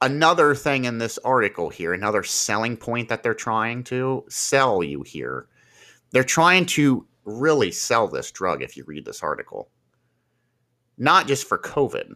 another 0.00 0.54
thing 0.54 0.84
in 0.84 0.98
this 0.98 1.18
article 1.18 1.68
here, 1.68 1.92
another 1.92 2.22
selling 2.22 2.76
point 2.76 3.08
that 3.08 3.22
they're 3.22 3.34
trying 3.34 3.84
to 3.84 4.24
sell 4.28 4.82
you 4.82 5.02
here 5.02 5.48
they're 6.10 6.24
trying 6.24 6.66
to 6.66 7.06
really 7.24 7.70
sell 7.70 8.08
this 8.08 8.30
drug 8.30 8.62
if 8.62 8.76
you 8.76 8.84
read 8.86 9.04
this 9.04 9.22
article. 9.22 9.70
Not 10.96 11.26
just 11.26 11.46
for 11.46 11.58
COVID, 11.58 12.14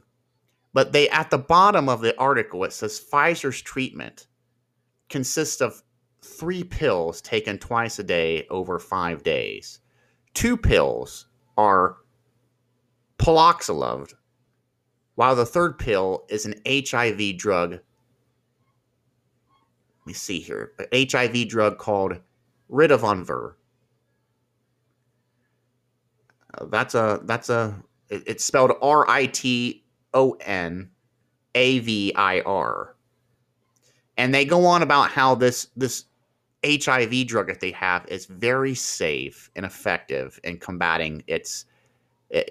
but 0.73 0.93
they 0.93 1.09
at 1.11 1.31
the 1.31 1.39
bottom 1.39 1.89
of 1.89 2.01
the 2.01 2.19
article 2.19 2.65
it 2.65 2.73
says 2.73 3.01
Pfizer's 3.01 3.61
treatment 3.61 4.27
consists 5.09 5.61
of 5.61 5.83
three 6.23 6.65
pills 6.65 7.21
taken 7.21 7.59
twice 7.59 7.99
a 7.99 8.03
day 8.03 8.47
over 8.49 8.79
5 8.79 9.23
days. 9.23 9.81
Two 10.35 10.57
pills 10.57 11.27
are 11.59 11.99
Paxlovid, 13.19 14.15
while 15.15 15.37
the 15.37 15.47
third 15.47 15.79
pill 15.79 16.25
is 16.29 16.47
an 16.47 16.55
HIV 16.67 17.37
drug. 17.37 17.73
Let 17.73 17.83
me 20.07 20.13
see 20.13 20.41
here. 20.41 20.73
An 20.79 21.07
HIV 21.11 21.49
drug 21.49 21.79
called 21.79 22.19
Ritonavir 22.71 23.55
that's 26.71 26.95
a 26.95 27.21
that's 27.25 27.51
a 27.51 27.83
it's 28.09 28.45
spelled 28.45 28.73
R 28.83 29.09
I 29.09 29.27
T 29.27 29.83
O 30.15 30.37
N 30.41 30.91
A 31.55 31.79
V 31.81 32.13
I 32.15 32.41
R. 32.41 32.95
And 34.17 34.35
they 34.35 34.45
go 34.45 34.67
on 34.67 34.83
about 34.83 35.11
how 35.11 35.35
this 35.35 35.69
this 35.77 36.05
HIV 36.65 37.27
drug 37.27 37.49
that 37.49 37.61
they 37.61 37.73
have 37.73 38.07
is 38.07 38.27
very 38.27 38.75
safe 38.75 39.51
and 39.57 39.67
effective 39.67 40.39
in 40.45 40.59
combating 40.59 41.25
its 41.27 41.65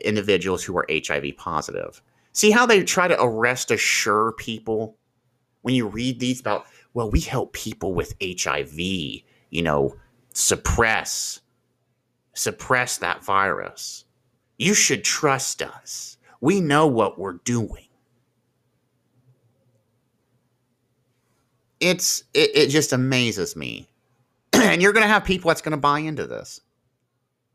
individuals 0.03 0.63
who 0.63 0.75
are 0.77 0.85
HIV 0.89 1.37
positive. 1.37 2.01
See 2.33 2.51
how 2.51 2.65
they 2.65 2.83
try 2.83 3.07
to 3.07 3.21
arrest 3.21 3.71
assure 3.71 4.33
people 4.33 4.97
when 5.61 5.75
you 5.75 5.87
read 5.87 6.19
these 6.19 6.39
about 6.39 6.65
well 6.93 7.09
we 7.09 7.19
help 7.19 7.53
people 7.53 7.93
with 7.93 8.15
HIV, 8.21 8.77
you 8.79 9.61
know, 9.61 9.95
suppress 10.33 11.41
suppress 12.41 12.97
that 12.97 13.23
virus. 13.23 14.05
You 14.57 14.73
should 14.73 15.03
trust 15.03 15.61
us. 15.61 16.17
We 16.41 16.59
know 16.59 16.87
what 16.87 17.19
we're 17.19 17.39
doing. 17.45 17.87
It's 21.79 22.23
it, 22.33 22.51
it 22.55 22.67
just 22.69 22.93
amazes 22.93 23.55
me. 23.55 23.87
and 24.53 24.81
you're 24.81 24.93
going 24.93 25.03
to 25.03 25.13
have 25.13 25.23
people 25.23 25.49
that's 25.49 25.61
going 25.61 25.71
to 25.71 25.77
buy 25.77 25.99
into 25.99 26.25
this. 26.25 26.61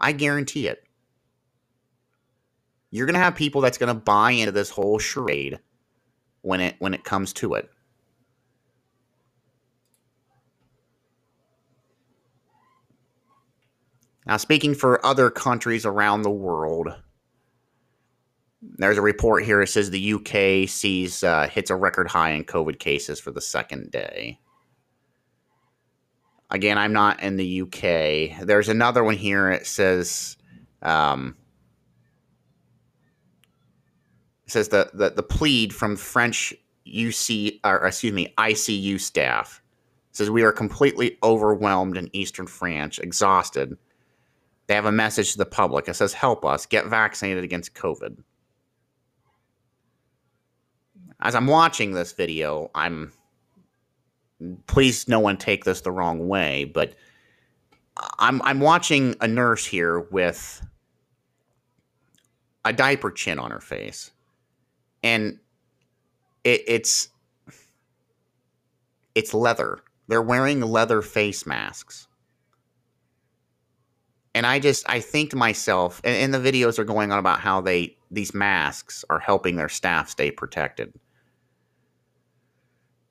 I 0.00 0.12
guarantee 0.12 0.68
it. 0.68 0.84
You're 2.90 3.06
going 3.06 3.14
to 3.14 3.20
have 3.20 3.34
people 3.34 3.60
that's 3.60 3.78
going 3.78 3.92
to 3.92 4.00
buy 4.00 4.32
into 4.32 4.52
this 4.52 4.70
whole 4.70 4.98
charade 4.98 5.58
when 6.42 6.60
it 6.60 6.76
when 6.78 6.94
it 6.94 7.02
comes 7.04 7.32
to 7.34 7.54
it. 7.54 7.70
Now, 14.26 14.36
speaking 14.38 14.74
for 14.74 15.04
other 15.06 15.30
countries 15.30 15.86
around 15.86 16.22
the 16.22 16.30
world, 16.30 16.88
there's 18.60 18.98
a 18.98 19.02
report 19.02 19.44
here. 19.44 19.62
It 19.62 19.68
says 19.68 19.90
the 19.90 20.14
UK 20.14 20.68
sees 20.68 21.22
uh, 21.22 21.48
hits 21.48 21.70
a 21.70 21.76
record 21.76 22.08
high 22.08 22.30
in 22.30 22.44
COVID 22.44 22.78
cases 22.78 23.20
for 23.20 23.30
the 23.30 23.40
second 23.40 23.90
day. 23.92 24.40
Again, 26.50 26.78
I'm 26.78 26.92
not 26.92 27.22
in 27.22 27.36
the 27.36 27.62
UK. 27.62 28.46
There's 28.46 28.68
another 28.68 29.04
one 29.04 29.16
here. 29.16 29.50
It 29.50 29.66
says, 29.66 30.36
um, 30.82 31.36
it 34.44 34.52
says 34.52 34.68
the, 34.68 34.90
the 34.92 35.10
the 35.10 35.22
plead 35.22 35.72
from 35.74 35.96
French 35.96 36.54
UC 36.86 37.60
or 37.64 37.86
excuse 37.86 38.12
me 38.12 38.32
ICU 38.38 39.00
staff 39.00 39.62
says 40.12 40.30
we 40.30 40.42
are 40.42 40.52
completely 40.52 41.18
overwhelmed 41.22 41.96
in 41.96 42.08
Eastern 42.12 42.46
France, 42.46 42.98
exhausted. 42.98 43.76
They 44.66 44.74
have 44.74 44.86
a 44.86 44.92
message 44.92 45.32
to 45.32 45.38
the 45.38 45.46
public. 45.46 45.88
It 45.88 45.94
says, 45.94 46.12
"Help 46.12 46.44
us 46.44 46.66
get 46.66 46.86
vaccinated 46.86 47.44
against 47.44 47.74
COVID." 47.74 48.22
As 51.20 51.34
I'm 51.34 51.46
watching 51.46 51.92
this 51.92 52.12
video, 52.12 52.70
I'm 52.74 53.12
please 54.66 55.08
no 55.08 55.20
one 55.20 55.36
take 55.36 55.64
this 55.64 55.80
the 55.80 55.90
wrong 55.92 56.28
way, 56.28 56.64
but 56.64 56.94
I'm 58.18 58.42
I'm 58.42 58.60
watching 58.60 59.14
a 59.20 59.28
nurse 59.28 59.64
here 59.64 60.00
with 60.00 60.62
a 62.64 62.72
diaper 62.72 63.10
chin 63.10 63.38
on 63.38 63.50
her 63.50 63.60
face, 63.60 64.10
and 65.02 65.38
it, 66.44 66.62
it's 66.66 67.08
it's 69.14 69.32
leather. 69.32 69.78
They're 70.08 70.22
wearing 70.22 70.60
leather 70.60 71.00
face 71.02 71.46
masks, 71.46 72.05
and 74.36 74.46
I 74.46 74.58
just 74.58 74.84
I 74.88 75.00
think 75.00 75.30
to 75.30 75.36
myself, 75.36 76.02
and, 76.04 76.14
and 76.14 76.34
the 76.34 76.52
videos 76.52 76.78
are 76.78 76.84
going 76.84 77.10
on 77.10 77.18
about 77.18 77.40
how 77.40 77.62
they 77.62 77.96
these 78.10 78.34
masks 78.34 79.02
are 79.08 79.18
helping 79.18 79.56
their 79.56 79.70
staff 79.70 80.10
stay 80.10 80.30
protected. 80.30 80.92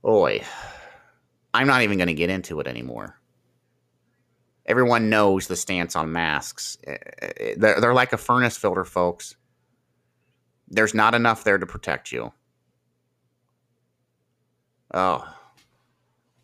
Oi. 0.06 0.44
I'm 1.56 1.66
not 1.66 1.82
even 1.82 1.98
going 1.98 2.10
to 2.10 2.14
get 2.14 2.30
into 2.30 2.60
it 2.60 2.68
anymore. 2.68 3.20
Everyone 4.68 5.10
knows 5.10 5.48
the 5.48 5.56
stance 5.56 5.96
on 5.96 6.12
masks. 6.12 6.78
Eh, 6.86 6.98
eh, 7.22 7.56
they're, 7.58 7.82
they're 7.82 7.94
like 7.94 8.14
a 8.14 8.18
furnace 8.18 8.58
filter, 8.58 8.86
folks. 8.86 9.36
There's 10.68 10.94
not 10.94 11.16
enough 11.16 11.44
there 11.44 11.58
to 11.58 11.66
protect 11.66 12.12
you. 12.12 12.34
Oh. 14.94 15.28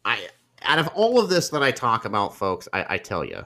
I 0.05 0.27
out 0.63 0.79
of 0.79 0.87
all 0.95 1.19
of 1.19 1.29
this 1.29 1.49
that 1.49 1.61
I 1.61 1.69
talk 1.69 2.05
about, 2.05 2.35
folks, 2.35 2.67
I, 2.73 2.85
I 2.95 2.97
tell 2.97 3.23
you, 3.23 3.45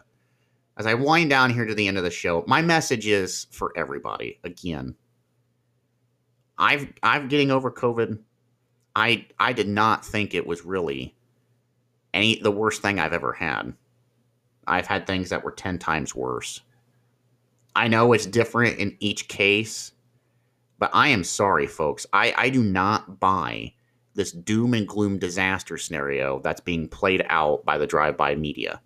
as 0.77 0.85
I 0.85 0.93
wind 0.93 1.29
down 1.29 1.51
here 1.51 1.65
to 1.65 1.75
the 1.75 1.87
end 1.87 1.97
of 1.97 2.03
the 2.03 2.11
show, 2.11 2.43
my 2.47 2.61
message 2.61 3.07
is 3.07 3.47
for 3.51 3.71
everybody. 3.75 4.39
Again, 4.43 4.95
I've 6.57 6.91
I'm 7.03 7.27
getting 7.27 7.51
over 7.51 7.71
COVID. 7.71 8.19
I 8.95 9.25
I 9.39 9.53
did 9.53 9.67
not 9.67 10.05
think 10.05 10.33
it 10.33 10.47
was 10.47 10.65
really 10.65 11.15
any 12.13 12.39
the 12.39 12.51
worst 12.51 12.81
thing 12.81 12.99
I've 12.99 13.13
ever 13.13 13.33
had. 13.33 13.73
I've 14.67 14.87
had 14.87 15.05
things 15.05 15.29
that 15.29 15.43
were 15.43 15.51
10 15.51 15.77
times 15.77 16.15
worse. 16.15 16.61
I 17.75 17.87
know 17.87 18.13
it's 18.13 18.25
different 18.25 18.79
in 18.79 18.97
each 18.99 19.27
case, 19.27 19.91
but 20.79 20.89
I 20.93 21.09
am 21.09 21.23
sorry, 21.23 21.67
folks. 21.67 22.07
I, 22.13 22.33
I 22.35 22.49
do 22.49 22.63
not 22.63 23.19
buy 23.19 23.73
this 24.15 24.31
doom 24.31 24.73
and 24.73 24.87
gloom 24.87 25.19
disaster 25.19 25.77
scenario 25.77 26.39
that's 26.39 26.61
being 26.61 26.87
played 26.87 27.25
out 27.29 27.65
by 27.65 27.77
the 27.77 27.85
drive 27.85 28.17
by 28.17 28.33
media. 28.33 28.81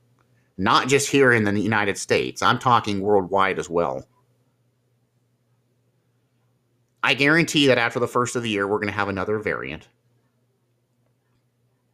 Not 0.59 0.89
just 0.89 1.09
here 1.09 1.31
in 1.31 1.45
the 1.45 1.57
United 1.57 1.97
States, 1.97 2.41
I'm 2.41 2.59
talking 2.59 2.99
worldwide 2.99 3.59
as 3.59 3.69
well. 3.69 4.05
I 7.01 7.13
guarantee 7.13 7.67
that 7.67 7.77
after 7.77 7.97
the 7.97 8.09
first 8.09 8.35
of 8.35 8.43
the 8.43 8.49
year, 8.49 8.67
we're 8.67 8.79
going 8.79 8.91
to 8.91 8.93
have 8.93 9.07
another 9.07 9.39
variant 9.39 9.87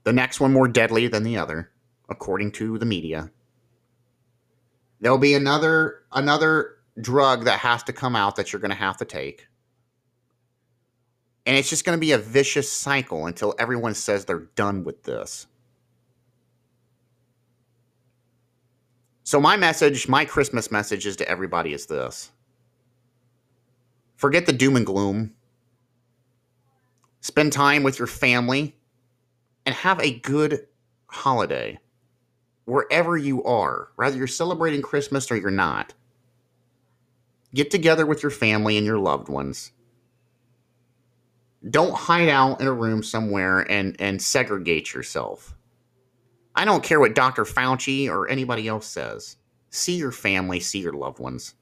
the 0.04 0.14
next 0.14 0.40
one 0.40 0.52
more 0.52 0.68
deadly 0.68 1.08
than 1.08 1.24
the 1.24 1.38
other, 1.38 1.72
according 2.10 2.52
to 2.54 2.78
the 2.78 2.86
media. 2.86 3.32
There'll 5.00 5.18
be 5.18 5.34
another 5.36 6.04
another 6.12 6.78
drug 7.00 7.46
that 7.46 7.60
has 7.60 7.84
to 7.84 7.94
come 7.94 8.16
out 8.16 8.36
that 8.36 8.52
you're 8.52 8.60
going 8.60 8.72
to 8.72 8.78
have 8.78 8.98
to 8.98 9.06
take. 9.06 9.48
And 11.46 11.56
it's 11.56 11.70
just 11.70 11.86
going 11.86 11.98
to 11.98 12.02
be 12.02 12.14
a 12.14 12.18
vicious 12.18 12.72
cycle 12.72 13.28
until 13.28 13.54
everyone 13.60 13.94
says 13.94 14.26
they're 14.26 14.50
done 14.56 14.84
with 14.84 15.04
this. 15.04 15.46
So, 19.26 19.42
my 19.42 19.58
message, 19.58 20.08
my 20.08 20.24
Christmas 20.24 20.72
message 20.72 21.08
is 21.08 21.16
to 21.16 21.28
everybody 21.28 21.74
is 21.74 21.88
this 21.88 22.32
forget 24.18 24.46
the 24.46 24.54
doom 24.54 24.76
and 24.76 24.86
gloom. 24.86 25.34
Spend 27.22 27.52
time 27.52 27.82
with 27.82 27.98
your 27.98 28.08
family 28.08 28.76
and 29.66 29.74
have 29.74 30.00
a 30.00 30.20
good 30.20 30.68
holiday 31.08 31.80
wherever 32.66 33.18
you 33.18 33.44
are, 33.46 33.88
whether 33.96 34.16
you're 34.16 34.28
celebrating 34.28 34.84
Christmas 34.84 35.32
or 35.32 35.38
you're 35.38 35.50
not. 35.50 35.96
Get 37.56 37.72
together 37.72 38.06
with 38.06 38.22
your 38.22 38.30
family 38.30 38.78
and 38.78 38.86
your 38.86 39.00
loved 39.00 39.28
ones. 39.28 39.72
Don't 41.68 41.96
hide 41.96 42.30
out 42.30 42.62
in 42.62 42.68
a 42.68 42.74
room 42.74 43.02
somewhere 43.02 43.62
and, 43.62 43.96
and 43.98 44.22
segregate 44.22 44.94
yourself. 44.94 45.56
I 46.56 46.66
don't 46.66 46.84
care 46.84 47.00
what 47.00 47.16
Dr. 47.16 47.44
Fauci 47.44 48.10
or 48.10 48.30
anybody 48.30 48.68
else 48.68 48.88
says. 48.88 49.38
See 49.70 49.96
your 49.96 50.12
family, 50.12 50.60
see 50.60 50.80
your 50.80 50.94
loved 50.94 51.20
ones. 51.20 51.54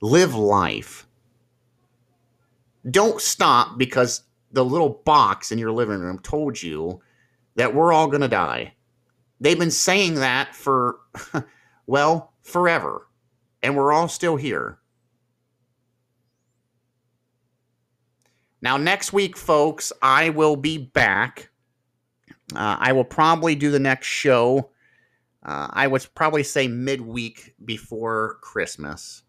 Live 0.00 0.34
life. 0.34 1.06
Don't 2.90 3.20
stop 3.20 3.76
because 3.76 4.22
the 4.52 4.64
little 4.64 5.00
box 5.04 5.52
in 5.52 5.58
your 5.58 5.72
living 5.72 6.00
room 6.00 6.18
told 6.20 6.62
you 6.62 7.00
that 7.56 7.74
we're 7.74 7.92
all 7.92 8.06
going 8.06 8.22
to 8.22 8.28
die. 8.28 8.72
They've 9.40 9.58
been 9.58 9.70
saying 9.70 10.14
that 10.14 10.54
for, 10.54 11.00
well, 11.86 12.32
forever. 12.42 13.06
And 13.62 13.76
we're 13.76 13.92
all 13.92 14.08
still 14.08 14.36
here. 14.36 14.78
Now, 18.60 18.76
next 18.76 19.12
week, 19.12 19.36
folks, 19.36 19.92
I 20.02 20.30
will 20.30 20.56
be 20.56 20.78
back. 20.78 21.50
Uh, 22.54 22.76
I 22.78 22.92
will 22.92 23.04
probably 23.04 23.54
do 23.54 23.70
the 23.70 23.78
next 23.78 24.06
show. 24.06 24.70
Uh, 25.42 25.68
I 25.70 25.86
would 25.86 26.06
probably 26.14 26.42
say 26.42 26.68
midweek 26.68 27.54
before 27.64 28.38
Christmas. 28.40 29.22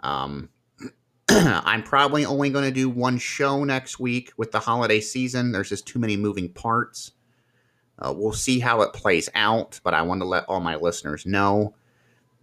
Um, 0.00 0.48
I'm 1.28 1.82
probably 1.82 2.24
only 2.24 2.50
going 2.50 2.64
to 2.64 2.70
do 2.70 2.88
one 2.88 3.18
show 3.18 3.64
next 3.64 4.00
week 4.00 4.32
with 4.36 4.52
the 4.52 4.60
holiday 4.60 5.00
season. 5.00 5.52
There's 5.52 5.68
just 5.68 5.86
too 5.86 5.98
many 5.98 6.16
moving 6.16 6.48
parts. 6.52 7.12
Uh, 7.98 8.14
we'll 8.16 8.32
see 8.32 8.58
how 8.58 8.80
it 8.80 8.92
plays 8.92 9.28
out, 9.34 9.78
but 9.84 9.92
I 9.92 10.02
want 10.02 10.22
to 10.22 10.26
let 10.26 10.44
all 10.46 10.60
my 10.60 10.76
listeners 10.76 11.26
know 11.26 11.74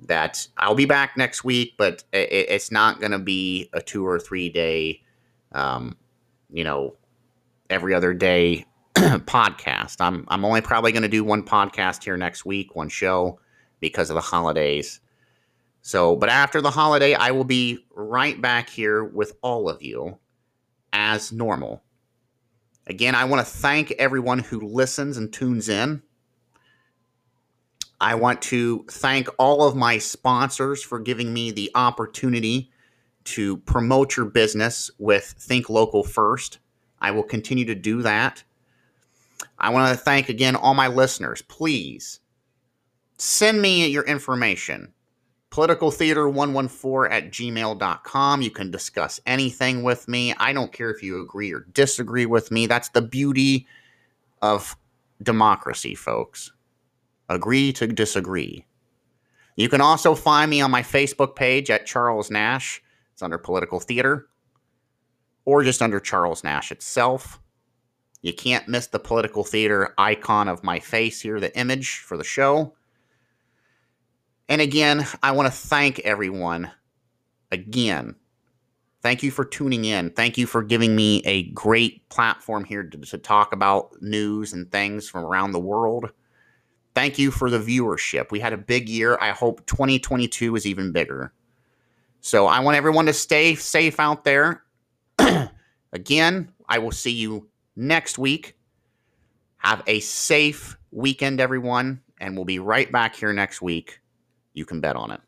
that 0.01 0.47
I'll 0.57 0.75
be 0.75 0.85
back 0.85 1.17
next 1.17 1.43
week, 1.43 1.73
but 1.77 2.03
it, 2.13 2.31
it's 2.31 2.71
not 2.71 2.99
going 2.99 3.11
to 3.11 3.19
be 3.19 3.69
a 3.73 3.81
two 3.81 4.05
or 4.05 4.19
three 4.19 4.49
day, 4.49 5.01
um, 5.53 5.97
you 6.51 6.63
know, 6.63 6.95
every 7.69 7.95
other 7.95 8.13
day 8.13 8.65
podcast. 9.25 9.97
I'm 9.99 10.25
I'm 10.27 10.43
only 10.43 10.61
probably 10.61 10.91
going 10.91 11.03
to 11.03 11.07
do 11.07 11.23
one 11.23 11.43
podcast 11.43 12.03
here 12.03 12.17
next 12.17 12.45
week, 12.45 12.75
one 12.75 12.89
show 12.89 13.39
because 13.79 14.09
of 14.09 14.15
the 14.15 14.21
holidays. 14.21 15.01
So, 15.83 16.15
but 16.15 16.29
after 16.29 16.61
the 16.61 16.71
holiday, 16.71 17.13
I 17.13 17.29
will 17.29 17.43
be 17.43 17.85
right 17.93 18.41
back 18.41 18.69
here 18.69 19.03
with 19.03 19.33
all 19.43 19.69
of 19.69 19.83
you 19.83 20.17
as 20.93 21.31
normal. 21.31 21.83
Again, 22.87 23.13
I 23.13 23.25
want 23.25 23.45
to 23.45 23.53
thank 23.53 23.91
everyone 23.91 24.39
who 24.39 24.61
listens 24.61 25.17
and 25.17 25.31
tunes 25.31 25.69
in. 25.69 26.01
I 28.01 28.15
want 28.15 28.41
to 28.43 28.83
thank 28.89 29.27
all 29.37 29.63
of 29.63 29.75
my 29.75 29.99
sponsors 29.99 30.81
for 30.81 30.99
giving 30.99 31.33
me 31.33 31.51
the 31.51 31.69
opportunity 31.75 32.71
to 33.25 33.57
promote 33.57 34.17
your 34.17 34.25
business 34.25 34.89
with 34.97 35.35
Think 35.37 35.69
Local 35.69 36.03
First. 36.03 36.57
I 36.99 37.11
will 37.11 37.23
continue 37.23 37.65
to 37.65 37.75
do 37.75 38.01
that. 38.01 38.43
I 39.57 39.69
want 39.69 39.97
to 39.97 40.03
thank 40.03 40.30
again 40.30 40.55
all 40.55 40.73
my 40.73 40.88
listeners. 40.88 41.41
Please 41.41 42.19
send 43.18 43.61
me 43.61 43.88
your 43.88 44.03
information 44.03 44.93
politicaltheater114 45.51 47.11
at 47.11 47.31
gmail.com. 47.31 48.41
You 48.41 48.51
can 48.51 48.69
discuss 48.69 49.19
anything 49.26 49.84
with 49.84 50.07
me. 50.07 50.34
I 50.38 50.53
don't 50.53 50.72
care 50.72 50.91
if 50.91 51.01
you 51.01 51.22
agree 51.22 51.51
or 51.53 51.65
disagree 51.72 52.26
with 52.26 52.51
me. 52.51 52.68
That's 52.68 52.89
the 52.89 53.01
beauty 53.01 53.65
of 54.41 54.76
democracy, 55.23 55.95
folks. 55.95 56.51
Agree 57.30 57.73
to 57.73 57.88
disagree. 57.88 58.65
You 59.55 59.69
can 59.69 59.81
also 59.81 60.14
find 60.14 60.51
me 60.51 60.61
on 60.61 60.69
my 60.69 60.84
Facebook 60.84 61.35
page 61.35 61.72
at 61.72 61.88
Charles 61.88 62.30
Nash. 62.30 62.81
It's 63.14 63.23
under 63.23 63.39
Political 63.39 63.80
Theater, 63.80 64.27
or 65.45 65.64
just 65.64 65.81
under 65.81 65.99
Charles 65.99 66.43
Nash 66.43 66.72
itself. 66.72 67.39
You 68.27 68.33
can't 68.33 68.67
miss 68.67 68.87
the 68.87 68.99
Political 68.99 69.45
Theater 69.45 69.93
icon 69.97 70.49
of 70.49 70.61
my 70.61 70.81
face 70.81 71.21
here, 71.21 71.39
the 71.39 71.57
image 71.57 71.99
for 71.99 72.17
the 72.17 72.25
show. 72.25 72.73
And 74.49 74.59
again, 74.59 75.07
I 75.23 75.31
want 75.31 75.45
to 75.47 75.57
thank 75.57 75.99
everyone 75.99 76.69
again. 77.53 78.17
Thank 79.01 79.23
you 79.23 79.31
for 79.31 79.45
tuning 79.45 79.85
in. 79.85 80.09
Thank 80.09 80.37
you 80.37 80.45
for 80.45 80.61
giving 80.61 80.93
me 80.93 81.21
a 81.23 81.43
great 81.51 82.09
platform 82.09 82.65
here 82.65 82.83
to, 82.83 82.97
to 82.97 83.17
talk 83.17 83.53
about 83.53 83.95
news 84.01 84.51
and 84.51 84.69
things 84.69 85.07
from 85.07 85.23
around 85.23 85.53
the 85.53 85.59
world. 85.59 86.11
Thank 86.95 87.17
you 87.17 87.31
for 87.31 87.49
the 87.49 87.59
viewership. 87.59 88.29
We 88.29 88.41
had 88.41 88.51
a 88.51 88.57
big 88.57 88.89
year. 88.89 89.17
I 89.21 89.29
hope 89.29 89.65
2022 89.67 90.53
is 90.57 90.65
even 90.65 90.91
bigger. 90.91 91.31
So 92.19 92.45
I 92.45 92.59
want 92.59 92.75
everyone 92.75 93.05
to 93.05 93.13
stay 93.13 93.55
safe 93.55 94.01
out 94.01 94.25
there. 94.25 94.63
Again, 95.93 96.51
I 96.67 96.79
will 96.79 96.91
see 96.91 97.13
you 97.13 97.47
next 97.77 98.17
week. 98.17 98.57
Have 99.59 99.83
a 99.87 99.99
safe 100.01 100.77
weekend, 100.91 101.39
everyone, 101.39 102.01
and 102.19 102.35
we'll 102.35 102.45
be 102.45 102.59
right 102.59 102.91
back 102.91 103.15
here 103.15 103.31
next 103.31 103.61
week. 103.61 104.01
You 104.53 104.65
can 104.65 104.81
bet 104.81 104.95
on 104.95 105.11
it. 105.11 105.21